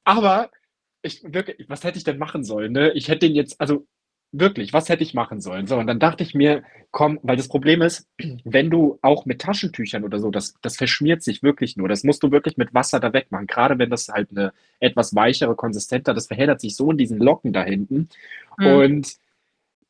Aber 0.06 0.50
ich 1.02 1.22
wirklich, 1.26 1.68
was 1.70 1.84
hätte 1.84 1.98
ich 1.98 2.06
denn 2.06 2.18
machen 2.18 2.46
sollen? 2.46 2.72
Ne? 2.72 2.92
Ich 2.94 3.10
hätte 3.10 3.28
den 3.28 3.36
jetzt, 3.36 3.60
also 3.60 3.86
wirklich, 4.40 4.74
was 4.74 4.90
hätte 4.90 5.04
ich 5.04 5.14
machen 5.14 5.42
sollen? 5.42 5.68
So, 5.68 5.78
und 5.78 5.88
dann 5.88 6.00
dachte 6.00 6.24
ich 6.24 6.34
mir, 6.34 6.64
komm, 6.92 7.20
weil 7.24 7.38
das 7.38 7.48
Problem 7.48 7.82
ist, 7.82 8.08
wenn 8.44 8.70
du 8.70 9.00
auch 9.02 9.26
mit 9.26 9.42
Taschentüchern 9.42 10.04
oder 10.04 10.20
so, 10.20 10.30
das, 10.32 10.56
das 10.62 10.78
verschmiert 10.78 11.24
sich 11.24 11.44
wirklich 11.44 11.78
nur. 11.78 11.88
Das 11.88 12.04
musst 12.04 12.24
du 12.24 12.32
wirklich 12.32 12.58
mit 12.58 12.74
Wasser 12.74 13.00
da 13.00 13.14
wegmachen. 13.14 13.48
Gerade 13.48 13.80
wenn 13.80 13.90
das 13.90 14.10
halt 14.10 14.32
eine 14.32 14.54
etwas 14.80 15.16
weichere, 15.16 15.56
konsistenter, 15.56 16.14
das 16.14 16.28
verheddert 16.28 16.62
sich 16.62 16.76
so 16.76 16.92
in 16.92 16.98
diesen 16.98 17.20
Locken 17.20 17.54
da 17.54 17.64
hinten. 17.64 18.10
Mhm. 18.58 18.68
Und 18.68 19.16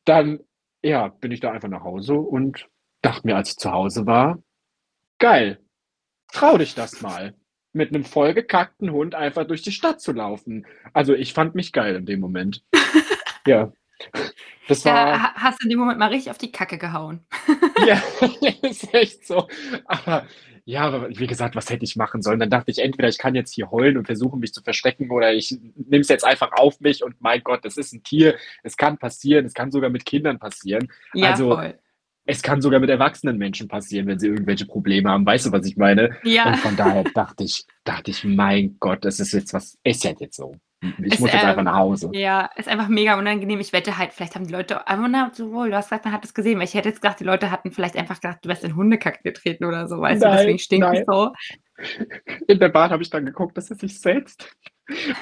dann, 0.04 0.40
ja, 0.82 1.08
bin 1.08 1.32
ich 1.32 1.40
da 1.40 1.52
einfach 1.52 1.68
nach 1.68 1.84
Hause 1.84 2.14
und 2.14 2.68
dachte 3.02 3.26
mir, 3.26 3.36
als 3.36 3.50
ich 3.50 3.56
zu 3.56 3.72
Hause 3.72 4.06
war, 4.06 4.42
geil, 5.18 5.58
trau 6.32 6.58
dich 6.58 6.74
das 6.74 7.02
mal 7.02 7.34
mit 7.72 7.94
einem 7.94 8.04
vollgekackten 8.04 8.90
Hund 8.90 9.14
einfach 9.14 9.46
durch 9.46 9.62
die 9.62 9.72
Stadt 9.72 10.00
zu 10.00 10.12
laufen. 10.12 10.66
Also 10.92 11.14
ich 11.14 11.34
fand 11.34 11.54
mich 11.54 11.72
geil 11.72 11.94
in 11.96 12.06
dem 12.06 12.20
Moment. 12.20 12.64
ja. 13.46 13.72
Das 14.68 14.84
war. 14.84 14.94
Da 14.94 15.34
hast 15.34 15.60
du 15.60 15.66
in 15.66 15.70
dem 15.70 15.78
Moment 15.78 15.98
mal 15.98 16.08
richtig 16.08 16.30
auf 16.30 16.38
die 16.38 16.52
Kacke 16.52 16.78
gehauen. 16.78 17.24
ja, 17.86 18.02
ist 18.62 18.92
echt 18.92 19.26
so. 19.26 19.48
Aber 19.86 20.26
ja, 20.64 21.08
wie 21.16 21.28
gesagt, 21.28 21.54
was 21.54 21.70
hätte 21.70 21.84
ich 21.84 21.94
machen 21.94 22.22
sollen? 22.22 22.40
Dann 22.40 22.50
dachte 22.50 22.72
ich, 22.72 22.80
entweder 22.80 23.08
ich 23.08 23.18
kann 23.18 23.36
jetzt 23.36 23.54
hier 23.54 23.70
heulen 23.70 23.96
und 23.96 24.06
versuchen, 24.06 24.40
mich 24.40 24.52
zu 24.52 24.62
verstecken, 24.62 25.10
oder 25.12 25.32
ich 25.32 25.56
nehme 25.76 26.00
es 26.00 26.08
jetzt 26.08 26.24
einfach 26.24 26.50
auf 26.52 26.80
mich 26.80 27.04
und 27.04 27.14
mein 27.20 27.42
Gott, 27.42 27.64
das 27.64 27.76
ist 27.76 27.92
ein 27.92 28.02
Tier, 28.02 28.34
es 28.64 28.76
kann 28.76 28.98
passieren, 28.98 29.46
es 29.46 29.54
kann 29.54 29.70
sogar 29.70 29.90
mit 29.90 30.04
Kindern 30.04 30.40
passieren. 30.40 30.88
Ja, 31.14 31.30
also, 31.30 31.54
voll. 31.54 31.78
Es 32.28 32.42
kann 32.42 32.60
sogar 32.60 32.80
mit 32.80 32.90
erwachsenen 32.90 33.38
Menschen 33.38 33.68
passieren, 33.68 34.08
wenn 34.08 34.18
sie 34.18 34.26
irgendwelche 34.26 34.66
Probleme 34.66 35.08
haben. 35.08 35.24
Weißt 35.24 35.46
du, 35.46 35.52
was 35.52 35.64
ich 35.64 35.76
meine? 35.76 36.16
Ja. 36.24 36.48
Und 36.48 36.56
von 36.56 36.76
daher 36.76 37.04
dachte 37.14 37.44
ich, 37.44 37.64
dachte 37.84 38.10
ich, 38.10 38.24
mein 38.24 38.76
Gott, 38.80 39.04
das 39.04 39.20
ist 39.20 39.32
jetzt 39.32 39.52
was, 39.52 39.78
ist 39.84 40.02
ja 40.02 40.12
jetzt 40.18 40.34
so. 40.34 40.56
Ich 40.98 41.14
ist, 41.14 41.20
muss 41.20 41.32
jetzt 41.32 41.42
ähm, 41.42 41.50
einfach 41.50 41.62
nach 41.62 41.76
Hause. 41.76 42.10
Ja, 42.12 42.50
ist 42.56 42.68
einfach 42.68 42.88
mega 42.88 43.18
unangenehm. 43.18 43.60
Ich 43.60 43.72
wette 43.72 43.98
halt, 43.98 44.12
vielleicht 44.12 44.34
haben 44.34 44.46
die 44.46 44.52
Leute, 44.52 44.80
na, 44.86 45.30
sowohl, 45.32 45.70
du 45.70 45.76
hast 45.76 45.86
gesagt, 45.86 46.04
man 46.04 46.14
hat 46.14 46.24
es 46.24 46.34
gesehen, 46.34 46.58
weil 46.58 46.66
ich 46.66 46.74
hätte 46.74 46.88
jetzt 46.88 47.02
gedacht, 47.02 47.20
die 47.20 47.24
Leute 47.24 47.50
hatten 47.50 47.72
vielleicht 47.72 47.96
einfach 47.96 48.20
gedacht, 48.20 48.38
du 48.42 48.48
wärst 48.48 48.64
in 48.64 48.76
Hundekacke 48.76 49.20
getreten 49.22 49.64
oder 49.64 49.88
so, 49.88 50.00
weißt 50.00 50.22
nein, 50.22 50.30
du, 50.30 50.36
deswegen 50.38 50.58
stinkt 50.58 50.88
es 50.92 51.04
so. 51.06 51.32
In 52.46 52.58
der 52.58 52.68
Bahn 52.68 52.90
habe 52.90 53.02
ich 53.02 53.10
dann 53.10 53.26
geguckt, 53.26 53.56
dass 53.56 53.70
er 53.70 53.76
sich 53.76 54.00
setzt. 54.00 54.50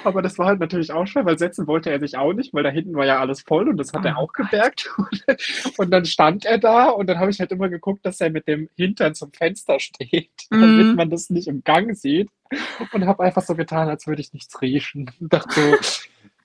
Aber 0.04 0.20
das 0.20 0.38
war 0.38 0.46
halt 0.46 0.60
natürlich 0.60 0.92
auch 0.92 1.06
schwer, 1.06 1.24
weil 1.24 1.38
setzen 1.38 1.66
wollte 1.66 1.90
er 1.90 1.98
sich 1.98 2.18
auch 2.18 2.34
nicht, 2.34 2.52
weil 2.52 2.62
da 2.62 2.68
hinten 2.68 2.94
war 2.94 3.06
ja 3.06 3.18
alles 3.18 3.40
voll 3.40 3.68
und 3.68 3.78
das 3.78 3.92
hat 3.94 4.04
oh 4.04 4.08
er 4.08 4.18
auch 4.18 4.32
Gott. 4.32 4.50
gemerkt. 4.50 4.94
Und, 5.78 5.90
dann 5.90 6.04
stand 6.04 6.44
er 6.44 6.58
da 6.58 6.90
und 6.90 7.08
dann 7.08 7.18
habe 7.18 7.30
ich 7.30 7.40
halt 7.40 7.50
immer 7.50 7.68
geguckt, 7.68 8.04
dass 8.04 8.20
er 8.20 8.30
mit 8.30 8.46
dem 8.46 8.68
Hintern 8.76 9.14
zum 9.14 9.32
Fenster 9.32 9.80
steht, 9.80 10.30
mm. 10.50 10.54
damit 10.60 10.96
man 10.96 11.10
das 11.10 11.30
nicht 11.30 11.48
im 11.48 11.64
Gang 11.64 11.96
sieht. 11.96 12.30
Und 12.92 13.06
habe 13.06 13.24
einfach 13.24 13.42
so 13.42 13.54
getan, 13.54 13.88
als 13.88 14.06
würde 14.06 14.20
ich 14.20 14.32
nichts 14.32 14.60
riechen. 14.60 15.10
Und 15.20 15.32
dachte 15.32 15.54
so, 15.54 15.76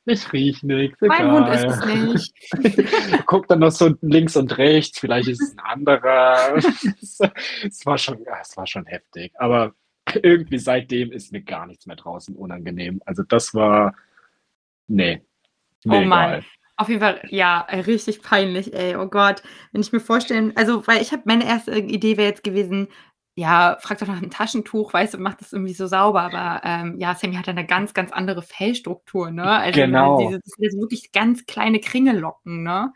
ich 0.06 0.34
rieche 0.34 0.66
nichts. 0.66 0.98
Mein 1.02 1.32
Hund 1.32 1.50
ist 1.50 1.66
es 1.66 1.86
nicht. 1.86 3.26
Guck 3.26 3.48
dann 3.48 3.60
noch 3.60 3.72
so 3.72 3.94
links 4.02 4.36
und 4.36 4.58
rechts, 4.58 5.00
vielleicht 5.00 5.28
ist 5.28 5.42
es 5.42 5.52
ein 5.58 5.60
anderer. 5.60 6.56
es 6.58 7.86
war 7.86 7.98
schon, 7.98 8.26
es 8.42 8.58
war 8.58 8.66
schon 8.66 8.86
heftig. 8.86 9.34
Aber 9.36 9.74
irgendwie 10.24 10.58
seitdem 10.58 11.12
ist 11.12 11.32
mir 11.32 11.42
gar 11.42 11.68
nichts 11.68 11.86
mehr 11.86 11.96
draußen 11.96 12.36
unangenehm. 12.36 13.02
Also 13.06 13.24
das 13.24 13.54
war, 13.54 13.94
nee. 14.88 15.22
oh 15.86 16.02
Mann. 16.02 16.44
Auf 16.78 16.88
jeden 16.88 17.02
Fall, 17.02 17.22
ja, 17.30 17.62
richtig 17.72 18.22
peinlich, 18.22 18.74
ey. 18.74 18.96
Oh 18.96 19.08
Gott. 19.08 19.44
Wenn 19.74 19.82
ich 19.82 19.92
mir 19.92 20.00
vorstellen, 20.00 20.54
also, 20.56 20.88
weil 20.88 21.02
ich 21.02 21.12
habe, 21.12 21.24
meine 21.26 21.46
erste 21.46 21.78
Idee 21.78 22.16
wäre 22.16 22.30
jetzt 22.30 22.44
gewesen, 22.44 22.88
ja, 23.36 23.78
frag 23.82 23.98
doch 23.98 24.08
nach 24.08 24.18
einem 24.18 24.32
Taschentuch, 24.32 24.94
weißt 24.94 25.14
du, 25.14 25.18
macht 25.18 25.42
das 25.42 25.54
irgendwie 25.54 25.74
so 25.74 25.88
sauber. 25.88 26.22
Aber 26.22 26.62
ähm, 26.64 26.96
ja, 26.98 27.16
Sammy 27.16 27.36
hat 27.36 27.50
eine 27.50 27.66
ganz, 27.66 27.94
ganz 27.94 28.12
andere 28.12 28.42
Fellstruktur, 28.42 29.30
ne? 29.30 29.44
Also 29.44 29.80
genau. 29.80 30.20
Diese, 30.20 30.40
das 30.40 30.54
sind 30.58 30.82
wirklich 30.82 31.12
ganz 31.12 31.46
kleine 31.46 31.80
Kringellocken, 31.80 32.64
ne? 32.64 32.94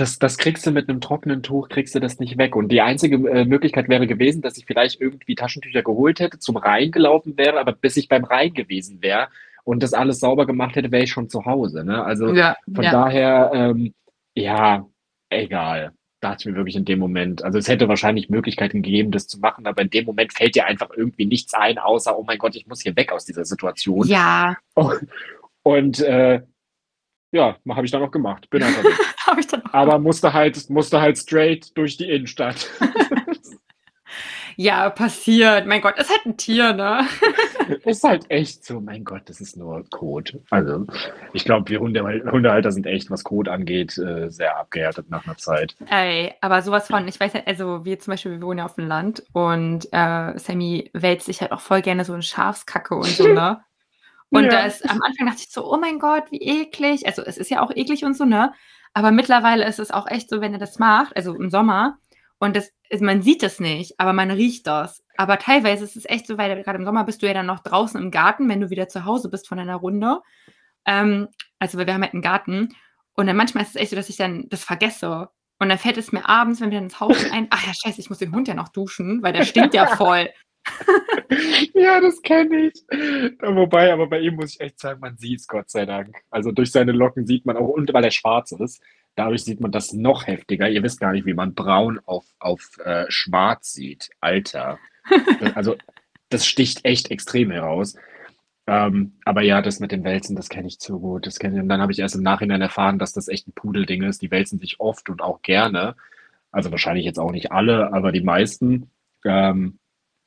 Das, 0.00 0.18
das 0.18 0.38
kriegst 0.38 0.66
du 0.66 0.70
mit 0.70 0.88
einem 0.88 1.00
trockenen 1.00 1.42
Tuch, 1.42 1.68
kriegst 1.68 1.94
du 1.94 2.00
das 2.00 2.18
nicht 2.18 2.38
weg. 2.38 2.56
Und 2.56 2.70
die 2.70 2.80
einzige 2.80 3.16
äh, 3.28 3.44
Möglichkeit 3.44 3.88
wäre 3.88 4.06
gewesen, 4.06 4.42
dass 4.42 4.56
ich 4.56 4.64
vielleicht 4.66 5.00
irgendwie 5.00 5.34
Taschentücher 5.34 5.82
geholt 5.82 6.20
hätte, 6.20 6.38
zum 6.38 6.56
Rhein 6.56 6.90
gelaufen 6.90 7.36
wäre, 7.36 7.60
aber 7.60 7.72
bis 7.72 7.96
ich 7.96 8.08
beim 8.08 8.24
Rhein 8.24 8.54
gewesen 8.54 9.02
wäre 9.02 9.28
und 9.64 9.82
das 9.82 9.92
alles 9.92 10.20
sauber 10.20 10.46
gemacht 10.46 10.76
hätte, 10.76 10.90
wäre 10.90 11.04
ich 11.04 11.10
schon 11.10 11.28
zu 11.28 11.44
Hause. 11.44 11.84
Ne? 11.84 12.02
Also 12.02 12.32
ja, 12.34 12.56
von 12.74 12.84
ja. 12.84 12.90
daher, 12.90 13.50
ähm, 13.52 13.94
ja, 14.34 14.86
egal. 15.28 15.92
dachte 16.20 16.40
ich 16.40 16.46
mir 16.46 16.56
wirklich 16.56 16.76
in 16.76 16.84
dem 16.84 16.98
Moment, 16.98 17.44
also 17.44 17.58
es 17.58 17.68
hätte 17.68 17.88
wahrscheinlich 17.88 18.30
Möglichkeiten 18.30 18.82
gegeben, 18.82 19.10
das 19.10 19.26
zu 19.26 19.38
machen, 19.38 19.66
aber 19.66 19.82
in 19.82 19.90
dem 19.90 20.06
Moment 20.06 20.32
fällt 20.32 20.54
dir 20.54 20.66
einfach 20.66 20.90
irgendwie 20.96 21.26
nichts 21.26 21.52
ein, 21.54 21.78
außer, 21.78 22.18
oh 22.18 22.24
mein 22.24 22.38
Gott, 22.38 22.56
ich 22.56 22.66
muss 22.66 22.80
hier 22.80 22.96
weg 22.96 23.12
aus 23.12 23.26
dieser 23.26 23.44
Situation. 23.44 24.06
Ja. 24.06 24.56
Und, 24.74 25.08
und 25.62 26.00
äh, 26.00 26.40
ja, 27.32 27.56
habe 27.68 27.84
ich 27.84 27.92
dann 27.92 28.02
auch 28.02 28.10
gemacht. 28.10 28.48
Bin 28.50 28.62
einfach. 28.62 28.84
Habe 29.26 29.40
ich 29.40 29.46
dann 29.46 29.64
auch 29.64 29.74
Aber 29.74 29.98
musste 29.98 30.32
halt, 30.32 30.68
musste 30.70 31.00
halt 31.00 31.16
straight 31.16 31.76
durch 31.76 31.96
die 31.96 32.10
Innenstadt. 32.10 32.68
Ja, 34.56 34.90
passiert. 34.90 35.66
Mein 35.66 35.80
Gott, 35.80 35.98
ist 35.98 36.10
halt 36.10 36.26
ein 36.26 36.36
Tier, 36.36 36.74
ne? 36.74 37.06
ist 37.86 38.04
halt 38.04 38.30
echt 38.30 38.62
so, 38.62 38.78
mein 38.78 39.04
Gott, 39.04 39.22
das 39.24 39.40
ist 39.40 39.56
nur 39.56 39.84
Code. 39.88 40.38
Also, 40.50 40.86
ich 41.32 41.44
glaube, 41.44 41.70
wir 41.70 41.80
Hunde, 41.80 42.02
Hundehalter 42.30 42.70
sind 42.70 42.86
echt, 42.86 43.10
was 43.10 43.24
Code 43.24 43.50
angeht, 43.50 43.96
äh, 43.96 44.28
sehr 44.28 44.58
abgehärtet 44.58 45.08
nach 45.08 45.24
einer 45.26 45.38
Zeit. 45.38 45.76
Ey, 45.88 46.34
aber 46.42 46.60
sowas 46.60 46.88
von, 46.88 47.08
ich 47.08 47.18
weiß 47.18 47.32
ja, 47.32 47.40
also 47.46 47.86
wir 47.86 47.98
zum 48.00 48.12
Beispiel, 48.12 48.32
wir 48.32 48.42
wohnen 48.42 48.58
ja 48.58 48.66
auf 48.66 48.74
dem 48.74 48.86
Land 48.86 49.22
und 49.32 49.88
äh, 49.92 50.38
Sammy 50.38 50.90
wälzt 50.92 51.24
sich 51.24 51.40
halt 51.40 51.52
auch 51.52 51.60
voll 51.60 51.80
gerne 51.80 52.04
so 52.04 52.14
in 52.14 52.20
Schafskacke 52.20 52.94
und 52.96 53.06
so, 53.06 53.28
ne? 53.28 53.62
Und 54.30 54.44
Ja. 54.44 54.50
da 54.50 54.60
ist, 54.66 54.88
am 54.88 55.02
Anfang 55.02 55.26
dachte 55.26 55.40
ich 55.40 55.50
so, 55.50 55.70
oh 55.72 55.76
mein 55.78 55.98
Gott, 55.98 56.24
wie 56.30 56.40
eklig. 56.40 57.06
Also 57.06 57.22
es 57.22 57.36
ist 57.36 57.50
ja 57.50 57.60
auch 57.62 57.70
eklig 57.74 58.04
und 58.04 58.16
so, 58.16 58.24
ne? 58.24 58.52
Aber 58.94 59.10
mittlerweile 59.10 59.66
ist 59.66 59.78
es 59.78 59.90
auch 59.90 60.06
echt 60.08 60.28
so, 60.30 60.40
wenn 60.40 60.52
er 60.52 60.58
das 60.58 60.78
macht, 60.78 61.16
also 61.16 61.34
im 61.34 61.50
Sommer, 61.50 61.98
und 62.38 62.56
das, 62.56 62.70
ist- 62.88 63.02
man 63.02 63.22
sieht 63.22 63.42
es 63.42 63.60
nicht, 63.60 63.98
aber 64.00 64.12
man 64.12 64.30
riecht 64.30 64.66
das. 64.66 65.02
Aber 65.16 65.38
teilweise 65.38 65.84
ist 65.84 65.96
es 65.96 66.06
echt 66.06 66.26
so, 66.26 66.38
weil 66.38 66.62
gerade 66.62 66.78
im 66.78 66.84
Sommer 66.84 67.04
bist 67.04 67.22
du 67.22 67.26
ja 67.26 67.34
dann 67.34 67.46
noch 67.46 67.60
draußen 67.60 68.00
im 68.00 68.10
Garten, 68.10 68.48
wenn 68.48 68.60
du 68.60 68.70
wieder 68.70 68.88
zu 68.88 69.04
Hause 69.04 69.28
bist 69.28 69.46
von 69.48 69.58
deiner 69.58 69.76
Runde. 69.76 70.20
Ähm, 70.86 71.28
also 71.58 71.76
wir 71.78 71.92
haben 71.92 72.02
halt 72.02 72.14
einen 72.14 72.22
Garten. 72.22 72.70
Und 73.14 73.26
dann 73.26 73.36
manchmal 73.36 73.64
ist 73.64 73.70
es 73.70 73.76
echt 73.76 73.90
so, 73.90 73.96
dass 73.96 74.08
ich 74.08 74.16
dann 74.16 74.46
das 74.48 74.64
vergesse. 74.64 75.28
Und 75.58 75.68
dann 75.68 75.76
fällt 75.78 75.98
es 75.98 76.12
mir 76.12 76.26
abends, 76.26 76.60
wenn 76.60 76.70
wir 76.70 76.78
dann 76.78 76.84
ins 76.84 77.00
Haus 77.00 77.16
ein, 77.32 77.48
ach 77.50 77.66
ja, 77.66 77.72
scheiße, 77.74 78.00
ich 78.00 78.08
muss 78.08 78.18
den 78.18 78.32
Hund 78.34 78.48
ja 78.48 78.54
noch 78.54 78.68
duschen, 78.70 79.22
weil 79.22 79.34
der 79.34 79.44
stinkt 79.44 79.74
ja 79.74 79.86
voll. 79.86 80.30
Ja, 81.74 82.00
das 82.00 82.20
kenne 82.22 82.66
ich. 82.66 82.84
Wobei, 83.40 83.92
aber 83.92 84.08
bei 84.08 84.20
ihm 84.20 84.34
muss 84.34 84.54
ich 84.54 84.60
echt 84.60 84.80
sagen, 84.80 85.00
man 85.00 85.16
sieht 85.16 85.40
es 85.40 85.46
Gott 85.46 85.70
sei 85.70 85.86
Dank. 85.86 86.16
Also 86.30 86.52
durch 86.52 86.72
seine 86.72 86.92
Locken 86.92 87.26
sieht 87.26 87.46
man 87.46 87.56
auch, 87.56 87.68
und 87.68 87.92
weil 87.92 88.04
er 88.04 88.10
schwarz 88.10 88.52
ist, 88.52 88.82
dadurch 89.14 89.44
sieht 89.44 89.60
man 89.60 89.72
das 89.72 89.92
noch 89.92 90.26
heftiger. 90.26 90.68
Ihr 90.68 90.82
wisst 90.82 91.00
gar 91.00 91.12
nicht, 91.12 91.26
wie 91.26 91.34
man 91.34 91.54
braun 91.54 92.00
auf, 92.04 92.26
auf 92.38 92.78
äh, 92.84 93.06
schwarz 93.08 93.72
sieht. 93.72 94.10
Alter. 94.20 94.78
Also 95.54 95.76
das 96.28 96.46
sticht 96.46 96.84
echt 96.84 97.10
extrem 97.10 97.50
heraus. 97.50 97.96
Ähm, 98.66 99.14
aber 99.24 99.42
ja, 99.42 99.62
das 99.62 99.80
mit 99.80 99.90
den 99.90 100.04
Wälzen, 100.04 100.36
das 100.36 100.48
kenne 100.48 100.68
ich 100.68 100.78
zu 100.78 101.00
gut. 101.00 101.26
Das 101.26 101.38
ich. 101.38 101.44
Und 101.44 101.68
dann 101.68 101.80
habe 101.80 101.92
ich 101.92 101.98
erst 101.98 102.14
im 102.14 102.22
Nachhinein 102.22 102.60
erfahren, 102.60 102.98
dass 102.98 103.12
das 103.12 103.28
echt 103.28 103.48
ein 103.48 103.52
Pudelding 103.52 104.04
ist. 104.04 104.22
Die 104.22 104.30
wälzen 104.30 104.58
sich 104.60 104.78
oft 104.78 105.10
und 105.10 105.22
auch 105.22 105.42
gerne. 105.42 105.96
Also 106.52 106.70
wahrscheinlich 106.70 107.04
jetzt 107.04 107.18
auch 107.18 107.32
nicht 107.32 107.50
alle, 107.50 107.92
aber 107.92 108.12
die 108.12 108.22
meisten. 108.22 108.90
Ähm, 109.24 109.78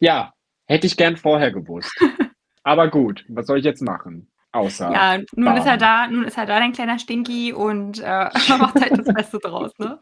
ja, 0.04 0.34
hätte 0.68 0.86
ich 0.88 0.98
gern 0.98 1.16
vorher 1.16 1.52
gewusst. 1.52 1.92
Aber 2.63 2.89
gut, 2.89 3.24
was 3.30 3.48
soll 3.48 3.60
ich 3.60 3.66
jetzt 3.66 3.82
machen? 3.82 4.30
Außer. 4.52 4.92
Ja, 4.92 5.18
nun 5.36 5.58
ist 5.58 5.66
er 5.66 5.78
da, 5.78 6.08
nun 6.08 6.26
ist 6.26 6.38
er 6.38 6.46
da, 6.46 6.60
dein 6.60 6.74
kleiner 6.74 7.00
Stinky, 7.00 7.54
und 7.54 8.00
äh, 8.00 8.30
man 8.50 8.60
macht 8.60 8.76
halt 8.80 8.98
das 8.98 9.13
Beste 9.13 9.39
draus, 9.39 9.72
ne? 9.80 9.98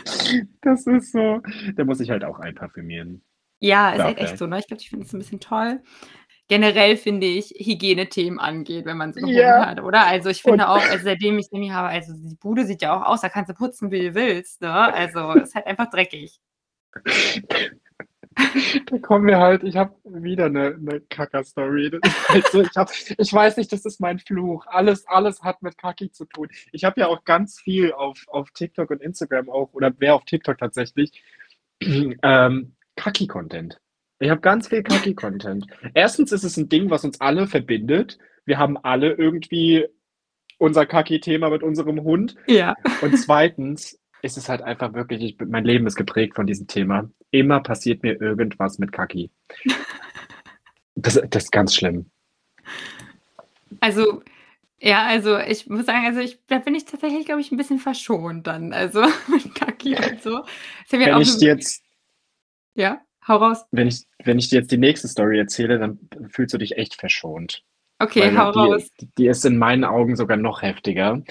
Das 0.62 0.86
ist 0.86 1.12
so. 1.12 1.42
Der 1.76 1.84
muss 1.84 1.98
sich 1.98 2.10
halt 2.10 2.24
auch 2.24 2.38
einparfümieren. 2.38 3.22
Ja, 3.60 3.90
ist 3.90 4.02
halt 4.02 4.18
echt 4.18 4.38
so, 4.38 4.46
ne? 4.46 4.58
Ich 4.60 4.66
glaube, 4.66 4.80
ich 4.80 4.88
finde 4.90 5.04
es 5.06 5.12
ein 5.12 5.18
bisschen 5.18 5.40
toll. 5.40 5.82
Generell 6.48 6.96
finde 6.96 7.26
ich, 7.26 7.50
Hygienethemen 7.58 8.38
angeht, 8.40 8.84
wenn 8.86 8.96
man 8.96 9.12
so 9.12 9.20
einen 9.20 9.28
Ja. 9.28 9.58
Hund 9.58 9.66
hat, 9.66 9.82
oder? 9.82 10.06
Also 10.06 10.30
ich 10.30 10.42
finde 10.42 10.64
Und- 10.64 10.70
auch, 10.70 10.82
also 10.90 11.04
seitdem 11.04 11.38
ich 11.38 11.46
Semi 11.46 11.68
habe, 11.68 11.88
also 11.88 12.12
die 12.14 12.36
Bude 12.36 12.64
sieht 12.66 12.82
ja 12.82 12.96
auch 12.96 13.06
aus, 13.06 13.20
da 13.20 13.28
kannst 13.28 13.50
du 13.50 13.54
putzen, 13.54 13.90
wie 13.90 14.00
du 14.08 14.14
willst, 14.14 14.60
ne? 14.62 14.72
Also 14.72 15.32
ist 15.32 15.54
halt 15.54 15.66
einfach 15.66 15.90
dreckig. 15.90 16.40
Da 18.86 18.98
kommen 18.98 19.26
wir 19.26 19.38
halt, 19.38 19.64
ich 19.64 19.76
habe 19.76 19.94
wieder 20.04 20.46
eine, 20.46 20.74
eine 20.74 21.00
Kacker-Story. 21.00 21.92
Ist 22.02 22.28
halt 22.28 22.54
ich, 22.54 22.76
hab, 22.76 22.90
ich 23.18 23.32
weiß 23.32 23.56
nicht, 23.56 23.72
das 23.72 23.84
ist 23.84 24.00
mein 24.00 24.18
Fluch. 24.18 24.66
Alles, 24.66 25.06
alles 25.06 25.42
hat 25.42 25.62
mit 25.62 25.78
Kaki 25.78 26.10
zu 26.10 26.24
tun. 26.24 26.48
Ich 26.72 26.84
habe 26.84 27.00
ja 27.00 27.08
auch 27.08 27.24
ganz 27.24 27.60
viel 27.60 27.92
auf, 27.92 28.24
auf 28.28 28.50
TikTok 28.50 28.90
und 28.90 29.02
Instagram 29.02 29.48
auch, 29.50 29.72
oder 29.72 29.92
wer 29.98 30.14
auf 30.14 30.24
TikTok 30.24 30.58
tatsächlich, 30.58 31.22
ähm, 31.80 32.74
Kaki-Content. 32.96 33.80
Ich 34.18 34.30
habe 34.30 34.40
ganz 34.40 34.68
viel 34.68 34.82
Kaki-Content. 34.82 35.66
Erstens 35.94 36.32
ist 36.32 36.44
es 36.44 36.56
ein 36.56 36.68
Ding, 36.68 36.90
was 36.90 37.04
uns 37.04 37.20
alle 37.20 37.46
verbindet. 37.46 38.18
Wir 38.44 38.58
haben 38.58 38.76
alle 38.76 39.12
irgendwie 39.12 39.86
unser 40.58 40.86
Kaki-Thema 40.86 41.50
mit 41.50 41.62
unserem 41.62 42.02
Hund. 42.02 42.36
Ja. 42.46 42.76
Und 43.00 43.16
zweitens 43.16 43.98
ist 44.22 44.38
es 44.38 44.48
halt 44.48 44.62
einfach 44.62 44.94
wirklich, 44.94 45.22
ich, 45.22 45.36
mein 45.46 45.64
Leben 45.64 45.86
ist 45.86 45.96
geprägt 45.96 46.36
von 46.36 46.46
diesem 46.46 46.68
Thema. 46.68 47.10
Immer 47.32 47.60
passiert 47.60 48.02
mir 48.02 48.20
irgendwas 48.20 48.78
mit 48.78 48.92
Kaki. 48.92 49.30
Das, 50.94 51.14
das 51.30 51.44
ist 51.44 51.52
ganz 51.52 51.74
schlimm. 51.74 52.10
Also, 53.80 54.22
ja, 54.78 55.06
also 55.06 55.38
ich 55.38 55.66
muss 55.66 55.86
sagen, 55.86 56.04
also 56.04 56.20
ich, 56.20 56.38
da 56.48 56.58
bin 56.58 56.74
ich 56.74 56.84
tatsächlich, 56.84 57.24
glaube 57.24 57.40
ich, 57.40 57.50
ein 57.50 57.56
bisschen 57.56 57.78
verschont 57.78 58.46
dann. 58.46 58.74
Also 58.74 59.00
mit 59.28 59.54
Kaki 59.54 59.96
und 59.96 60.22
so. 60.22 60.44
Wenn 60.90 61.14
auch 61.14 61.20
ich 61.20 61.40
jetzt, 61.40 61.82
ja, 62.74 63.00
hau 63.26 63.38
raus. 63.38 63.64
wenn 63.70 63.88
ich, 63.88 64.04
wenn 64.22 64.38
ich 64.38 64.50
dir 64.50 64.60
jetzt 64.60 64.70
die 64.70 64.76
nächste 64.76 65.08
Story 65.08 65.38
erzähle, 65.38 65.78
dann 65.78 65.98
fühlst 66.28 66.52
du 66.52 66.58
dich 66.58 66.76
echt 66.76 66.94
verschont. 66.94 67.64
Okay, 67.98 68.20
Weil 68.20 68.38
hau 68.38 68.50
raus. 68.50 68.90
die, 69.00 69.08
die 69.16 69.26
ist 69.28 69.46
in 69.46 69.56
meinen 69.56 69.84
Augen 69.84 70.14
sogar 70.14 70.36
noch 70.36 70.60
heftiger. 70.60 71.22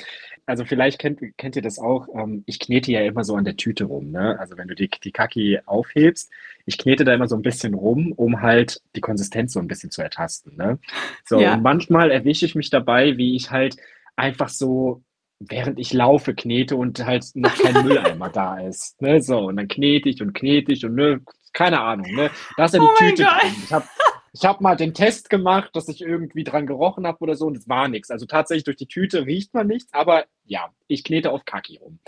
Also 0.45 0.65
vielleicht 0.65 0.99
kennt, 0.99 1.19
kennt 1.37 1.55
ihr 1.55 1.61
das 1.61 1.79
auch. 1.79 2.07
Ähm, 2.15 2.43
ich 2.45 2.59
knete 2.59 2.91
ja 2.91 3.01
immer 3.01 3.23
so 3.23 3.35
an 3.35 3.45
der 3.45 3.55
Tüte 3.57 3.85
rum. 3.85 4.11
Ne? 4.11 4.37
Also 4.39 4.57
wenn 4.57 4.67
du 4.67 4.75
die, 4.75 4.89
die 4.89 5.11
Kaki 5.11 5.59
aufhebst, 5.65 6.31
ich 6.65 6.77
knete 6.77 7.03
da 7.05 7.13
immer 7.13 7.27
so 7.27 7.35
ein 7.35 7.41
bisschen 7.41 7.73
rum, 7.73 8.11
um 8.11 8.41
halt 8.41 8.81
die 8.95 9.01
Konsistenz 9.01 9.53
so 9.53 9.59
ein 9.59 9.67
bisschen 9.67 9.91
zu 9.91 10.01
ertasten. 10.01 10.55
Ne? 10.57 10.79
So, 11.25 11.39
Ja. 11.39 11.53
und 11.53 11.63
manchmal 11.63 12.11
erwische 12.11 12.45
ich 12.45 12.55
mich 12.55 12.69
dabei, 12.69 13.17
wie 13.17 13.35
ich 13.35 13.51
halt 13.51 13.75
einfach 14.15 14.49
so, 14.49 15.03
während 15.39 15.79
ich 15.79 15.93
laufe, 15.93 16.33
knete 16.35 16.75
und 16.75 17.05
halt 17.05 17.25
noch 17.35 17.55
kein 17.57 17.73
Mülleimer 17.85 18.29
da 18.29 18.59
ist. 18.59 19.01
Ne? 19.01 19.21
So, 19.21 19.39
und 19.47 19.57
dann 19.57 19.67
knete 19.67 20.09
ich 20.09 20.21
und 20.21 20.33
knete 20.33 20.71
ich 20.73 20.85
und 20.85 20.95
ne, 20.95 21.21
keine 21.53 21.81
Ahnung. 21.81 22.13
Ne? 22.13 22.29
Da 22.57 22.65
ist 22.65 22.73
ja 22.73 22.79
die 22.79 22.85
Oh 22.85 22.89
mein 22.99 23.09
Tüte 23.09 23.23
drin. 23.23 23.53
Ich 23.63 23.73
habe 23.73 23.85
ich 24.33 24.45
habe 24.45 24.63
mal 24.63 24.75
den 24.77 24.93
Test 24.93 25.29
gemacht, 25.29 25.71
dass 25.75 25.89
ich 25.89 26.01
irgendwie 26.01 26.43
dran 26.43 26.65
gerochen 26.65 27.05
habe 27.05 27.19
oder 27.19 27.35
so 27.35 27.47
und 27.47 27.57
es 27.57 27.67
war 27.67 27.87
nichts. 27.87 28.11
Also 28.11 28.25
tatsächlich 28.25 28.63
durch 28.63 28.77
die 28.77 28.87
Tüte 28.87 29.25
riecht 29.25 29.53
man 29.53 29.67
nichts, 29.67 29.93
aber 29.93 30.25
ja, 30.45 30.73
ich 30.87 31.03
knete 31.03 31.31
auf 31.31 31.43
Kaki 31.43 31.77
rum. 31.77 31.99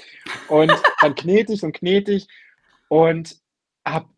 Und 0.47 0.71
dann 1.01 1.15
knete 1.15 1.51
ich 1.53 1.63
und 1.63 1.73
knete 1.73 2.13
ich 2.13 2.27
und 2.87 3.37
hab, 3.85 4.09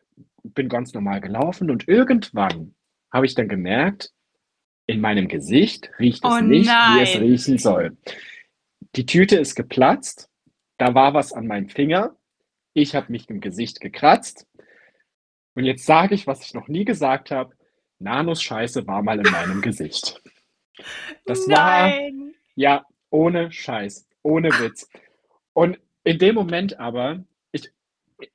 bin 0.43 0.69
ganz 0.69 0.93
normal 0.93 1.19
gelaufen 1.19 1.71
und 1.71 1.87
irgendwann 1.87 2.75
habe 3.11 3.25
ich 3.25 3.33
dann 3.33 3.47
gemerkt, 3.47 4.11
in 4.87 5.01
meinem 5.01 5.27
Gesicht 5.27 5.89
riecht 5.97 6.23
es 6.23 6.31
Oh 6.31 6.39
nicht, 6.41 6.69
wie 6.69 7.01
es 7.01 7.15
nein. 7.15 7.23
riechen 7.23 7.57
soll. 7.57 7.97
Die 8.95 9.07
Tüte 9.07 9.37
ist 9.37 9.55
geplatzt, 9.55 10.29
da 10.77 10.93
war 10.93 11.15
was 11.15 11.33
an 11.33 11.47
meinem 11.47 11.69
Finger, 11.69 12.15
ich 12.73 12.93
habe 12.93 13.11
mich 13.11 13.27
im 13.29 13.41
Gesicht 13.41 13.81
gekratzt 13.81 14.45
und 15.55 15.63
jetzt 15.63 15.85
sage 15.85 16.13
ich, 16.13 16.27
was 16.27 16.45
ich 16.45 16.53
noch 16.53 16.67
nie 16.67 16.85
gesagt 16.85 17.31
habe, 17.31 17.54
Nanos 17.99 18.41
Scheiße 18.41 18.86
war 18.88 19.01
mal 19.01 19.19
in 19.25 19.31
meinem 19.31 19.62
Gesicht. 19.62 20.21
Das 21.25 21.47
war, 21.47 21.88
Nein. 21.89 22.34
ja, 22.55 22.86
ohne 23.10 23.51
Scheiß, 23.51 24.08
ohne 24.23 24.49
Witz. 24.60 24.89
Und 25.53 25.79
in 26.03 26.19
dem 26.19 26.36
Moment 26.36 26.79
aber, 26.79 27.23
ich, 27.51 27.71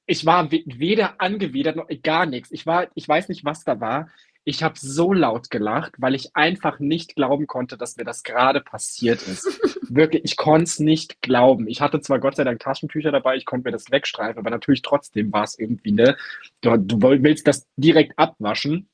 ich 0.07 0.25
war 0.27 0.51
we- 0.51 0.64
weder 0.66 1.20
angewidert 1.20 1.77
noch 1.77 1.88
gar 2.03 2.27
nichts. 2.27 2.51
Ich 2.51 2.66
war, 2.66 2.88
ich 2.94 3.07
weiß 3.07 3.29
nicht, 3.29 3.44
was 3.44 3.64
da 3.64 3.81
war. 3.81 4.09
Ich 4.44 4.62
habe 4.62 4.79
so 4.79 5.12
laut 5.12 5.51
gelacht, 5.51 5.92
weil 5.99 6.14
ich 6.14 6.35
einfach 6.35 6.79
nicht 6.79 7.14
glauben 7.14 7.46
konnte, 7.46 7.77
dass 7.77 7.96
mir 7.99 8.05
das 8.05 8.23
gerade 8.23 8.62
passiert 8.62 9.20
ist. 9.29 9.44
Wirklich, 9.90 10.25
ich 10.25 10.37
konnte 10.38 10.64
es 10.64 10.79
nicht 10.81 11.20
glauben. 11.20 11.68
Ich 11.68 11.83
hatte 11.83 12.01
zwar 12.01 12.20
Gott 12.20 12.37
sei 12.37 12.44
Dank 12.44 12.59
Taschentücher 12.61 13.12
dabei, 13.12 13.37
ich 13.37 13.44
konnte 13.44 13.68
mir 13.68 13.73
das 13.73 13.90
wegstreifen, 13.90 14.38
aber 14.38 14.49
natürlich 14.51 14.81
trotzdem 14.81 15.31
war 15.31 15.44
es 15.44 15.59
irgendwie, 15.59 15.92
ne? 15.92 16.16
Du, 16.62 16.75
du 16.79 17.03
willst 17.03 17.46
das 17.46 17.66
direkt 17.77 18.18
abwaschen. 18.18 18.88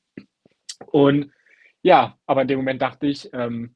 Und 0.85 1.31
ja, 1.81 2.17
aber 2.25 2.41
in 2.43 2.47
dem 2.47 2.59
Moment 2.59 2.81
dachte 2.81 3.07
ich, 3.07 3.29
ähm, 3.33 3.75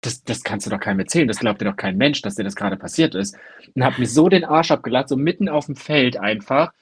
das, 0.00 0.22
das 0.22 0.44
kannst 0.44 0.66
du 0.66 0.70
doch 0.70 0.80
keinem 0.80 1.00
erzählen, 1.00 1.26
das 1.26 1.40
glaubt 1.40 1.60
dir 1.60 1.64
doch 1.64 1.76
kein 1.76 1.96
Mensch, 1.96 2.22
dass 2.22 2.36
dir 2.36 2.44
das 2.44 2.54
gerade 2.54 2.76
passiert 2.76 3.14
ist. 3.14 3.36
Und 3.74 3.84
hab 3.84 3.98
mir 3.98 4.06
so 4.06 4.28
den 4.28 4.44
Arsch 4.44 4.70
abgelacht, 4.70 5.08
so 5.08 5.16
mitten 5.16 5.48
auf 5.48 5.66
dem 5.66 5.76
Feld 5.76 6.16
einfach. 6.16 6.72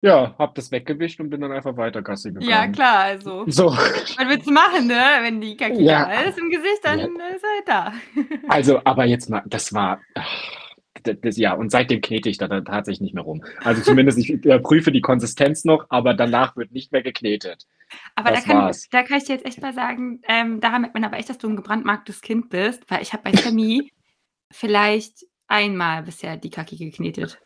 Ja, 0.00 0.36
hab 0.38 0.54
das 0.54 0.70
weggewischt 0.70 1.18
und 1.20 1.30
bin 1.30 1.40
dann 1.40 1.50
einfach 1.50 1.76
weiter 1.76 2.02
Gassi 2.02 2.28
gegangen. 2.28 2.48
Ja, 2.48 2.68
klar, 2.68 2.98
also. 3.00 3.44
So, 3.48 3.66
Was 3.66 4.16
willst 4.28 4.46
du 4.46 4.52
machen, 4.52 4.86
ne? 4.86 5.02
Wenn 5.22 5.40
die 5.40 5.56
Kaki 5.56 5.82
Ja. 5.82 6.04
da 6.04 6.20
ist 6.22 6.38
im 6.38 6.50
Gesicht, 6.50 6.80
dann 6.82 7.00
ist 7.00 7.44
er 7.44 7.64
da. 7.66 7.92
also, 8.48 8.80
aber 8.84 9.06
jetzt 9.06 9.28
mal, 9.28 9.42
das 9.46 9.72
war, 9.72 10.00
das, 11.02 11.16
das, 11.20 11.36
ja, 11.36 11.54
und 11.54 11.70
seitdem 11.70 12.00
knete 12.00 12.28
ich 12.28 12.38
da 12.38 12.46
dann 12.46 12.64
tatsächlich 12.64 13.00
nicht 13.00 13.14
mehr 13.14 13.24
rum. 13.24 13.42
Also 13.64 13.82
zumindest, 13.82 14.18
ich 14.18 14.44
äh, 14.44 14.60
prüfe 14.60 14.92
die 14.92 15.00
Konsistenz 15.00 15.64
noch, 15.64 15.86
aber 15.88 16.14
danach 16.14 16.56
wird 16.56 16.70
nicht 16.70 16.92
mehr 16.92 17.02
geknetet. 17.02 17.66
Aber 18.14 18.30
da 18.30 18.40
kann, 18.40 18.56
war's. 18.58 18.88
da 18.90 19.02
kann 19.02 19.18
ich 19.18 19.24
dir 19.24 19.34
jetzt 19.34 19.46
echt 19.46 19.62
mal 19.62 19.72
sagen, 19.72 20.20
ähm, 20.28 20.60
da 20.60 20.78
merkt 20.78 20.94
man 20.94 21.04
aber 21.04 21.18
echt, 21.18 21.28
dass 21.28 21.38
du 21.38 21.48
ein 21.48 21.56
gebrandmarktes 21.56 22.20
Kind 22.20 22.50
bist, 22.50 22.90
weil 22.90 23.02
ich 23.02 23.12
habe 23.12 23.30
bei 23.30 23.32
Sammy 23.32 23.92
vielleicht 24.50 25.24
einmal 25.46 26.02
bisher 26.02 26.36
die 26.36 26.50
Kaki 26.50 26.76
geknetet. 26.76 27.40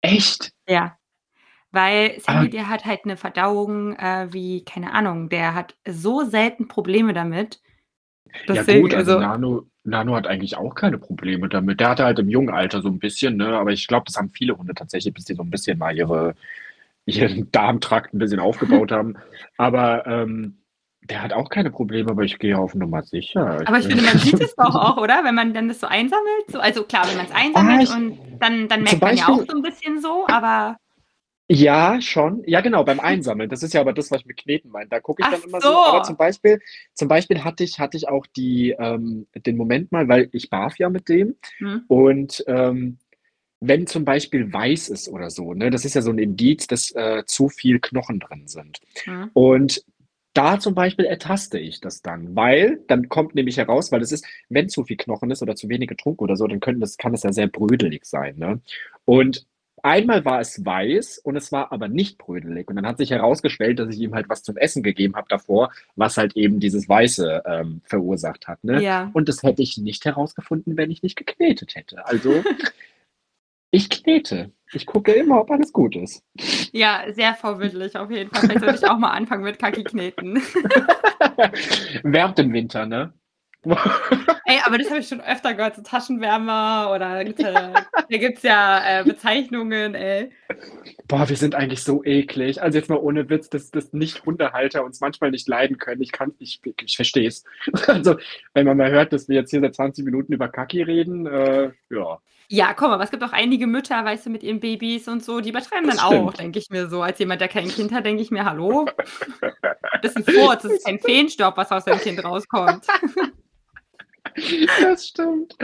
Echt? 0.00 0.52
Ja. 0.68 0.96
Weil 1.70 2.18
Sammy, 2.20 2.48
der 2.48 2.68
hat 2.68 2.84
halt 2.86 3.00
eine 3.04 3.16
Verdauung, 3.16 3.94
äh, 3.96 4.28
wie 4.32 4.64
keine 4.64 4.92
Ahnung, 4.92 5.28
der 5.28 5.54
hat 5.54 5.76
so 5.86 6.24
selten 6.24 6.66
Probleme 6.66 7.12
damit. 7.12 7.60
ja 8.46 8.54
Deswegen, 8.54 8.82
gut, 8.82 8.94
also 8.94 9.18
also 9.18 9.26
Nano 9.26 9.66
Nano 9.88 10.14
hat 10.14 10.26
eigentlich 10.26 10.56
auch 10.56 10.74
keine 10.74 10.98
Probleme 10.98 11.48
damit. 11.48 11.80
Der 11.80 11.90
hatte 11.90 12.04
halt 12.04 12.18
im 12.18 12.28
jungen 12.28 12.50
Alter 12.50 12.82
so 12.82 12.88
ein 12.88 12.98
bisschen, 12.98 13.36
ne, 13.36 13.58
aber 13.58 13.72
ich 13.72 13.86
glaube, 13.86 14.04
das 14.06 14.16
haben 14.16 14.30
viele 14.30 14.56
Hunde 14.56 14.74
tatsächlich, 14.74 15.14
bis 15.14 15.24
die 15.24 15.34
so 15.34 15.42
ein 15.42 15.50
bisschen 15.50 15.78
mal 15.78 15.96
ihre 15.96 16.34
ihren 17.08 17.50
Darmtrakt 17.52 18.14
ein 18.14 18.18
bisschen 18.18 18.40
aufgebaut 18.40 18.92
haben. 18.92 19.16
Aber, 19.56 20.06
ähm, 20.06 20.62
der 21.02 21.22
hat 21.22 21.32
auch 21.32 21.48
keine 21.48 21.70
Probleme, 21.70 22.10
aber 22.10 22.22
ich 22.24 22.38
gehe 22.38 22.58
auf 22.58 22.74
Nummer 22.74 23.02
sicher. 23.02 23.62
Ich 23.62 23.68
aber 23.68 23.78
ich 23.78 23.86
finde, 23.86 24.02
man 24.04 24.18
sieht 24.20 24.40
es 24.40 24.54
doch 24.56 24.74
auch, 24.74 24.96
oder? 24.98 25.24
Wenn 25.24 25.34
man 25.34 25.54
dann 25.54 25.68
das 25.68 25.80
so 25.80 25.86
einsammelt, 25.86 26.50
so 26.50 26.60
also 26.60 26.84
klar, 26.84 27.06
wenn 27.08 27.16
man's 27.16 27.30
Ah, 27.30 27.36
einsammelt 27.38 27.82
ich 27.82 27.90
und 27.90 28.18
dann 28.40 28.68
dann 28.68 28.82
merkt 28.82 29.00
man 29.02 29.16
ja 29.16 29.24
auch 29.28 29.40
Beispiel 29.40 29.46
so 29.48 29.56
'n 29.56 29.62
bisschen 29.62 30.00
so, 30.00 30.26
aber 30.28 30.76
Ja, 31.50 31.98
schon. 32.02 32.42
Ja, 32.46 32.60
genau, 32.60 32.84
beim 32.84 33.00
Einsammeln. 33.00 33.48
Das 33.48 33.62
ist 33.62 33.72
ja 33.72 33.80
aber 33.80 33.94
das, 33.94 34.10
was 34.10 34.20
ich 34.20 34.26
mit 34.26 34.36
Kneten 34.36 34.70
meine. 34.70 34.88
Da 34.90 35.00
gucke 35.00 35.22
ich 35.22 35.28
Ach 35.28 35.30
dann 35.30 35.42
immer 35.42 35.62
so. 35.62 35.82
Aber 35.82 35.98
so. 36.00 36.02
zum 36.02 36.16
Beispiel 36.18 36.60
zum 36.92 37.08
Beispiel 37.08 37.42
hatte 37.42 37.64
ich 37.64 37.78
hatte 37.78 37.96
ich 37.96 38.06
auch 38.08 38.26
die 38.36 38.74
ähm, 38.78 39.26
den 39.34 39.56
Moment 39.56 39.90
mal, 39.90 40.08
weil 40.08 40.28
ich 40.32 40.50
barf 40.50 40.78
ja 40.78 40.90
mit 40.90 41.08
dem 41.08 41.36
Mhm. 41.58 41.84
und, 41.88 42.44
ähm, 42.48 42.98
wenn 43.60 43.86
zum 43.86 44.04
Beispiel 44.04 44.52
weiß 44.52 44.88
ist 44.90 45.08
oder 45.08 45.30
so, 45.30 45.54
ne, 45.54 45.70
das 45.70 45.84
ist 45.84 45.94
ja 45.94 46.02
so 46.02 46.10
'n 46.10 46.18
Indiz, 46.18 46.66
dass, 46.68 46.92
äh, 46.92 47.24
zu 47.26 47.48
viel 47.48 47.80
Knochen 47.80 48.20
drin 48.20 48.46
sind. 48.46 48.80
Mhm. 49.06 49.30
Und 49.34 49.84
da 50.34 50.60
zum 50.60 50.74
Beispiel 50.74 51.04
ertaste 51.06 51.58
ich 51.58 51.80
das 51.80 52.02
dann, 52.02 52.36
weil 52.36 52.80
dann 52.86 53.08
kommt 53.08 53.34
nämlich 53.34 53.56
heraus 53.56 53.90
weil 53.90 54.00
das 54.00 54.12
ist 54.12 54.24
wenn 54.48 54.68
zu 54.68 54.84
viel 54.84 54.96
Knochen 54.96 55.30
ist 55.32 55.42
oder 55.42 55.56
zu 55.56 55.68
wenig 55.68 55.88
getrunken 55.88 56.22
oder 56.24 56.36
so, 56.36 56.46
dann 56.46 56.60
können 56.60 56.80
das 56.80 56.96
kann 56.98 57.12
das 57.12 57.24
ja 57.24 57.32
sehr 57.32 57.48
brödelig 57.48 58.04
sein, 58.06 58.36
ne? 58.38 58.60
Und 59.04 59.46
einmal 59.82 60.24
war 60.24 60.40
es 60.40 60.64
weiß 60.64 61.18
und 61.18 61.36
es 61.36 61.52
war 61.52 61.72
aber 61.72 61.88
nicht 61.88 62.18
brödelig. 62.18 62.68
Und 62.68 62.76
dann 62.76 62.86
hat 62.86 62.98
sich 62.98 63.10
herausgestellt, 63.10 63.78
dass 63.78 63.94
ich 63.94 64.00
ihm 64.00 64.14
halt 64.14 64.28
was 64.28 64.42
zum 64.42 64.56
Essen 64.56 64.82
gegeben 64.82 65.14
habe 65.16 65.26
davor, 65.28 65.70
was 65.96 66.16
halt 66.18 66.36
eben 66.36 66.60
dieses 66.60 66.88
Weiße, 66.88 67.42
ähm, 67.46 67.80
verursacht 67.84 68.48
hat, 68.48 68.62
ne? 68.64 68.82
Ja. 68.82 69.10
Und 69.14 69.28
das 69.28 69.42
hätte 69.42 69.62
ich 69.62 69.78
nicht 69.78 70.04
herausgefunden, 70.04 70.76
wenn 70.76 70.90
ich 70.90 71.02
nicht 71.02 71.16
geknetet 71.16 71.74
hätte. 71.76 72.06
Also, 72.06 72.44
ich 73.70 73.90
knete. 73.90 74.52
Ich 74.72 74.84
gucke 74.84 75.12
immer, 75.12 75.40
ob 75.40 75.50
alles 75.50 75.72
gut 75.72 75.96
ist. 75.96 76.22
Ja, 76.72 77.04
sehr 77.10 77.34
vorbildlich 77.34 77.96
auf 77.96 78.10
jeden 78.10 78.30
Fall. 78.30 78.42
Vielleicht 78.42 78.60
sollte 78.60 78.84
ich 78.84 78.90
auch 78.90 78.98
mal 78.98 79.12
anfangen 79.12 79.44
mit 79.44 79.58
Kaki 79.58 79.82
kneten. 79.82 80.36
Wärmt 82.02 82.38
im 82.38 82.52
Winter, 82.52 82.84
ne? 82.84 83.14
Ey, 83.64 84.58
aber 84.64 84.78
das 84.78 84.88
habe 84.88 85.00
ich 85.00 85.08
schon 85.08 85.20
öfter 85.20 85.52
gehört, 85.54 85.74
so 85.74 85.82
Taschenwärmer 85.82 86.92
oder 86.94 87.26
ja 87.26 87.72
da 88.08 88.16
gibt's 88.16 88.42
ja, 88.42 89.00
äh, 89.00 89.04
Bezeichnungen, 89.04 89.94
ey. 89.94 90.30
Boah, 91.08 91.28
wir 91.28 91.36
sind 91.36 91.54
eigentlich 91.54 91.82
so 91.82 92.04
eklig. 92.04 92.62
Also 92.62 92.78
jetzt 92.78 92.88
mal 92.88 92.98
ohne 92.98 93.28
Witz, 93.28 93.50
dass 93.50 93.70
dass 93.70 93.92
Nicht-Hundehalter 93.92 94.84
uns 94.84 95.00
manchmal 95.00 95.32
nicht 95.32 95.48
leiden 95.48 95.78
können. 95.78 96.00
Ich 96.00 96.12
kann 96.12 96.34
ich 96.38 96.60
ich 96.84 96.96
verstehe 96.96 97.28
es. 97.28 97.44
Also, 97.88 98.16
wenn 98.54 98.66
man 98.66 98.76
mal 98.76 98.90
hört, 98.90 99.12
dass 99.12 99.28
wir 99.28 99.36
jetzt 99.36 99.50
hier 99.50 99.60
seit 99.60 99.74
20 99.74 100.04
Minuten 100.04 100.32
über 100.32 100.48
Kaki 100.48 100.82
reden, 100.82 101.26
äh, 101.26 101.72
ja. 101.90 102.20
Ja, 102.50 102.72
komm, 102.72 102.90
aber 102.92 103.04
es 103.04 103.10
gibt 103.10 103.22
auch 103.22 103.32
einige 103.32 103.66
Mütter, 103.66 104.02
weißt 104.06 104.24
du, 104.24 104.30
mit 104.30 104.42
ihren 104.42 104.58
Babys 104.58 105.06
und 105.06 105.22
so, 105.22 105.40
die 105.40 105.50
übertreiben 105.50 105.86
dann 105.86 105.96
Das 105.98 106.04
auch, 106.04 106.12
stimmt. 106.32 106.38
denke 106.38 106.58
ich 106.58 106.70
mir 106.70 106.88
so. 106.88 107.02
Als 107.02 107.18
jemand, 107.18 107.42
der 107.42 107.48
kein 107.48 107.70
Kind 107.70 107.92
hat, 107.92 108.06
denke 108.06 108.22
ich 108.22 108.30
mir: 108.30 108.46
„Hallo? 108.46 108.86
Das 110.02 110.12
ist 110.16 110.18
'n 110.18 110.24
Furz, 110.24 110.62
das 110.62 110.72
ist 110.74 110.84
kein 110.84 110.98
Feenstaub, 111.00 111.56
was 111.58 111.72
aus 111.72 111.84
dem 111.84 112.00
Kind 112.00 112.22
rauskommt.“ 112.24 112.86
Das 114.80 115.08
stimmt. 115.08 115.56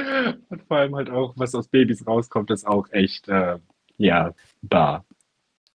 Und 0.50 0.62
vor 0.68 0.78
allem 0.78 0.96
halt 0.96 1.10
auch, 1.10 1.34
was 1.36 1.54
aus 1.54 1.68
Babys 1.68 2.06
rauskommt, 2.06 2.50
ist 2.50 2.66
auch 2.66 2.88
echt, 2.92 3.28
äh, 3.28 3.58
ja. 3.98 4.34
Aber 4.70 5.04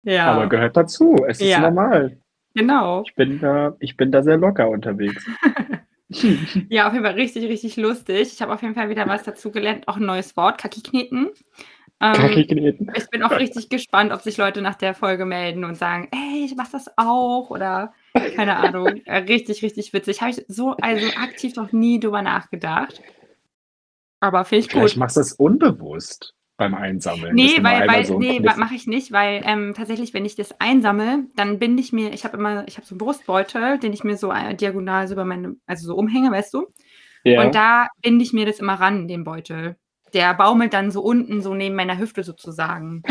Ja. 0.04 0.46
gehört 0.46 0.78
dazu. 0.78 1.16
Es 1.28 1.40
ist 1.42 1.50
Ja. 1.50 1.62
normal. 1.62 2.18
Genau. 2.56 3.04
Ich 3.06 3.16
bin 3.16 3.40
da 3.40 3.76
ich 3.80 3.98
bin 3.98 4.12
da 4.12 4.24
sehr 4.24 4.38
locker 4.38 4.70
unterwegs. 4.70 5.26
Ja, 6.70 6.88
auf 6.88 6.94
jeden 6.94 7.06
Fall 7.06 7.14
richtig, 7.16 7.46
richtig 7.50 7.78
lustig. 7.78 8.34
Ich 8.34 8.42
habe 8.42 8.54
auf 8.54 8.62
jeden 8.62 8.76
Fall 8.76 8.90
wieder 8.90 9.08
was 9.08 9.24
dazugelernt, 9.24 9.88
auch 9.88 9.98
'n 9.98 10.06
neues 10.06 10.36
Wort, 10.38 10.58
Kaki 10.60 10.82
kneten. 10.82 11.30
Ähm, 12.02 12.46
ich 12.94 13.10
bin 13.10 13.24
auch 13.24 13.38
richtig 13.40 13.70
gespannt, 13.70 14.12
ob 14.14 14.22
sich 14.22 14.38
Leute 14.38 14.62
nach 14.62 14.76
der 14.76 14.94
Folge 14.96 15.26
melden 15.26 15.64
und 15.66 15.76
sagen: 15.78 16.10
„Ey, 16.12 16.46
ich 16.46 16.56
mache 16.56 16.72
das 16.74 16.88
auch“ 16.98 17.50
oder 17.50 17.94
keine 18.32 18.58
Ahnung. 18.58 19.02
Äh, 19.06 19.18
richtig, 19.20 19.64
richtig 19.64 19.94
witzig. 19.94 20.22
Habe 20.22 20.32
ich 20.32 20.46
so 20.48 20.72
also 20.82 21.14
aktiv 21.16 21.56
noch 21.56 21.72
nie 21.72 22.00
drüber 22.00 22.22
nachgedacht. 22.22 23.02
Aber 24.24 24.46
finde 24.46 24.66
ich 24.66 24.72
Vielleicht 24.72 24.96
gut. 24.96 24.98
machst 24.98 25.18
du 25.18 25.22
es 25.22 25.34
unbewusst 25.34 26.34
beim 26.58 26.74
Einsammeln, 26.76 27.36
Ne, 27.36 27.60
mal 27.62 27.82
weil 27.82 27.88
weil 27.88 28.06
so 28.06 28.16
'n 28.16 28.20
ne, 28.20 28.38
Kniff 28.38 28.56
mache 28.58 28.76
ich 28.76 28.88
nicht, 28.88 29.12
weil, 29.12 29.42
ähm, 29.46 29.74
tatsächlich, 29.76 30.14
wenn 30.14 30.26
ich 30.26 30.36
das 30.36 30.60
einsammle, 30.62 31.26
dann 31.36 31.60
binde 31.60 31.82
ich 31.82 31.92
mir 31.94 32.14
ich 32.14 32.24
habe 32.24 32.38
immer 32.38 32.66
ich 32.68 32.78
habe 32.78 32.86
so 32.88 32.96
'n 32.96 32.98
Brustbeutel, 32.98 33.80
den 33.80 33.94
ich 33.94 34.04
mir 34.04 34.18
so, 34.18 34.32
äh, 34.32 34.56
diagonal 34.56 35.08
so 35.08 35.14
über 35.16 35.26
meine 35.26 35.56
also 35.68 35.88
so 35.88 35.96
umhänge, 35.96 36.32
weißt 36.32 36.54
du? 36.54 36.68
Ja. 37.24 37.44
Und 37.44 37.56
da 37.56 37.88
binde 38.02 38.24
ich 38.24 38.34
mir 38.34 38.46
das 38.46 38.60
immer 38.60 38.76
ran, 38.76 39.08
den 39.08 39.24
Beutel. 39.26 39.78
Der 40.14 40.34
baumelt 40.36 40.74
dann 40.74 40.92
so 40.92 41.02
unten 41.02 41.42
so 41.42 41.54
neben 41.56 41.76
meiner 41.76 41.98
Hüfte 41.98 42.24
sozusagen. 42.24 43.04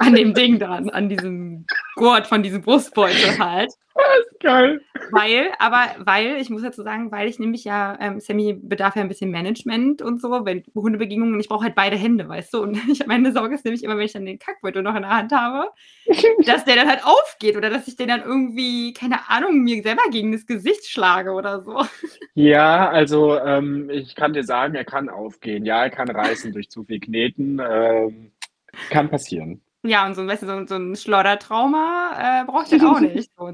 An 0.00 0.14
dem 0.14 0.34
Ding 0.34 0.58
dann, 0.58 0.90
an 0.90 1.08
diesem 1.08 1.66
Gurt 1.96 2.26
von 2.28 2.42
diesem 2.42 2.62
Brustbeutel 2.62 3.38
halt. 3.38 3.72
Geil. 4.40 4.80
Weil 5.10 5.52
aber 5.58 5.86
weil 5.98 6.36
ich 6.40 6.50
muss 6.50 6.62
dazu 6.62 6.82
sagen, 6.82 7.10
weil 7.12 7.28
ich 7.28 7.38
nämlich 7.38 7.64
ja 7.64 7.96
ähm, 8.00 8.20
Sammy 8.20 8.54
bedarf 8.54 8.96
ja 8.96 9.02
'n 9.02 9.08
bisschen 9.08 9.30
Management 9.30 10.02
und 10.02 10.20
so, 10.20 10.44
wenn 10.44 10.62
Hundebegegnungen 10.74 11.38
ich 11.40 11.48
brauche 11.48 11.64
halt 11.64 11.74
beide 11.74 11.96
Hände, 11.96 12.28
weißt 12.28 12.54
du? 12.54 12.62
Und 12.62 12.76
ich 12.90 13.06
meine 13.06 13.32
Sorge 13.32 13.54
ist 13.54 13.64
nämlich 13.64 13.84
immer, 13.84 13.96
wenn 13.96 14.06
ich 14.06 14.12
dann 14.12 14.26
den 14.26 14.38
Kackbeutel 14.38 14.82
noch 14.82 14.94
in 14.94 15.02
der 15.02 15.10
Hand 15.10 15.32
habe, 15.32 15.70
dass 16.46 16.64
der 16.64 16.76
dann 16.76 16.88
halt 16.88 17.04
aufgeht 17.04 17.56
oder 17.56 17.70
dass 17.70 17.88
ich 17.88 17.96
den 17.96 18.08
dann 18.08 18.22
irgendwie, 18.22 18.92
keine 18.92 19.28
Ahnung, 19.28 19.62
mir 19.62 19.82
selber 19.82 20.02
gegen 20.10 20.32
das 20.32 20.46
Gesicht 20.46 20.86
schlage 20.86 21.32
oder 21.32 21.62
so. 21.62 21.82
Ja, 22.34 22.88
also, 22.90 23.38
ähm, 23.38 23.90
ich 23.90 24.14
kann 24.14 24.32
dir 24.32 24.44
sagen, 24.44 24.74
er 24.74 24.84
kann 24.84 25.08
aufgehen. 25.08 25.64
Ja, 25.64 25.82
er 25.84 25.90
kann 25.90 26.10
reißen 26.10 26.52
durch 26.52 26.68
zu 26.70 26.84
viel 26.84 27.00
Kneten, 27.00 27.60
ähm, 27.60 28.32
kann 28.90 29.08
passieren. 29.08 29.62
Ja, 29.86 30.06
und 30.06 30.14
so 30.14 30.22
'n 30.22 30.28
weißt 30.28 30.42
du, 30.42 30.46
so 30.46 30.66
so 30.66 30.74
'n 30.76 30.96
Schloddertrauma, 30.96 32.42
äh, 32.42 32.44
brauche 32.44 32.64
ich 32.64 32.70
dann 32.70 32.82
auch 32.82 33.00
nicht 33.00 33.30
so 33.36 33.50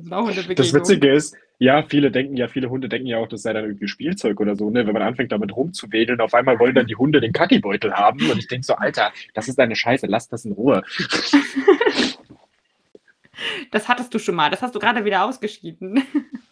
Das. 0.55 0.73
Witzige 0.73 1.13
ist, 1.13 1.37
ja, 1.59 1.83
viele 1.85 2.11
denken 2.11 2.37
ja 2.37 2.49
viele 2.49 2.71
Hunde 2.71 2.89
denken 2.89 3.07
ja 3.07 3.19
auch, 3.19 3.29
das 3.29 3.43
sei 3.43 3.53
dann 3.53 3.65
irgendwie 3.65 3.89
Spielzeug 3.89 4.41
oder 4.41 4.57
so, 4.57 4.71
ne? 4.71 4.87
Wenn 4.87 4.93
man 4.95 5.03
anfängt, 5.03 5.31
damit 5.33 5.55
rumzuwedeln, 5.55 6.21
auf 6.21 6.35
einmal 6.35 6.59
wollen 6.59 6.75
dann 6.75 6.87
die 6.87 6.97
Hunde 6.97 7.21
den 7.21 7.33
Kackibeutel 7.33 7.93
haben 7.95 8.31
und 8.31 8.39
ich 8.39 8.49
denke 8.49 8.65
so: 8.67 8.75
„Alter, 8.75 9.13
das 9.35 9.49
ist 9.49 9.59
deine 9.59 9.77
Scheiße, 9.77 10.07
lass 10.07 10.29
das 10.29 10.45
in 10.45 10.53
Ruhe.“ 10.53 10.83
Das 13.73 13.89
hattest 13.89 14.15
du 14.15 14.19
schon 14.19 14.35
mal. 14.37 14.51
Das 14.51 14.63
hast 14.63 14.75
du 14.75 14.79
grade 14.79 15.05
wieder 15.05 15.25
ausgeschieden. 15.25 16.03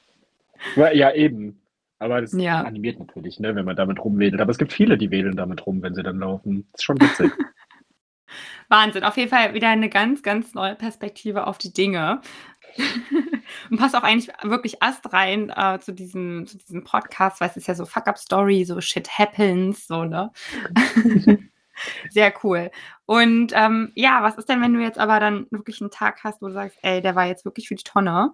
Ja, 0.76 1.12
eben. 1.14 1.60
Aber 1.98 2.20
das 2.20 2.32
Ja. 2.34 2.62
animiert 2.62 2.98
natürlich, 2.98 3.40
ne, 3.40 3.54
wenn 3.54 3.64
man 3.64 3.76
damit 3.76 4.02
rumwedelt. 4.04 4.40
Aber 4.40 4.50
es 4.50 4.58
gibt 4.58 4.72
viele, 4.72 4.98
die 4.98 5.10
wedeln 5.10 5.36
damit 5.36 5.66
rum, 5.66 5.82
wenn 5.82 5.94
sie 5.94 6.02
dann 6.02 6.18
laufen. 6.18 6.66
Ist 6.74 6.84
schon 6.84 7.00
witzig. 7.00 7.30
Wahnsinn, 8.68 9.04
auf 9.04 9.16
jeden 9.16 9.30
Fall 9.30 9.54
wieder 9.54 9.74
'ne 9.76 9.88
ganz, 9.88 10.22
ganz 10.22 10.54
neue 10.54 10.74
Perspektive 10.76 11.46
auf 11.46 11.58
die 11.58 11.72
Dinge. 11.72 12.20
Und 13.70 13.78
passt 13.78 13.96
auch 13.96 14.02
eigentlich 14.04 14.30
wirklich 14.44 14.82
astrein, 14.82 15.50
äh, 15.50 15.78
zu 15.80 15.92
diesem 15.92 16.46
zu 16.46 16.58
diesem 16.58 16.84
Podcast, 16.84 17.40
weil 17.40 17.50
es 17.50 17.56
ist 17.56 17.68
ja 17.68 17.74
so 17.74 17.86
Fuck-up-Story, 17.86 18.64
so 18.64 18.80
Shit 18.80 19.08
happens, 19.18 19.86
so, 19.88 20.04
ne? 20.04 20.30
Sehr 22.10 22.34
cool. 22.44 22.70
Und, 23.06 23.52
ähm, 23.56 23.92
ja, 23.96 24.22
was 24.22 24.36
ist 24.36 24.48
denn, 24.48 24.62
wenn 24.62 24.74
du 24.74 24.80
jetzt 24.82 24.98
aber 24.98 25.20
dann 25.20 25.46
wirklich 25.50 25.80
'n 25.82 25.90
Tag 25.90 26.24
hast, 26.24 26.42
wo 26.42 26.48
du 26.48 26.54
sagst: 26.54 26.78
„Ey, 26.82 27.02
der 27.02 27.14
war 27.16 27.26
jetzt 27.26 27.44
wirklich 27.46 27.68
für 27.68 27.76
die 27.76 27.84
Tonne.“ 27.84 28.32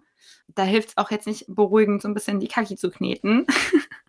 Da 0.57 0.65
hilft's 0.65 0.97
auch 0.99 1.11
jetzt 1.13 1.27
nicht 1.29 1.47
beruhigend, 1.49 2.03
so 2.03 2.09
'n 2.09 2.15
bisschen 2.15 2.41
die 2.41 2.49
Kaki 2.49 2.77
zu 2.77 2.91
kneten. 2.91 3.47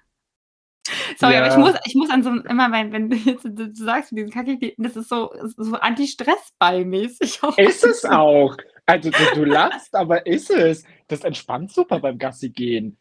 Sorry, 1.18 1.36
aber 1.38 1.48
ich 1.48 1.54
Ja. 1.54 1.60
muss 1.60 1.74
ich 1.86 1.96
muss 1.96 2.10
an 2.10 2.24
so 2.24 2.30
immer 2.30 2.72
wenn 2.72 2.92
wenn 2.92 3.10
du 3.10 3.16
jetzt 3.18 3.44
du 3.46 3.74
sagst 3.74 4.14
Kaki 4.32 4.58
kneten, 4.58 4.84
das 4.84 4.96
ist 4.96 5.10
so 5.10 5.32
so 5.58 5.76
Anti-Stress-Ball-mäßig. 5.76 7.40
Ist 7.58 7.84
es 7.84 8.06
auch. 8.06 8.56
Also, 8.86 9.10
du 9.10 9.18
du 9.36 9.44
lachst, 9.44 9.96
aber 9.96 10.26
ist 10.26 10.50
es. 10.50 10.84
Das 11.10 11.24
entspannt 11.26 11.72
super 11.74 12.00
beim 12.00 12.18
Gassi-gehen. 12.18 12.98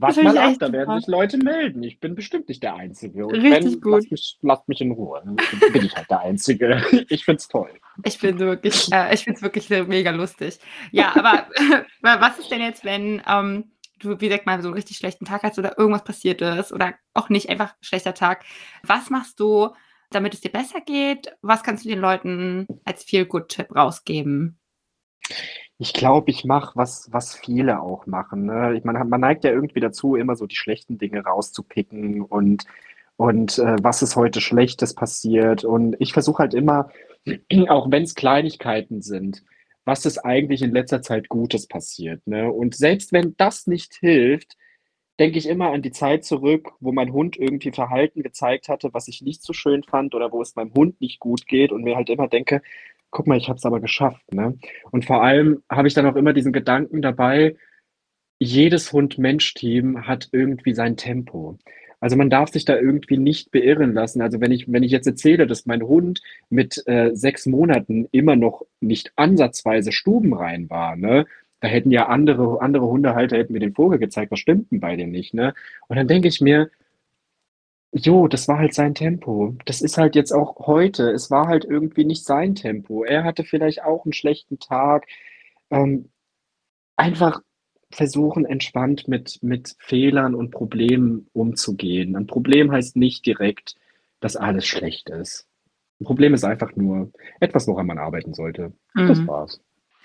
Das 0.00 0.16
Warte 0.16 0.22
mal 0.22 0.38
ab, 0.38 0.54
da 0.60 0.70
werden 0.70 0.96
sich 1.00 1.08
Leute 1.08 1.38
melden. 1.38 1.82
Ich 1.82 1.98
bin 1.98 2.14
bestimmt 2.14 2.48
nicht 2.48 2.62
der 2.62 2.76
Einzige. 2.76 3.26
Und 3.26 3.34
Richtig 3.34 3.50
wenn, 3.74 3.80
gut. 3.80 3.92
lasst 3.94 4.10
mich 4.12 4.38
lasst 4.42 4.68
mich 4.68 4.80
in 4.80 4.92
Ruhe. 4.92 5.20
Dann 5.24 5.36
bin 5.72 5.84
ich 5.84 5.96
halt 5.96 6.08
der 6.08 6.20
Einzige. 6.20 6.82
Ich 7.08 7.24
finde 7.24 7.38
es 7.38 7.48
toll. 7.48 7.70
Ich 8.04 8.18
finde 8.18 8.46
wirklich 8.46 8.92
äh, 8.92 9.12
ich 9.12 9.24
finde 9.24 9.38
es 9.38 9.42
wirklich, 9.42 9.68
mega 9.88 10.10
lustig. 10.12 10.60
Ja, 10.92 11.16
aber 11.16 11.48
wa 12.02 12.20
was 12.20 12.38
ist 12.38 12.50
denn 12.50 12.60
jetzt, 12.60 12.84
wenn, 12.84 13.20
ähm, 13.28 13.72
du, 13.98 14.20
wie 14.20 14.28
gesagt, 14.28 14.46
mal 14.46 14.60
so 14.62 14.68
'n 14.68 14.74
richtig 14.74 14.96
schlechten 14.96 15.24
Tag 15.24 15.42
hast 15.42 15.58
oder 15.58 15.78
irgendwas 15.78 16.04
passiert 16.04 16.40
ist 16.42 16.72
oder 16.72 16.94
auch 17.14 17.28
nicht, 17.28 17.48
einfach 17.50 17.74
schlechter 17.80 18.14
Tag. 18.14 18.44
Was 18.82 19.10
machst 19.10 19.40
du, 19.40 19.70
damit 20.10 20.34
es 20.34 20.40
dir 20.40 20.50
besser 20.52 20.80
geht? 20.80 21.36
Was 21.42 21.62
kannst 21.62 21.84
du 21.84 21.88
den 21.88 22.00
Leuten 22.00 22.66
als 22.84 23.04
Feel-Good-Tipp 23.04 23.74
rausgeben? 23.74 24.58
Ich 25.78 25.92
glaube, 25.92 26.30
ich 26.30 26.44
mache, 26.44 26.72
was 26.74 27.08
was 27.12 27.36
viele 27.36 27.80
auch 27.80 28.06
machen, 28.06 28.46
ne? 28.46 28.74
Ich 28.76 28.84
man 28.84 29.08
man 29.08 29.20
neigt 29.20 29.44
ja 29.44 29.50
irgendwie 29.52 29.80
dazu, 29.80 30.16
immer 30.16 30.34
so 30.36 30.46
die 30.46 30.56
schlechten 30.56 30.98
Dinge 30.98 31.22
rauszupicken 31.24 32.22
und 32.22 32.64
und 33.16 33.58
äh, 33.58 33.76
was 33.82 34.02
ist 34.02 34.16
heute 34.16 34.40
Schlechtes 34.40 34.94
passiert. 34.94 35.64
Und 35.64 35.96
ich 35.98 36.12
versuche 36.12 36.38
halt 36.40 36.54
immer, 36.54 36.88
auch 37.68 37.90
wenn 37.90 38.04
es 38.04 38.14
Kleinigkeiten 38.14 39.02
sind, 39.02 39.44
was 39.88 40.04
ist 40.04 40.18
eigentlich 40.18 40.60
in 40.60 40.72
letzter 40.72 41.00
Zeit 41.00 41.30
Gutes 41.30 41.66
passiert. 41.66 42.26
Ne? 42.26 42.52
Und 42.52 42.74
selbst 42.74 43.10
wenn 43.10 43.34
das 43.38 43.66
nicht 43.66 43.94
hilft, 43.94 44.58
denke 45.18 45.38
ich 45.38 45.48
immer 45.48 45.72
an 45.72 45.80
die 45.80 45.92
Zeit 45.92 46.26
zurück, 46.26 46.72
wo 46.78 46.92
mein 46.92 47.10
Hund 47.10 47.38
irgendwie 47.38 47.72
Verhalten 47.72 48.22
gezeigt 48.22 48.68
hatte, 48.68 48.90
was 48.92 49.08
ich 49.08 49.22
nicht 49.22 49.42
so 49.42 49.54
schön 49.54 49.82
fand 49.82 50.14
oder 50.14 50.30
wo 50.30 50.42
es 50.42 50.56
meinem 50.56 50.74
Hund 50.74 51.00
nicht 51.00 51.20
gut 51.20 51.46
geht 51.46 51.72
und 51.72 51.84
mir 51.84 51.96
halt 51.96 52.10
immer 52.10 52.28
denke, 52.28 52.60
guck 53.10 53.26
mal, 53.26 53.38
ich 53.38 53.48
habe 53.48 53.56
es 53.56 53.64
aber 53.64 53.80
geschafft. 53.80 54.30
Ne? 54.30 54.58
Und 54.90 55.06
vor 55.06 55.22
allem 55.22 55.62
habe 55.70 55.88
ich 55.88 55.94
dann 55.94 56.04
auch 56.04 56.16
immer 56.16 56.34
diesen 56.34 56.52
Gedanken 56.52 57.00
dabei, 57.00 57.56
jedes 58.38 58.92
Hund-Mensch-Team 58.92 60.06
hat 60.06 60.28
irgendwie 60.32 60.74
sein 60.74 60.98
Tempo. 60.98 61.56
Also 62.00 62.16
man 62.16 62.30
darf 62.30 62.50
sich 62.50 62.64
da 62.64 62.76
irgendwie 62.76 63.18
nicht 63.18 63.50
beirren 63.50 63.92
lassen. 63.92 64.22
Also 64.22 64.40
wenn 64.40 64.52
ich, 64.52 64.70
wenn 64.70 64.82
ich 64.82 64.92
jetzt 64.92 65.06
erzähle, 65.06 65.46
dass 65.46 65.66
mein 65.66 65.82
Hund 65.82 66.22
mit 66.50 66.82
äh, 66.86 67.10
sechs 67.14 67.46
Monaten 67.46 68.08
immer 68.12 68.36
noch 68.36 68.64
nicht 68.80 69.12
ansatzweise 69.16 69.92
stubenrein 69.92 70.70
war, 70.70 70.96
ne, 70.96 71.26
da 71.60 71.68
hätten 71.68 71.90
ja 71.90 72.06
andere, 72.06 72.60
andere 72.62 72.86
Hundehalter 72.86 73.36
hätten 73.36 73.52
mir 73.52 73.58
den 73.60 73.74
Vogel 73.74 73.98
gezeigt, 73.98 74.30
was 74.30 74.38
stimmt 74.38 74.70
denn 74.70 74.80
bei 74.80 74.96
dem 74.96 75.10
nicht, 75.10 75.34
ne? 75.34 75.54
Und 75.88 75.96
dann 75.96 76.06
denke 76.06 76.28
ich 76.28 76.40
mir, 76.40 76.70
jo, 77.92 78.28
das 78.28 78.48
war 78.48 78.58
halt 78.58 78.74
sein 78.74 78.94
Tempo. 78.94 79.56
Das 79.64 79.80
ist 79.82 79.98
halt 79.98 80.14
jetzt 80.14 80.32
auch 80.32 80.66
heute. 80.66 81.10
Es 81.10 81.30
war 81.30 81.48
halt 81.48 81.64
irgendwie 81.64 82.04
nicht 82.04 82.24
sein 82.24 82.54
Tempo. 82.54 83.04
Er 83.04 83.24
hatte 83.24 83.44
vielleicht 83.44 83.82
auch 83.84 84.04
einen 84.04 84.12
schlechten 84.12 84.58
Tag. 84.58 85.06
Ähm, 85.70 86.10
einfach 86.96 87.42
versuchen, 87.90 88.44
entspannt 88.44 89.08
mit, 89.08 89.38
mit 89.42 89.74
Fehlern 89.78 90.34
und 90.34 90.50
Problemen 90.50 91.28
umzugehen. 91.32 92.16
Ein 92.16 92.26
Problem 92.26 92.70
heißt 92.70 92.96
nicht 92.96 93.24
direkt, 93.24 93.76
dass 94.20 94.36
alles 94.36 94.66
schlecht 94.66 95.08
ist. 95.10 95.46
Ein 96.00 96.04
Problem 96.04 96.34
ist 96.34 96.44
einfach 96.44 96.76
nur 96.76 97.10
etwas, 97.40 97.66
woran 97.66 97.86
man 97.86 97.98
arbeiten 97.98 98.34
sollte. 98.34 98.72
Mhm. 98.94 99.08
Das 99.08 99.26
war's. 99.26 99.60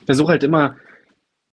Versuche 0.06 0.32
halt 0.32 0.44
immer 0.44 0.78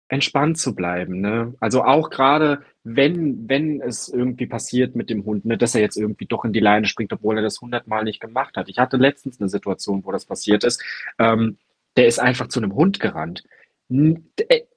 entspannt 0.08 0.58
zu 0.58 0.74
bleiben. 0.74 1.20
Ne? 1.20 1.54
Also 1.60 1.84
auch 1.84 2.10
gerade, 2.10 2.62
wenn, 2.82 3.48
wenn 3.48 3.80
es 3.80 4.08
irgendwie 4.08 4.46
passiert 4.46 4.96
mit 4.96 5.08
dem 5.08 5.24
Hund, 5.24 5.44
ne, 5.44 5.56
dass 5.56 5.74
er 5.74 5.80
jetzt 5.80 5.96
irgendwie 5.96 6.26
doch 6.26 6.44
in 6.44 6.52
die 6.52 6.60
Leine 6.60 6.86
springt, 6.86 7.12
obwohl 7.12 7.36
er 7.36 7.42
das 7.42 7.60
hundertmal 7.60 8.02
nicht 8.02 8.20
gemacht 8.20 8.56
hat. 8.56 8.68
Ich 8.68 8.78
hatte 8.78 8.96
letztens 8.96 9.40
eine 9.40 9.48
Situation, 9.48 10.04
wo 10.04 10.10
das 10.10 10.24
passiert 10.24 10.64
ist. 10.64 10.82
Ähm, 11.18 11.58
der 11.96 12.06
ist 12.06 12.18
einfach 12.18 12.48
zu 12.48 12.60
einem 12.60 12.74
Hund 12.74 12.98
gerannt. 12.98 13.44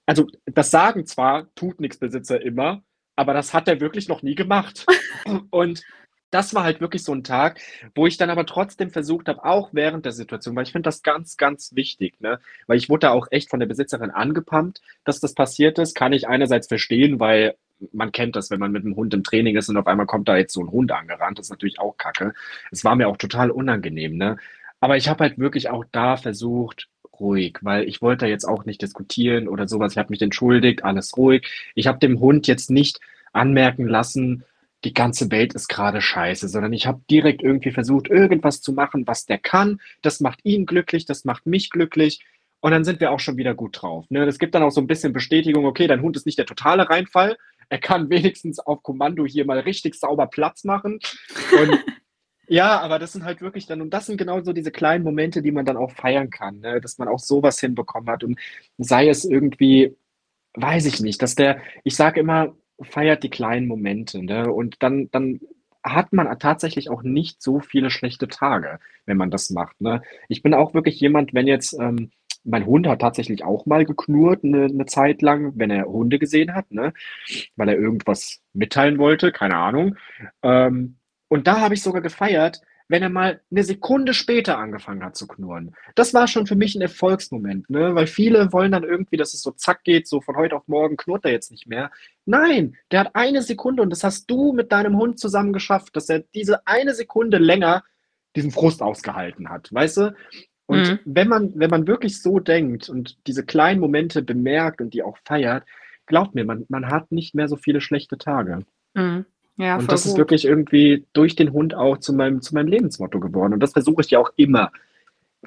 Also 0.06 0.28
das 0.46 0.72
sagen 0.72 1.06
zwar 1.06 1.54
tut 1.56 1.80
nichts 1.80 1.98
Besitzer 1.98 2.42
immer, 2.42 2.84
aber 3.16 3.34
das 3.34 3.54
hat 3.54 3.68
er 3.68 3.80
wirklich 3.80 4.08
noch 4.08 4.22
nie 4.22 4.36
gemacht. 4.36 4.86
Und 5.52 5.84
das 6.34 6.56
war 6.56 6.64
halt 6.64 6.82
wirklich 6.82 7.04
so 7.04 7.14
ein 7.14 7.24
Tag, 7.24 7.60
wo 7.94 8.08
ich 8.08 8.18
dann 8.18 8.32
aber 8.32 8.46
trotzdem 8.46 8.90
versucht 8.90 9.28
habe, 9.28 9.46
auch 9.46 9.70
während 9.72 10.06
der 10.06 10.14
Situation, 10.14 10.56
weil 10.56 10.64
ich 10.64 10.72
finde 10.72 10.88
das 10.88 11.04
ganz, 11.04 11.38
ganz 11.38 11.76
wichtig, 11.76 12.20
ne? 12.22 12.40
Weil 12.66 12.78
ich 12.78 12.90
wurde 12.90 13.02
da 13.02 13.12
auch 13.12 13.28
echt 13.30 13.52
von 13.52 13.60
der 13.60 13.68
Besitzerin 13.68 14.10
angepumpt, 14.10 14.82
dass 15.06 15.20
das 15.20 15.36
passiert 15.36 15.78
ist, 15.78 15.96
kann 15.96 16.12
ich 16.12 16.28
einerseits 16.28 16.68
verstehen, 16.68 17.20
weil 17.20 17.56
man 17.92 18.12
kennt 18.12 18.36
das, 18.36 18.50
wenn 18.50 18.60
man 18.60 18.72
mit 18.72 18.84
einem 18.84 18.96
Hund 18.96 19.14
im 19.14 19.24
Training 19.24 19.56
ist 19.58 19.70
und 19.70 19.78
auf 19.78 19.86
einmal 19.88 20.08
kommt 20.08 20.28
da 20.28 20.38
jetzt 20.38 20.54
so 20.54 20.62
ein 20.62 20.72
Hund 20.72 20.92
angerannt, 20.92 21.38
das 21.38 21.48
ist 21.48 21.52
natürlich 21.52 21.80
auch 21.80 21.98
kacke. 21.98 22.34
Es 22.72 22.84
war 22.84 22.96
mir 22.96 23.08
auch 23.10 23.18
total 23.18 23.52
unangenehm, 23.52 24.18
ne? 24.18 24.38
Aber 24.80 24.98
ich 24.98 25.08
habe 25.08 25.24
halt 25.24 25.38
wirklich 25.38 25.70
auch 25.70 25.86
da 25.92 26.18
versucht, 26.18 26.90
ruhig, 27.20 27.60
weil 27.62 27.88
ich 27.88 28.02
wollte 28.02 28.28
jetzt 28.28 28.46
auch 28.46 28.66
nicht 28.66 28.82
diskutieren 28.82 29.48
oder 29.48 29.68
sowas. 29.68 29.94
Ich 29.94 29.98
habe 29.98 30.10
mich 30.10 30.22
entschuldigt, 30.22 30.84
alles 30.84 31.16
ruhig. 31.18 31.48
Ich 31.76 31.88
habe 31.88 32.00
dem 32.00 32.20
Hund 32.20 32.48
jetzt 32.48 32.70
nicht 32.70 33.00
anmerken 33.32 33.88
lassen, 33.88 34.44
die 34.84 34.94
ganze 34.94 35.32
Welt 35.32 35.54
ist 35.54 35.70
gerade 35.70 36.02
scheiße, 36.02 36.48
sondern 36.48 36.74
ich 36.74 36.88
habe 36.88 37.02
direkt 37.10 37.42
irgendwie 37.42 37.72
versucht, 37.72 38.10
irgendwas 38.10 38.62
zu 38.62 38.74
machen, 38.74 39.08
was 39.08 39.26
der 39.26 39.38
kann. 39.38 39.80
Das 40.02 40.20
macht 40.20 40.40
ihn 40.44 40.66
glücklich, 40.66 41.06
das 41.06 41.24
macht 41.24 41.46
mich 41.46 41.70
glücklich. 41.70 42.24
Und 42.60 42.72
dann 42.72 42.84
sind 42.84 43.00
wir 43.00 43.12
auch 43.12 43.20
schon 43.20 43.38
wieder 43.38 43.56
gut 43.56 43.82
drauf. 43.82 44.06
Ne? 44.10 44.30
Gibt 44.40 44.56
dann 44.56 44.64
auch 44.64 44.72
so 44.72 44.82
ein 44.82 44.88
bisschen 44.88 45.14
Bestätigung, 45.14 45.66
okay, 45.66 45.88
dein 45.88 46.02
Hund 46.02 46.16
ist 46.16 46.26
nicht 46.26 46.38
der 46.38 46.46
totale 46.46 46.90
Reinfall. 46.90 47.38
Er 47.70 47.78
kann 47.78 48.10
wenigstens 48.10 48.60
auf 48.60 48.84
Kommando 48.84 49.26
hier 49.26 49.46
mal 49.46 49.60
richtig 49.60 49.96
sauber 49.96 50.28
Platz 50.28 50.64
machen. 50.64 51.00
Und 51.60 51.80
ja, 52.48 52.80
aber 52.80 53.00
das 53.00 53.14
sind 53.14 53.24
halt 53.24 53.42
wirklich 53.42 53.66
dann, 53.68 53.82
und 53.82 53.92
das 53.92 54.06
sind 54.06 54.18
genau 54.18 54.42
so 54.42 54.54
diese 54.54 54.72
kleinen 54.72 55.04
Momente, 55.04 55.42
die 55.42 55.52
man 55.52 55.66
dann 55.66 55.78
auch 55.78 55.92
feiern 55.92 56.30
kann, 56.30 56.60
ne? 56.60 56.82
dass 56.82 56.98
man 56.98 57.08
auch 57.08 57.20
sowas 57.20 57.60
hinbekommen 57.60 58.10
hat. 58.10 58.24
Und 58.24 58.40
sei 58.78 59.08
es 59.08 59.26
irgendwie, 59.26 59.96
weiß 60.56 60.86
ich 60.86 61.00
nicht, 61.02 61.22
dass 61.22 61.36
der, 61.36 61.62
ich 61.84 61.96
sage 61.96 62.20
immer, 62.20 62.56
feiert 62.82 63.24
die 63.24 63.30
kleinen 63.30 63.68
Momente, 63.68 64.24
ne? 64.24 64.52
Und 64.52 64.82
dann, 64.82 65.10
dann 65.12 65.40
hat 65.84 66.14
man 66.14 66.40
tatsächlich 66.40 66.90
auch 66.90 67.04
nicht 67.04 67.42
so 67.42 67.60
viele 67.60 67.90
schlechte 67.90 68.28
Tage, 68.28 68.80
wenn 69.06 69.18
man 69.18 69.32
das 69.32 69.50
macht. 69.50 69.80
Ne? 69.82 70.02
Ich 70.30 70.42
bin 70.42 70.54
auch 70.54 70.74
wirklich 70.74 71.00
jemand, 71.00 71.34
wenn 71.34 71.48
jetzt, 71.48 71.74
ähm, 71.80 72.12
mein 72.46 72.66
Hund 72.66 72.88
hat 72.88 73.00
tatsächlich 73.00 73.44
auch 73.44 73.66
mal 73.66 73.86
geknurrt 73.86 74.44
eine, 74.44 74.66
eine 74.66 74.86
Zeit 74.86 75.22
lang, 75.22 75.54
wenn 75.56 75.72
er 75.72 75.86
Hunde 75.86 76.20
gesehen 76.20 76.54
hat, 76.56 76.72
ne? 76.72 76.94
weil 77.56 77.70
er 77.70 77.78
irgendwas 77.78 78.42
mitteilen 78.54 78.98
wollte, 78.98 79.32
keine 79.32 79.58
Ahnung. 79.58 79.98
Ähm, 80.42 80.98
und 81.34 81.48
da 81.48 81.62
habe 81.62 81.74
ich 81.74 81.82
sogar 81.82 82.04
gefeiert, 82.04 82.62
wenn 82.88 83.02
er 83.02 83.10
mal 83.10 83.42
eine 83.50 83.64
Sekunde 83.64 84.14
später 84.14 84.60
angefangen 84.60 85.04
hat 85.04 85.16
zu 85.16 85.26
knurren. 85.26 85.76
Das 85.96 86.14
war 86.14 86.28
schon 86.28 86.46
für 86.46 86.56
mich 86.56 86.76
ein 86.76 86.82
Erfolgsmoment, 86.84 87.72
ne? 87.72 87.96
weil 87.96 88.06
viele 88.06 88.54
wollen 88.54 88.72
dann 88.72 88.84
irgendwie, 88.84 89.18
dass 89.18 89.34
es 89.34 89.42
so 89.42 89.50
zack 89.50 89.84
geht, 89.84 90.08
so 90.08 90.22
von 90.22 90.36
heute 90.36 90.56
auf 90.56 90.68
morgen 90.68 90.96
knurrt 90.96 91.26
er 91.26 91.32
jetzt 91.32 91.50
nicht 91.50 91.66
mehr. 91.66 91.90
Nein, 92.26 92.76
der 92.92 93.00
hat 93.00 93.16
eine 93.16 93.42
Sekunde 93.42 93.82
und 93.82 93.90
das 93.90 94.04
hast 94.04 94.30
du 94.30 94.54
mit 94.54 94.72
deinem 94.72 94.96
Hund 94.96 95.20
zusammen 95.20 95.54
geschafft, 95.54 95.96
dass 95.96 96.08
er 96.08 96.20
diese 96.20 96.68
eine 96.68 96.94
Sekunde 96.94 97.40
länger 97.40 97.84
diesen 98.36 98.52
Frust 98.52 98.84
ausgehalten 98.84 99.50
hat, 99.50 99.74
weißt 99.74 99.98
du? 99.98 100.16
Und 100.68 100.88
mhm. 100.88 101.00
wenn 101.06 101.30
man, 101.30 101.52
wenn 101.56 101.72
man 101.72 101.88
wirklich 101.88 102.22
so 102.22 102.40
denkt 102.40 102.90
und 102.90 103.18
diese 103.26 103.44
kleinen 103.44 103.80
Momente 103.80 104.22
bemerkt 104.22 104.82
und 104.82 104.94
die 104.94 105.02
auch 105.02 105.18
feiert, 105.26 105.64
glaubt 106.06 106.36
mir, 106.36 106.46
man, 106.46 106.68
man 106.70 106.92
hat 106.92 107.12
nicht 107.12 107.34
mehr 107.34 107.48
so 107.48 107.56
viele 107.56 107.82
schlechte 107.82 108.20
Tage. 108.20 108.60
Mhm. 108.94 109.26
Ja, 109.58 109.78
und 109.78 109.92
das 109.92 110.04
gut. 110.04 110.12
ist 110.12 110.18
wirklich 110.18 110.46
irgendwie 110.46 111.06
durch 111.14 111.36
den 111.36 111.54
Hund 111.54 111.76
auch 111.76 111.98
zu 111.98 112.14
meinem, 112.14 112.42
zu 112.42 112.56
meinem 112.56 112.68
Lebensmotto 112.68 113.20
geworden. 113.20 113.54
Und 113.54 113.60
das 113.60 113.74
versuche 113.74 114.02
ich 114.02 114.12
ja 114.12 114.20
auch 114.20 114.32
immer 114.36 114.72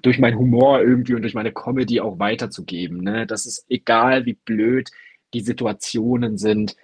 durch 0.02 0.18
meinen 0.18 0.38
Humor 0.38 0.80
irgendwie 0.80 1.14
und 1.14 1.22
durch 1.22 1.34
meine 1.34 1.52
Comedy 1.52 2.00
auch 2.00 2.18
weiterzugeben. 2.18 3.02
Ne? 3.02 3.26
Das 3.26 3.46
ist 3.46 3.64
egal, 3.68 4.26
wie 4.26 4.34
blöd 4.34 4.90
die 5.34 5.40
Situationen 5.40 6.38
sind. 6.38 6.76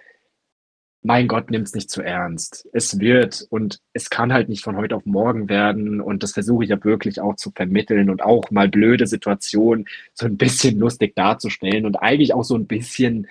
Mein 1.01 1.27
Gott, 1.27 1.51
nimm 1.51 1.63
es 1.63 1.75
nicht 1.75 1.89
zu 1.89 2.01
ernst. 2.01 2.67
Es 2.73 2.99
wird 2.99 3.45
und 3.49 3.81
es 3.91 4.09
kann 4.09 4.33
halt 4.33 4.49
nicht 4.49 4.63
von 4.63 4.77
heute 4.77 4.95
auf 4.95 5.05
morgen 5.05 5.49
werden. 5.49 6.01
Und 6.01 6.23
das 6.23 6.31
versuche 6.31 6.63
ich 6.63 6.69
ja 6.69 6.83
wirklich 6.83 7.21
auch 7.21 7.35
zu 7.35 7.51
vermitteln 7.51 8.09
und 8.09 8.21
auch 8.23 8.51
mal 8.51 8.69
blöde 8.69 9.05
Situationen 9.05 9.85
so 10.13 10.25
ein 10.25 10.37
bisschen 10.37 10.79
lustig 10.79 11.15
darzustellen 11.15 11.85
und 11.85 11.97
eigentlich 11.97 12.33
auch 12.33 12.43
so 12.43 12.55
ein 12.55 12.67
bisschen 12.67 13.27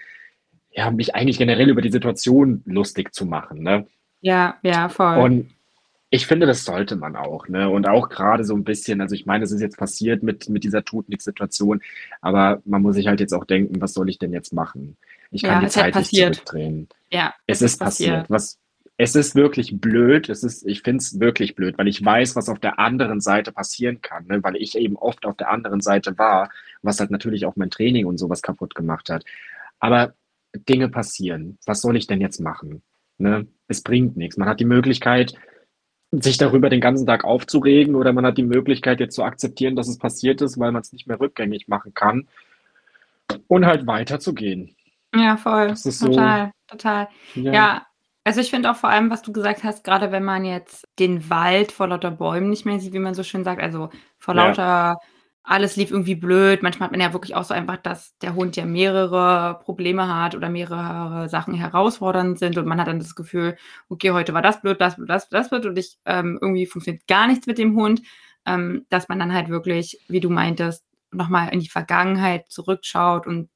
ja, 0.72 0.90
mich 0.90 1.14
eigentlich 1.14 1.38
generell 1.38 1.68
über 1.68 1.82
die 1.82 1.90
Situation 1.90 2.62
lustig 2.64 3.14
zu 3.14 3.26
machen. 3.26 3.62
Ne? 3.62 3.86
Ja, 4.20 4.56
ja, 4.62 4.88
voll. 4.88 5.18
Und 5.18 5.50
ich 6.10 6.26
finde, 6.26 6.46
das 6.46 6.64
sollte 6.64 6.96
man 6.96 7.16
auch, 7.16 7.48
ne? 7.48 7.70
Und 7.70 7.88
auch 7.88 8.10
gerade 8.10 8.44
so 8.44 8.54
ein 8.54 8.64
bisschen, 8.64 9.00
also 9.00 9.14
ich 9.14 9.24
meine, 9.24 9.44
es 9.44 9.52
ist 9.52 9.62
jetzt 9.62 9.78
passiert 9.78 10.22
mit, 10.22 10.48
mit 10.50 10.62
dieser 10.62 10.84
Tutnix-Situation, 10.84 11.80
aber 12.20 12.60
man 12.66 12.82
muss 12.82 12.96
sich 12.96 13.06
halt 13.06 13.20
jetzt 13.20 13.32
auch 13.32 13.46
denken, 13.46 13.80
was 13.80 13.94
soll 13.94 14.10
ich 14.10 14.18
denn 14.18 14.32
jetzt 14.32 14.52
machen? 14.52 14.98
Ich 15.30 15.42
kann 15.42 15.54
ja, 15.54 15.60
die 15.60 15.68
Zeit 15.68 15.94
nicht 15.94 16.14
zurückdrehen. 16.14 16.88
Ja, 17.10 17.32
es, 17.46 17.62
es 17.62 17.72
ist 17.72 17.78
passiert. 17.78 18.10
passiert. 18.10 18.30
Was, 18.30 18.58
es 18.98 19.16
ist 19.16 19.34
wirklich 19.34 19.80
blöd, 19.80 20.28
es 20.28 20.44
ist, 20.44 20.66
ich 20.66 20.82
finde 20.82 20.98
es 20.98 21.18
wirklich 21.18 21.54
blöd, 21.54 21.78
weil 21.78 21.88
ich 21.88 22.04
weiß, 22.04 22.36
was 22.36 22.50
auf 22.50 22.58
der 22.58 22.78
anderen 22.78 23.22
Seite 23.22 23.50
passieren 23.50 24.02
kann, 24.02 24.26
ne? 24.26 24.44
weil 24.44 24.56
ich 24.56 24.76
eben 24.76 24.96
oft 24.96 25.24
auf 25.24 25.36
der 25.38 25.50
anderen 25.50 25.80
Seite 25.80 26.18
war, 26.18 26.50
was 26.82 27.00
halt 27.00 27.10
natürlich 27.10 27.46
auch 27.46 27.56
mein 27.56 27.70
Training 27.70 28.04
und 28.04 28.18
sowas 28.18 28.42
kaputt 28.42 28.74
gemacht 28.74 29.08
hat. 29.08 29.24
Aber 29.80 30.12
Dinge 30.54 30.88
passieren. 30.88 31.58
Was 31.66 31.80
soll 31.80 31.96
ich 31.96 32.06
denn 32.06 32.20
jetzt 32.20 32.40
machen? 32.40 32.82
Ne? 33.18 33.46
Es 33.68 33.82
bringt 33.82 34.16
nichts. 34.16 34.36
Man 34.36 34.48
hat 34.48 34.60
die 34.60 34.64
Möglichkeit, 34.64 35.34
sich 36.10 36.36
darüber 36.36 36.68
den 36.68 36.80
ganzen 36.80 37.06
Tag 37.06 37.24
aufzuregen 37.24 37.94
oder 37.94 38.12
man 38.12 38.26
hat 38.26 38.36
die 38.36 38.42
Möglichkeit, 38.42 39.00
jetzt 39.00 39.14
zu 39.14 39.24
akzeptieren, 39.24 39.76
dass 39.76 39.88
es 39.88 39.98
passiert 39.98 40.42
ist, 40.42 40.58
weil 40.58 40.72
man 40.72 40.82
es 40.82 40.92
nicht 40.92 41.06
mehr 41.06 41.18
rückgängig 41.18 41.68
machen 41.68 41.94
kann 41.94 42.28
und 43.48 43.64
halt 43.64 43.86
weiterzugehen. 43.86 44.76
Ja, 45.14 45.36
voll. 45.36 45.68
Das 45.68 45.86
ist 45.86 46.00
total, 46.00 46.52
so, 46.68 46.76
total. 46.76 47.08
Ja. 47.34 47.52
ja. 47.52 47.86
Also 48.24 48.40
ich 48.40 48.50
finde 48.50 48.70
auch 48.70 48.76
vor 48.76 48.90
allem, 48.90 49.10
was 49.10 49.22
du 49.22 49.32
gesagt 49.32 49.64
hast, 49.64 49.84
gerade 49.84 50.12
wenn 50.12 50.22
man 50.22 50.44
jetzt 50.44 50.86
den 50.98 51.28
Wald 51.28 51.72
vor 51.72 51.88
lauter 51.88 52.12
Bäumen 52.12 52.50
nicht 52.50 52.64
mehr 52.64 52.78
sieht, 52.78 52.92
wie 52.92 52.98
man 52.98 53.14
so 53.14 53.22
schön 53.22 53.42
sagt, 53.42 53.60
also 53.60 53.88
vor 54.18 54.36
ja. 54.36 54.96
Alles 55.44 55.76
lief 55.76 55.90
irgendwie 55.90 56.14
blöd. 56.14 56.62
Manchmal 56.62 56.86
hat 56.86 56.92
man 56.92 57.00
ja 57.00 57.12
wirklich 57.12 57.34
auch 57.34 57.44
so 57.44 57.52
einfach, 57.52 57.76
dass 57.76 58.16
der 58.18 58.34
Hund 58.34 58.56
ja 58.56 58.64
mehrere 58.64 59.58
Probleme 59.64 60.14
hat 60.14 60.34
oder 60.34 60.48
mehrere 60.48 61.28
Sachen 61.28 61.54
herausfordernd 61.54 62.38
sind 62.38 62.58
und 62.58 62.66
man 62.66 62.80
hat 62.80 62.86
dann 62.86 63.00
das 63.00 63.14
Gefühl, 63.14 63.56
okay, 63.88 64.12
heute 64.12 64.34
war 64.34 64.42
das 64.42 64.60
blöd, 64.60 64.80
das 64.80 64.96
blöd, 64.96 65.10
das, 65.10 65.28
das 65.28 65.50
blöd 65.50 65.66
und 65.66 65.78
ich 65.78 65.98
ähm, 66.06 66.38
irgendwie 66.40 66.66
funktioniert 66.66 67.06
gar 67.08 67.26
nichts 67.26 67.46
mit 67.46 67.58
dem 67.58 67.76
Hund, 67.76 68.02
ähm, 68.46 68.86
dass 68.88 69.08
man 69.08 69.18
dann 69.18 69.32
halt 69.34 69.48
wirklich, 69.48 69.98
wie 70.08 70.20
du 70.20 70.30
meintest, 70.30 70.84
nochmal 71.10 71.52
in 71.52 71.60
die 71.60 71.68
Vergangenheit 71.68 72.48
zurückschaut 72.48 73.26
und 73.26 73.50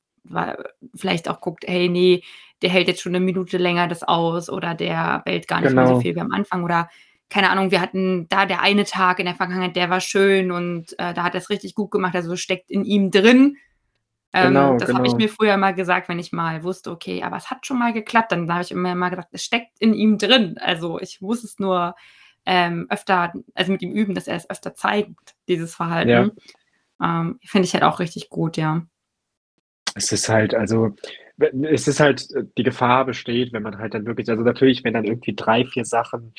vielleicht 0.94 1.28
auch 1.28 1.40
guckt, 1.40 1.64
hey, 1.66 1.88
nee, 1.88 2.22
der 2.62 2.70
hält 2.70 2.88
jetzt 2.88 3.00
schon 3.00 3.14
eine 3.14 3.24
Minute 3.24 3.58
länger 3.58 3.86
das 3.86 4.02
aus 4.02 4.50
oder 4.50 4.74
der 4.74 5.22
bellt 5.24 5.46
gar 5.46 5.60
nicht 5.60 5.70
genau. 5.70 5.82
mehr 5.82 5.86
so 5.86 5.92
genau. 5.94 6.02
viel 6.02 6.16
wie 6.16 6.20
am 6.20 6.32
Anfang 6.32 6.64
oder 6.64 6.88
keine 7.28 7.50
Ahnung, 7.50 7.70
wir 7.70 7.80
hatten 7.80 8.28
da 8.28 8.46
der 8.46 8.60
eine 8.60 8.84
Tag 8.84 9.18
in 9.18 9.26
der 9.26 9.34
Vergangenheit, 9.34 9.76
der 9.76 9.90
war 9.90 10.00
schön 10.00 10.52
und 10.52 10.92
äh, 10.98 11.12
da 11.12 11.24
hat 11.24 11.34
er 11.34 11.40
es 11.40 11.50
richtig 11.50 11.74
gut 11.74 11.90
gemacht, 11.90 12.14
also 12.14 12.36
steckt 12.36 12.70
in 12.70 12.84
ihm 12.84 13.10
drin. 13.10 13.56
Ähm, 14.32 14.48
genau, 14.48 14.76
das 14.76 14.88
genau. 14.88 14.98
habe 14.98 15.08
ich 15.08 15.14
mir 15.14 15.28
früher 15.28 15.56
mal 15.56 15.74
gesagt, 15.74 16.08
wenn 16.08 16.18
ich 16.18 16.32
mal 16.32 16.62
wusste, 16.62 16.90
okay, 16.90 17.22
aber 17.22 17.36
es 17.36 17.50
hat 17.50 17.66
schon 17.66 17.78
mal 17.78 17.92
geklappt, 17.92 18.32
dann 18.32 18.52
habe 18.52 18.62
ich 18.62 18.70
immer 18.70 18.94
mal 18.94 19.08
gesagt, 19.08 19.28
es 19.32 19.44
steckt 19.44 19.78
in 19.80 19.94
ihm 19.94 20.18
drin. 20.18 20.56
Also 20.60 21.00
ich 21.00 21.20
muss 21.20 21.42
es 21.42 21.58
nur 21.58 21.96
ähm, 22.44 22.86
öfter, 22.90 23.32
also 23.54 23.72
mit 23.72 23.82
ihm 23.82 23.92
üben, 23.92 24.14
dass 24.14 24.28
er 24.28 24.36
es 24.36 24.48
öfter 24.48 24.74
zeigt, 24.74 25.10
dieses 25.48 25.74
Verhalten. 25.74 26.10
Ja. 26.10 26.30
Ähm, 27.02 27.40
Finde 27.44 27.66
ich 27.66 27.74
halt 27.74 27.82
auch 27.82 27.98
richtig 27.98 28.28
gut, 28.28 28.56
ja. 28.56 28.82
Es 29.94 30.12
ist 30.12 30.28
halt, 30.28 30.54
also 30.54 30.94
es 31.70 31.88
ist 31.88 32.00
halt, 32.00 32.28
die 32.56 32.62
Gefahr 32.62 33.04
besteht, 33.04 33.52
wenn 33.52 33.62
man 33.62 33.78
halt 33.78 33.94
dann 33.94 34.06
wirklich, 34.06 34.28
also 34.28 34.42
natürlich, 34.42 34.84
wenn 34.84 34.94
dann 34.94 35.04
irgendwie 35.04 35.34
drei, 35.34 35.64
vier 35.64 35.84
Sachen 35.84 36.34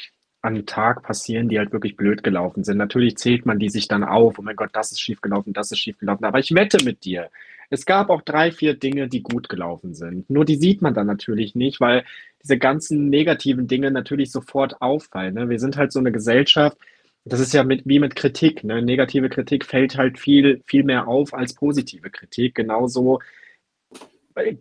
am 0.48 0.66
Tag 0.66 1.04
passieren, 1.04 1.50
die 1.50 1.60
halt 1.60 1.72
wirklich 1.72 1.96
blöd 1.96 2.24
gelaufen 2.24 2.64
sind. 2.64 2.78
Natürlich 2.78 3.18
zählt 3.18 3.46
man 3.46 3.60
die 3.60 3.70
sich 3.70 3.88
dann 3.88 4.04
auf. 4.04 4.40
Oh 4.40 4.42
mein 4.42 4.56
Gott, 4.56 4.70
das 4.74 4.92
ist 4.92 5.02
schief 5.02 5.22
gelaufen, 5.22 5.54
das 5.54 5.72
ist 5.72 5.80
schief 5.80 5.98
gelaufen. 5.98 6.26
Aber 6.26 6.40
ich 6.40 6.54
wette 6.54 6.84
mit 6.84 7.06
dir, 7.06 7.30
es 7.70 7.86
gab 7.86 8.10
auch 8.10 8.22
drei, 8.22 8.52
vier 8.52 8.74
Dinge, 8.74 9.08
die 9.08 9.22
gut 9.22 9.50
gelaufen 9.50 9.94
sind. 9.94 10.30
Nur 10.30 10.46
die 10.46 10.56
sieht 10.56 10.82
man 10.82 10.94
dann 10.94 11.08
natürlich 11.08 11.54
nicht, 11.56 11.82
weil 11.82 12.06
diese 12.42 12.58
ganzen 12.58 13.10
negativen 13.10 13.68
Dinge 13.68 13.92
natürlich 13.92 14.32
sofort 14.32 14.82
auffallen. 14.82 15.34
Ne? 15.34 15.50
Wir 15.50 15.60
sind 15.60 15.76
halt 15.76 15.92
so 15.92 16.00
eine 16.00 16.12
Gesellschaft, 16.12 16.78
das 17.26 17.42
ist 17.42 17.54
ja 17.54 17.64
mit, 17.64 17.86
wie 17.86 18.00
mit 18.00 18.16
Kritik. 18.16 18.64
Ne? 18.64 18.82
Negative 18.82 19.30
Kritik 19.30 19.66
fällt 19.66 19.98
halt 19.98 20.18
viel, 20.18 20.62
viel 20.66 20.84
mehr 20.84 21.08
auf 21.08 21.34
als 21.34 21.54
positive 21.54 22.10
Kritik. 22.10 22.56
Genauso 22.56 23.20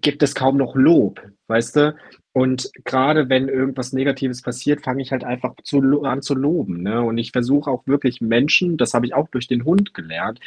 gibt 0.01 0.23
es 0.23 0.35
kaum 0.35 0.57
noch 0.57 0.75
Lob, 0.75 1.21
weißt 1.47 1.77
du? 1.77 1.97
Und 2.37 2.71
gerade 2.85 3.31
wenn 3.31 3.49
irgendwas 3.49 3.95
Negatives 3.95 4.43
passiert, 4.43 4.85
fange 4.85 5.01
ich 5.01 5.11
halt 5.11 5.25
einfach 5.25 5.55
zu, 5.65 6.03
an 6.03 6.21
zu 6.21 6.35
loben. 6.35 6.83
Ne? 6.83 7.01
Und 7.01 7.17
ich 7.17 7.33
versuche 7.33 7.71
auch 7.71 7.87
wirklich 7.87 8.21
Menschen, 8.21 8.77
das 8.77 8.93
habe 8.93 9.07
ich 9.07 9.15
auch 9.15 9.29
durch 9.29 9.47
den 9.47 9.65
Hund 9.65 9.95
gelernt, 9.95 10.41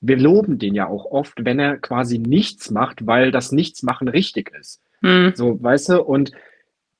wir 0.00 0.18
loben 0.18 0.60
den 0.60 0.76
ja 0.76 0.86
auch 0.86 1.04
oft, 1.06 1.44
wenn 1.44 1.58
er 1.58 1.78
quasi 1.78 2.18
nichts 2.20 2.70
macht, 2.70 3.08
weil 3.08 3.32
das 3.32 3.50
Nichtsmachen 3.50 4.06
richtig 4.06 4.52
ist. 4.54 4.80
Hm. 5.02 5.32
So, 5.34 5.60
weißt 5.60 5.88
du? 5.88 6.02
Und 6.04 6.30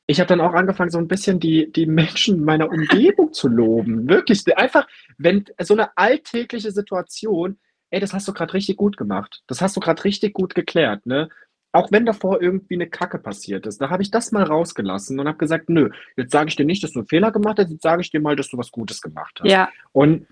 ich 0.08 0.18
habe 0.18 0.26
dann 0.26 0.40
auch 0.40 0.54
angefangen, 0.54 0.90
so 0.90 0.98
ein 0.98 1.06
bisschen 1.06 1.38
die, 1.38 1.70
die 1.70 1.86
Menschen 1.86 2.44
meiner 2.44 2.68
Umgebung 2.68 3.32
zu 3.32 3.46
loben. 3.46 4.08
Wirklich, 4.08 4.42
einfach, 4.58 4.88
wenn 5.18 5.44
so 5.60 5.74
eine 5.74 5.96
alltägliche 5.96 6.72
Situation, 6.72 7.58
ey, 7.90 8.00
das 8.00 8.12
hast 8.12 8.26
du 8.26 8.32
gerade 8.32 8.54
richtig 8.54 8.76
gut 8.76 8.96
gemacht. 8.96 9.44
Das 9.46 9.60
hast 9.60 9.76
du 9.76 9.80
gerade 9.80 10.02
richtig 10.02 10.34
gut 10.34 10.56
geklärt, 10.56 11.06
ne? 11.06 11.28
Auch 11.76 11.92
wenn 11.92 12.06
davor 12.06 12.40
irgendwie 12.40 12.74
eine 12.74 12.88
Kacke 12.88 13.18
passiert 13.18 13.66
ist, 13.66 13.80
da 13.80 13.90
habe 13.90 14.02
ich 14.02 14.10
das 14.10 14.32
mal 14.32 14.42
rausgelassen 14.42 15.20
und 15.20 15.28
habe 15.28 15.36
gesagt, 15.36 15.68
nö, 15.68 15.90
jetzt 16.16 16.32
sage 16.32 16.48
ich 16.48 16.56
dir 16.56 16.64
nicht, 16.64 16.82
dass 16.82 16.92
du 16.92 17.00
einen 17.00 17.08
Fehler 17.08 17.32
gemacht 17.32 17.58
hast, 17.58 17.70
jetzt 17.70 17.82
sage 17.82 18.00
ich 18.00 18.10
dir 18.10 18.20
mal, 18.20 18.34
dass 18.34 18.48
du 18.48 18.56
was 18.56 18.70
Gutes 18.70 19.02
gemacht 19.02 19.40
hast. 19.40 19.50
Ja. 19.50 19.68
Und 19.92 20.26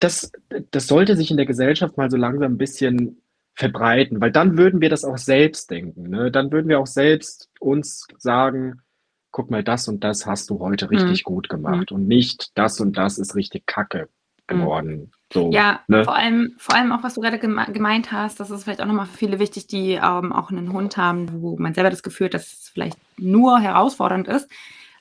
das, 0.00 0.32
das 0.72 0.88
sollte 0.88 1.16
sich 1.16 1.30
in 1.30 1.36
der 1.36 1.46
Gesellschaft 1.46 1.96
mal 1.96 2.10
so 2.10 2.16
langsam 2.16 2.54
ein 2.54 2.58
bisschen 2.58 3.22
verbreiten, 3.54 4.20
weil 4.20 4.32
dann 4.32 4.58
würden 4.58 4.80
wir 4.80 4.90
das 4.90 5.04
auch 5.04 5.16
selbst 5.16 5.70
denken. 5.70 6.10
Ne? 6.10 6.32
Dann 6.32 6.50
würden 6.50 6.68
wir 6.68 6.80
auch 6.80 6.88
selbst 6.88 7.50
uns 7.60 8.08
sagen, 8.18 8.82
guck 9.30 9.50
mal, 9.50 9.62
das 9.62 9.86
und 9.86 10.02
das 10.02 10.26
hast 10.26 10.50
du 10.50 10.58
heute 10.58 10.90
richtig 10.90 11.24
mhm. 11.24 11.28
gut 11.28 11.48
gemacht 11.48 11.90
mhm. 11.90 11.98
und 11.98 12.08
nicht 12.08 12.50
das 12.56 12.80
und 12.80 12.98
das 12.98 13.18
ist 13.18 13.36
richtig 13.36 13.66
kacke. 13.66 14.08
Geworden. 14.46 15.12
So, 15.32 15.50
ja, 15.50 15.80
ne? 15.88 16.04
vor, 16.04 16.14
allem, 16.14 16.54
vor 16.58 16.74
allem 16.76 16.92
auch, 16.92 17.02
was 17.02 17.14
du 17.14 17.20
gerade 17.20 17.38
gemeint 17.38 18.12
hast, 18.12 18.38
das 18.38 18.50
ist 18.50 18.64
vielleicht 18.64 18.80
auch 18.80 18.86
nochmal 18.86 19.06
für 19.06 19.16
viele 19.16 19.38
wichtig, 19.38 19.66
die 19.66 19.92
ähm, 19.92 20.32
auch 20.32 20.50
einen 20.50 20.72
Hund 20.72 20.96
haben, 20.96 21.42
wo 21.42 21.56
man 21.58 21.74
selber 21.74 21.90
das 21.90 22.02
Gefühl 22.02 22.26
hat, 22.26 22.34
dass 22.34 22.52
es 22.52 22.68
vielleicht 22.68 22.98
nur 23.16 23.58
herausfordernd 23.58 24.28
ist. 24.28 24.48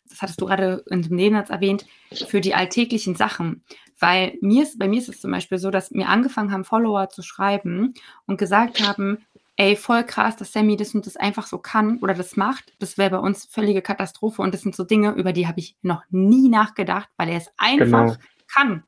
Das 0.10 0.22
hattest 0.22 0.42
du 0.42 0.46
gerade 0.46 0.84
in 0.90 1.02
dem 1.02 1.16
Nebensatz 1.16 1.50
erwähnt, 1.50 1.86
für 2.28 2.42
die 2.42 2.56
alltäglichen 2.56 3.16
Sachen. 3.16 3.64
Weil 4.00 4.38
mir 4.42 4.64
ist, 4.64 4.80
bei 4.80 4.88
mir 4.88 5.00
ist 5.00 5.10
es 5.10 5.22
zum 5.22 5.32
Beispiel 5.32 5.58
so, 5.58 5.72
dass 5.72 5.92
mir 5.92 6.08
angefangen 6.08 6.52
haben, 6.52 6.66
Follower 6.66 7.10
zu 7.10 7.22
schreiben 7.22 7.94
und 8.26 8.38
gesagt 8.38 8.86
haben, 8.86 9.26
ey, 9.56 9.76
voll 9.76 10.04
krass, 10.04 10.36
dass 10.36 10.52
Sammy 10.52 10.78
das 10.78 10.96
und 10.96 11.06
das 11.06 11.16
einfach 11.16 11.46
so 11.46 11.58
kann 11.58 12.00
oder 12.00 12.14
das 12.14 12.36
macht. 12.36 12.74
Das 12.80 12.98
wäre 12.98 13.12
bei 13.12 13.20
uns 13.20 13.46
völlige 13.46 13.82
Katastrophe. 13.82 14.42
Und 14.42 14.54
das 14.54 14.62
sind 14.62 14.76
so 14.76 14.84
Dinge, 14.84 15.12
über 15.12 15.32
die 15.32 15.48
habe 15.48 15.60
ich 15.60 15.78
noch 15.82 16.04
nie 16.10 16.50
nachgedacht, 16.50 17.10
weil 17.18 17.30
er 17.30 17.38
es 17.38 17.52
einfach 17.58 18.06
genau. 18.06 18.18
kann. 18.52 18.84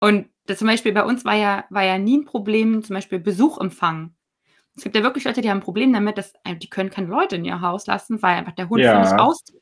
Und 0.00 0.28
das 0.46 0.58
zum 0.58 0.68
Beispiel 0.68 0.92
bei 0.92 1.04
uns 1.04 1.24
war 1.24 1.34
ja, 1.34 1.64
war 1.70 1.84
ja 1.84 1.98
nie 1.98 2.18
ein 2.18 2.24
Problem, 2.24 2.82
zum 2.82 2.94
Beispiel 2.94 3.18
Besuch 3.18 3.58
empfangen. 3.58 4.16
Es 4.76 4.82
gibt 4.82 4.94
ja 4.94 5.02
wirklich 5.02 5.24
Leute, 5.24 5.40
die 5.40 5.48
haben 5.48 5.58
ein 5.58 5.64
Problem 5.64 5.92
damit, 5.92 6.18
dass 6.18 6.34
die 6.46 6.68
können 6.68 6.90
keine 6.90 7.08
Leute 7.08 7.36
in 7.36 7.44
ihr 7.44 7.62
Haus 7.62 7.86
lassen, 7.86 8.20
weil 8.22 8.36
einfach 8.36 8.54
der 8.54 8.68
Hund 8.68 8.82
ja. 8.82 9.02
völlig 9.02 9.18
auszieht. 9.18 9.56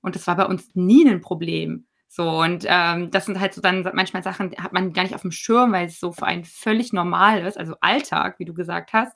Und 0.00 0.14
das 0.14 0.26
war 0.26 0.36
bei 0.36 0.46
uns 0.46 0.74
nie 0.74 1.06
ein 1.06 1.20
Problem. 1.20 1.86
So, 2.08 2.40
und 2.40 2.64
ähm, 2.66 3.10
das 3.10 3.26
sind 3.26 3.38
halt 3.38 3.52
so 3.52 3.60
dann 3.60 3.88
manchmal 3.92 4.22
Sachen, 4.22 4.52
hat 4.56 4.72
man 4.72 4.94
gar 4.94 5.02
nicht 5.02 5.14
auf 5.14 5.20
dem 5.20 5.30
Schirm, 5.30 5.72
weil 5.72 5.86
es 5.86 6.00
so 6.00 6.12
für 6.12 6.24
einen 6.24 6.44
völlig 6.44 6.94
normal 6.94 7.44
ist, 7.46 7.58
also 7.58 7.74
Alltag, 7.80 8.38
wie 8.38 8.46
du 8.46 8.54
gesagt 8.54 8.94
hast. 8.94 9.14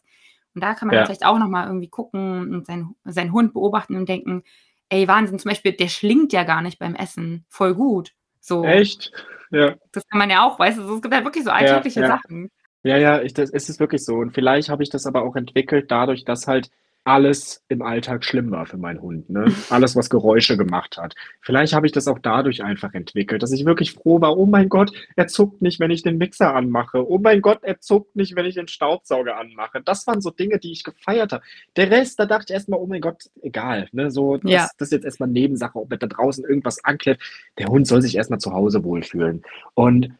Und 0.54 0.62
da 0.62 0.74
kann 0.74 0.88
man 0.88 0.98
ja. 0.98 1.06
vielleicht 1.06 1.24
auch 1.24 1.38
nochmal 1.38 1.66
irgendwie 1.66 1.88
gucken 1.88 2.54
und 2.54 2.66
seinen, 2.66 2.94
seinen 3.04 3.32
Hund 3.32 3.54
beobachten 3.54 3.96
und 3.96 4.08
denken, 4.08 4.42
ey, 4.90 5.08
Wahnsinn, 5.08 5.38
zum 5.38 5.48
Beispiel, 5.48 5.72
der 5.72 5.88
schlingt 5.88 6.34
ja 6.34 6.44
gar 6.44 6.60
nicht 6.60 6.78
beim 6.78 6.94
Essen. 6.94 7.46
Voll 7.48 7.74
gut. 7.74 8.12
So. 8.40 8.62
Echt? 8.64 9.12
Ja. 9.52 9.74
Das 9.92 10.06
kann 10.08 10.18
man 10.18 10.30
ja 10.30 10.44
auch, 10.44 10.58
weißt 10.58 10.78
du, 10.78 10.96
es 10.96 11.02
gibt 11.02 11.14
halt 11.14 11.24
wirklich 11.24 11.44
so 11.44 11.50
alltägliche 11.50 12.00
ja, 12.00 12.08
ja. 12.08 12.16
Sachen. 12.16 12.50
Ja, 12.84 12.96
ja, 12.96 13.22
ich, 13.22 13.34
das, 13.34 13.50
es 13.50 13.68
ist 13.68 13.78
wirklich 13.78 14.04
so. 14.04 14.16
Und 14.16 14.32
vielleicht 14.32 14.68
habe 14.68 14.82
ich 14.82 14.90
das 14.90 15.06
aber 15.06 15.22
auch 15.22 15.36
entwickelt 15.36 15.90
dadurch, 15.90 16.24
dass 16.24 16.48
halt 16.48 16.70
alles 17.04 17.64
im 17.68 17.82
Alltag 17.82 18.24
schlimm 18.24 18.52
war 18.52 18.66
für 18.66 18.76
meinen 18.76 19.02
Hund. 19.02 19.28
Ne? 19.28 19.52
Alles, 19.70 19.96
was 19.96 20.08
Geräusche 20.08 20.56
gemacht 20.56 20.96
hat. 20.98 21.14
Vielleicht 21.40 21.72
habe 21.72 21.86
ich 21.86 21.92
das 21.92 22.06
auch 22.06 22.20
dadurch 22.20 22.62
einfach 22.62 22.94
entwickelt, 22.94 23.42
dass 23.42 23.50
ich 23.50 23.64
wirklich 23.64 23.92
froh 23.92 24.20
war, 24.20 24.38
oh 24.38 24.46
mein 24.46 24.68
Gott, 24.68 24.92
er 25.16 25.26
zuckt 25.26 25.62
nicht, 25.62 25.80
wenn 25.80 25.90
ich 25.90 26.02
den 26.02 26.16
Mixer 26.16 26.54
anmache. 26.54 27.08
Oh 27.08 27.18
mein 27.18 27.40
Gott, 27.40 27.58
er 27.62 27.80
zuckt 27.80 28.14
nicht, 28.14 28.36
wenn 28.36 28.46
ich 28.46 28.54
den 28.54 28.68
Staubsauger 28.68 29.36
anmache. 29.36 29.82
Das 29.84 30.06
waren 30.06 30.20
so 30.20 30.30
Dinge, 30.30 30.58
die 30.58 30.70
ich 30.70 30.84
gefeiert 30.84 31.32
habe. 31.32 31.44
Der 31.74 31.90
Rest, 31.90 32.20
da 32.20 32.26
dachte 32.26 32.46
ich 32.48 32.54
erstmal, 32.54 32.78
oh 32.78 32.86
mein 32.86 33.00
Gott, 33.00 33.30
egal. 33.42 33.88
Ne? 33.90 34.10
So, 34.12 34.36
das, 34.36 34.50
ja. 34.50 34.68
das 34.78 34.88
ist 34.88 34.92
jetzt 34.92 35.04
erstmal 35.04 35.28
Nebensache, 35.28 35.78
ob 35.78 35.90
er 35.90 35.98
da 35.98 36.06
draußen 36.06 36.44
irgendwas 36.44 36.84
anklärt. 36.84 37.20
Der 37.58 37.66
Hund 37.66 37.88
soll 37.88 38.02
sich 38.02 38.16
erstmal 38.16 38.40
zu 38.40 38.52
Hause 38.52 38.84
wohlfühlen. 38.84 39.42
Und 39.74 40.14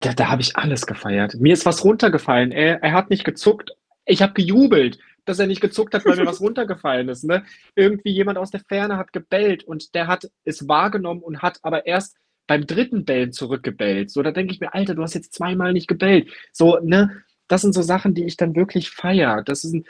da, 0.00 0.12
da 0.12 0.28
habe 0.28 0.42
ich 0.42 0.56
alles 0.56 0.86
gefeiert. 0.86 1.34
Mir 1.40 1.54
ist 1.54 1.66
was 1.66 1.84
runtergefallen. 1.84 2.52
Er, 2.52 2.84
er 2.84 2.92
hat 2.92 3.10
nicht 3.10 3.24
gezuckt. 3.24 3.72
Ich 4.04 4.22
habe 4.22 4.32
gejubelt 4.32 4.98
dass 5.28 5.38
er 5.38 5.46
nicht 5.46 5.60
gezuckt 5.60 5.94
hat, 5.94 6.04
weil 6.04 6.16
mir 6.16 6.26
was 6.26 6.40
runtergefallen 6.40 7.08
ist. 7.08 7.24
Ne? 7.24 7.44
Irgendwie 7.74 8.10
jemand 8.10 8.38
aus 8.38 8.50
der 8.50 8.60
Ferne 8.60 8.96
hat 8.96 9.12
gebellt 9.12 9.64
und 9.64 9.94
der 9.94 10.06
hat 10.06 10.30
es 10.44 10.68
wahrgenommen 10.68 11.22
und 11.22 11.42
hat 11.42 11.58
aber 11.62 11.86
erst 11.86 12.16
beim 12.46 12.66
dritten 12.66 13.04
Bellen 13.04 13.32
zurückgebellt. 13.32 14.10
So, 14.10 14.22
da 14.22 14.32
denke 14.32 14.52
ich 14.52 14.60
mir, 14.60 14.74
Alter, 14.74 14.94
du 14.94 15.02
hast 15.02 15.14
jetzt 15.14 15.34
zweimal 15.34 15.72
nicht 15.72 15.86
gebellt. 15.86 16.32
So, 16.52 16.78
ne, 16.82 17.22
das 17.46 17.62
sind 17.62 17.74
so 17.74 17.82
Sachen, 17.82 18.14
die 18.14 18.24
ich 18.24 18.36
dann 18.36 18.56
wirklich 18.56 18.90
feiere. 18.90 19.42
Das 19.42 19.64
ist 19.64 19.74
ein, 19.74 19.84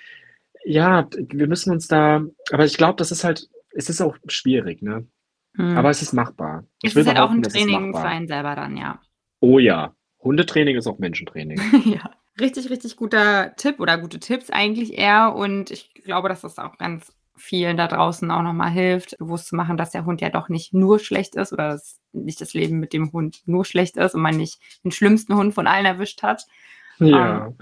ja, 0.65 1.09
wir 1.17 1.47
müssen 1.47 1.73
uns 1.73 1.89
da, 1.89 2.25
aber 2.51 2.65
ich 2.65 2.77
glaube, 2.77 2.97
das 2.97 3.13
ist 3.13 3.25
halt, 3.25 3.49
es 3.73 3.89
ist 3.89 4.01
auch 4.01 4.17
schwierig, 4.27 4.83
ne? 4.83 5.07
Hm. 5.57 5.77
Aber 5.77 5.91
es 5.91 6.03
ist 6.03 6.13
machbar. 6.13 6.65
Ich 6.83 6.91
es 6.91 6.97
ist 6.97 7.07
halt 7.07 7.19
auch 7.19 7.31
ein 7.31 7.43
Training 7.43 7.93
für 7.93 8.03
einen 8.03 8.29
selber 8.29 8.55
dann, 8.55 8.77
ja. 8.77 9.01
Oh 9.41 9.59
ja. 9.59 9.95
Hundetraining 10.21 10.77
ist 10.77 10.87
auch 10.87 10.99
Menschentraining. 10.99 11.61
ja. 11.85 12.11
Richtig, 12.41 12.71
richtig 12.71 12.97
guter 12.97 13.55
Tipp 13.57 13.81
oder 13.81 13.99
gute 13.99 14.21
Tipps 14.21 14.51
eigentlich 14.51 14.97
eher. 14.97 15.35
Und 15.35 15.71
ich 15.71 15.93
glaube, 15.95 16.29
dass 16.29 16.43
das 16.43 16.59
auch 16.59 16.79
ganz 16.79 17.13
vielen 17.37 17.77
da 17.77 17.87
draußen 17.87 18.31
auch 18.31 18.43
nochmal 18.43 18.71
hilft, 18.71 19.17
bewusst 19.19 19.49
zu 19.49 19.57
machen, 19.57 19.77
dass 19.77 19.91
der 19.91 20.05
Hund 20.05 20.21
ja 20.21 20.29
doch 20.29 20.49
nicht 20.49 20.75
nur 20.75 20.99
schlecht 20.99 21.37
ist 21.37 21.53
oder 21.53 21.71
dass 21.71 22.01
nicht 22.13 22.41
das 22.41 22.55
Leben 22.55 22.81
mit 22.81 22.93
dem 22.93 23.13
Hund 23.13 23.43
nur 23.47 23.65
schlecht 23.65 23.97
ist 23.97 24.15
und 24.15 24.23
man 24.23 24.37
nicht 24.37 24.61
den 24.85 24.91
schlimmsten 24.91 25.35
Hund 25.35 25.55
von 25.55 25.67
allen 25.67 25.87
erwischt 25.87 26.23
hat. 26.23 26.47
Ja. 26.99 27.47
Ähm, 27.47 27.59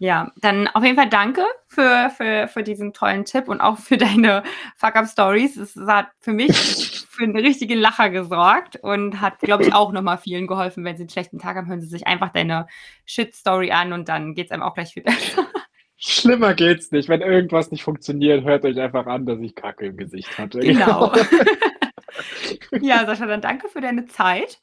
ja, 0.00 0.30
dann 0.36 0.68
auf 0.68 0.84
jeden 0.84 0.96
Fall 0.96 1.08
danke 1.08 1.44
für, 1.66 2.10
für, 2.16 2.46
für 2.46 2.62
diesen 2.62 2.92
tollen 2.92 3.24
Tipp 3.24 3.48
und 3.48 3.60
auch 3.60 3.78
für 3.78 3.96
deine 3.96 4.44
Fuck-Up-Stories. 4.76 5.56
Es 5.56 5.76
hat 5.76 6.08
für 6.20 6.32
mich 6.32 6.87
für 7.18 7.24
einen 7.24 7.36
richtigen 7.36 7.78
Lacher 7.78 8.10
gesorgt 8.10 8.76
und 8.76 9.20
hat, 9.20 9.40
glaube 9.40 9.64
ich, 9.64 9.74
auch 9.74 9.90
nochmal 9.90 10.18
vielen 10.18 10.46
geholfen. 10.46 10.84
Wenn 10.84 10.96
sie 10.96 11.02
einen 11.02 11.10
schlechten 11.10 11.38
Tag 11.38 11.56
haben, 11.56 11.66
hören 11.66 11.80
sie 11.80 11.88
sich 11.88 12.06
einfach 12.06 12.30
deine 12.32 12.68
Shit-Story 13.06 13.72
an 13.72 13.92
und 13.92 14.08
dann 14.08 14.34
geht 14.34 14.46
es 14.46 14.52
einem 14.52 14.62
auch 14.62 14.74
gleich 14.74 14.92
viel 14.92 15.02
besser. 15.02 15.46
Schlimmer 15.96 16.54
geht's 16.54 16.92
nicht. 16.92 17.08
Wenn 17.08 17.22
irgendwas 17.22 17.72
nicht 17.72 17.82
funktioniert, 17.82 18.44
hört 18.44 18.64
euch 18.64 18.78
einfach 18.78 19.06
an, 19.06 19.26
dass 19.26 19.40
ich 19.40 19.56
Kacke 19.56 19.86
im 19.86 19.96
Gesicht 19.96 20.38
hatte. 20.38 20.60
Genau. 20.60 21.12
ja, 22.80 23.04
Sascha, 23.04 23.26
dann 23.26 23.40
danke 23.40 23.68
für 23.68 23.80
deine 23.80 24.06
Zeit. 24.06 24.60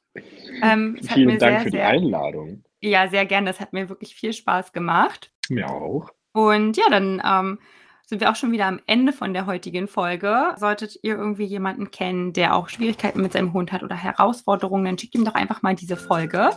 Ähm, 0.64 0.98
Vielen 1.02 1.38
Dank 1.38 1.40
sehr, 1.40 1.60
für 1.60 1.72
die 1.72 1.82
Einladung. 1.82 2.64
Ja, 2.80 3.10
sehr 3.10 3.26
gerne. 3.26 3.48
Das 3.48 3.60
hat 3.60 3.74
mir 3.74 3.90
wirklich 3.90 4.16
viel 4.16 4.32
Spaß 4.32 4.72
gemacht. 4.72 5.32
Mir 5.50 5.70
auch. 5.70 6.10
Und 6.32 6.78
ja, 6.78 6.86
dann 6.90 7.22
ähm, 7.26 7.60
sind 8.08 8.22
wir 8.22 8.30
auch 8.30 8.36
schon 8.36 8.52
wieder 8.52 8.68
am 8.68 8.80
Ende 8.86 9.14
von 9.14 9.34
der 9.34 9.46
heutigen 9.46 9.88
Folge. 9.88 10.54
Solltet 10.58 11.00
ihr 11.02 11.18
irgendwie 11.18 11.46
jemanden 11.46 11.90
kennen, 11.92 12.34
der 12.34 12.56
auch 12.56 12.70
Schwierigkeiten 12.70 13.22
mit 13.22 13.34
seinem 13.34 13.54
Hund 13.54 13.72
hat 13.72 13.84
oder 13.84 13.96
Herausforderungen, 13.96 14.86
dann 14.86 14.98
schickt 14.98 15.16
ihm 15.16 15.26
doch 15.26 15.36
einfach 15.36 15.62
mal 15.62 15.76
diese 15.76 15.98
Folge. 15.98 16.52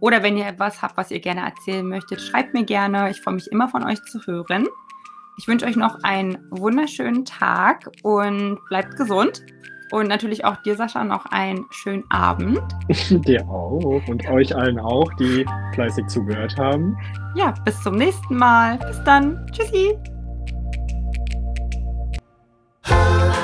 Oder 0.00 0.22
wenn 0.22 0.36
ihr 0.36 0.46
etwas 0.46 0.82
habt, 0.82 0.96
was 0.96 1.10
ihr 1.10 1.20
gerne 1.20 1.42
erzählen 1.42 1.86
möchtet, 1.86 2.20
schreibt 2.20 2.54
mir 2.54 2.64
gerne. 2.64 3.10
Ich 3.10 3.20
freue 3.20 3.34
mich 3.34 3.50
immer 3.52 3.68
von 3.68 3.84
euch 3.84 4.02
zu 4.02 4.20
hören. 4.26 4.66
Ich 5.38 5.48
wünsche 5.48 5.64
euch 5.64 5.76
noch 5.76 6.02
einen 6.02 6.38
wunderschönen 6.50 7.24
Tag 7.24 7.88
und 8.02 8.58
bleibt 8.68 8.96
gesund. 8.96 9.42
Und 9.92 10.08
natürlich 10.08 10.44
auch 10.44 10.56
dir, 10.62 10.74
Sascha, 10.74 11.04
noch 11.04 11.26
einen 11.26 11.66
schönen 11.70 12.04
Abend. 12.10 12.60
dir 13.26 13.46
auch 13.48 14.02
und 14.08 14.26
euch 14.28 14.54
allen 14.56 14.80
auch, 14.80 15.10
die 15.14 15.46
fleißig 15.74 16.06
zugehört 16.06 16.56
haben. 16.56 16.96
Ja, 17.34 17.54
bis 17.64 17.80
zum 17.82 17.96
nächsten 17.96 18.36
Mal. 18.36 18.78
Bis 18.78 19.02
dann. 19.04 19.46
Tschüssi. 19.52 19.94
Oh. 22.84 23.41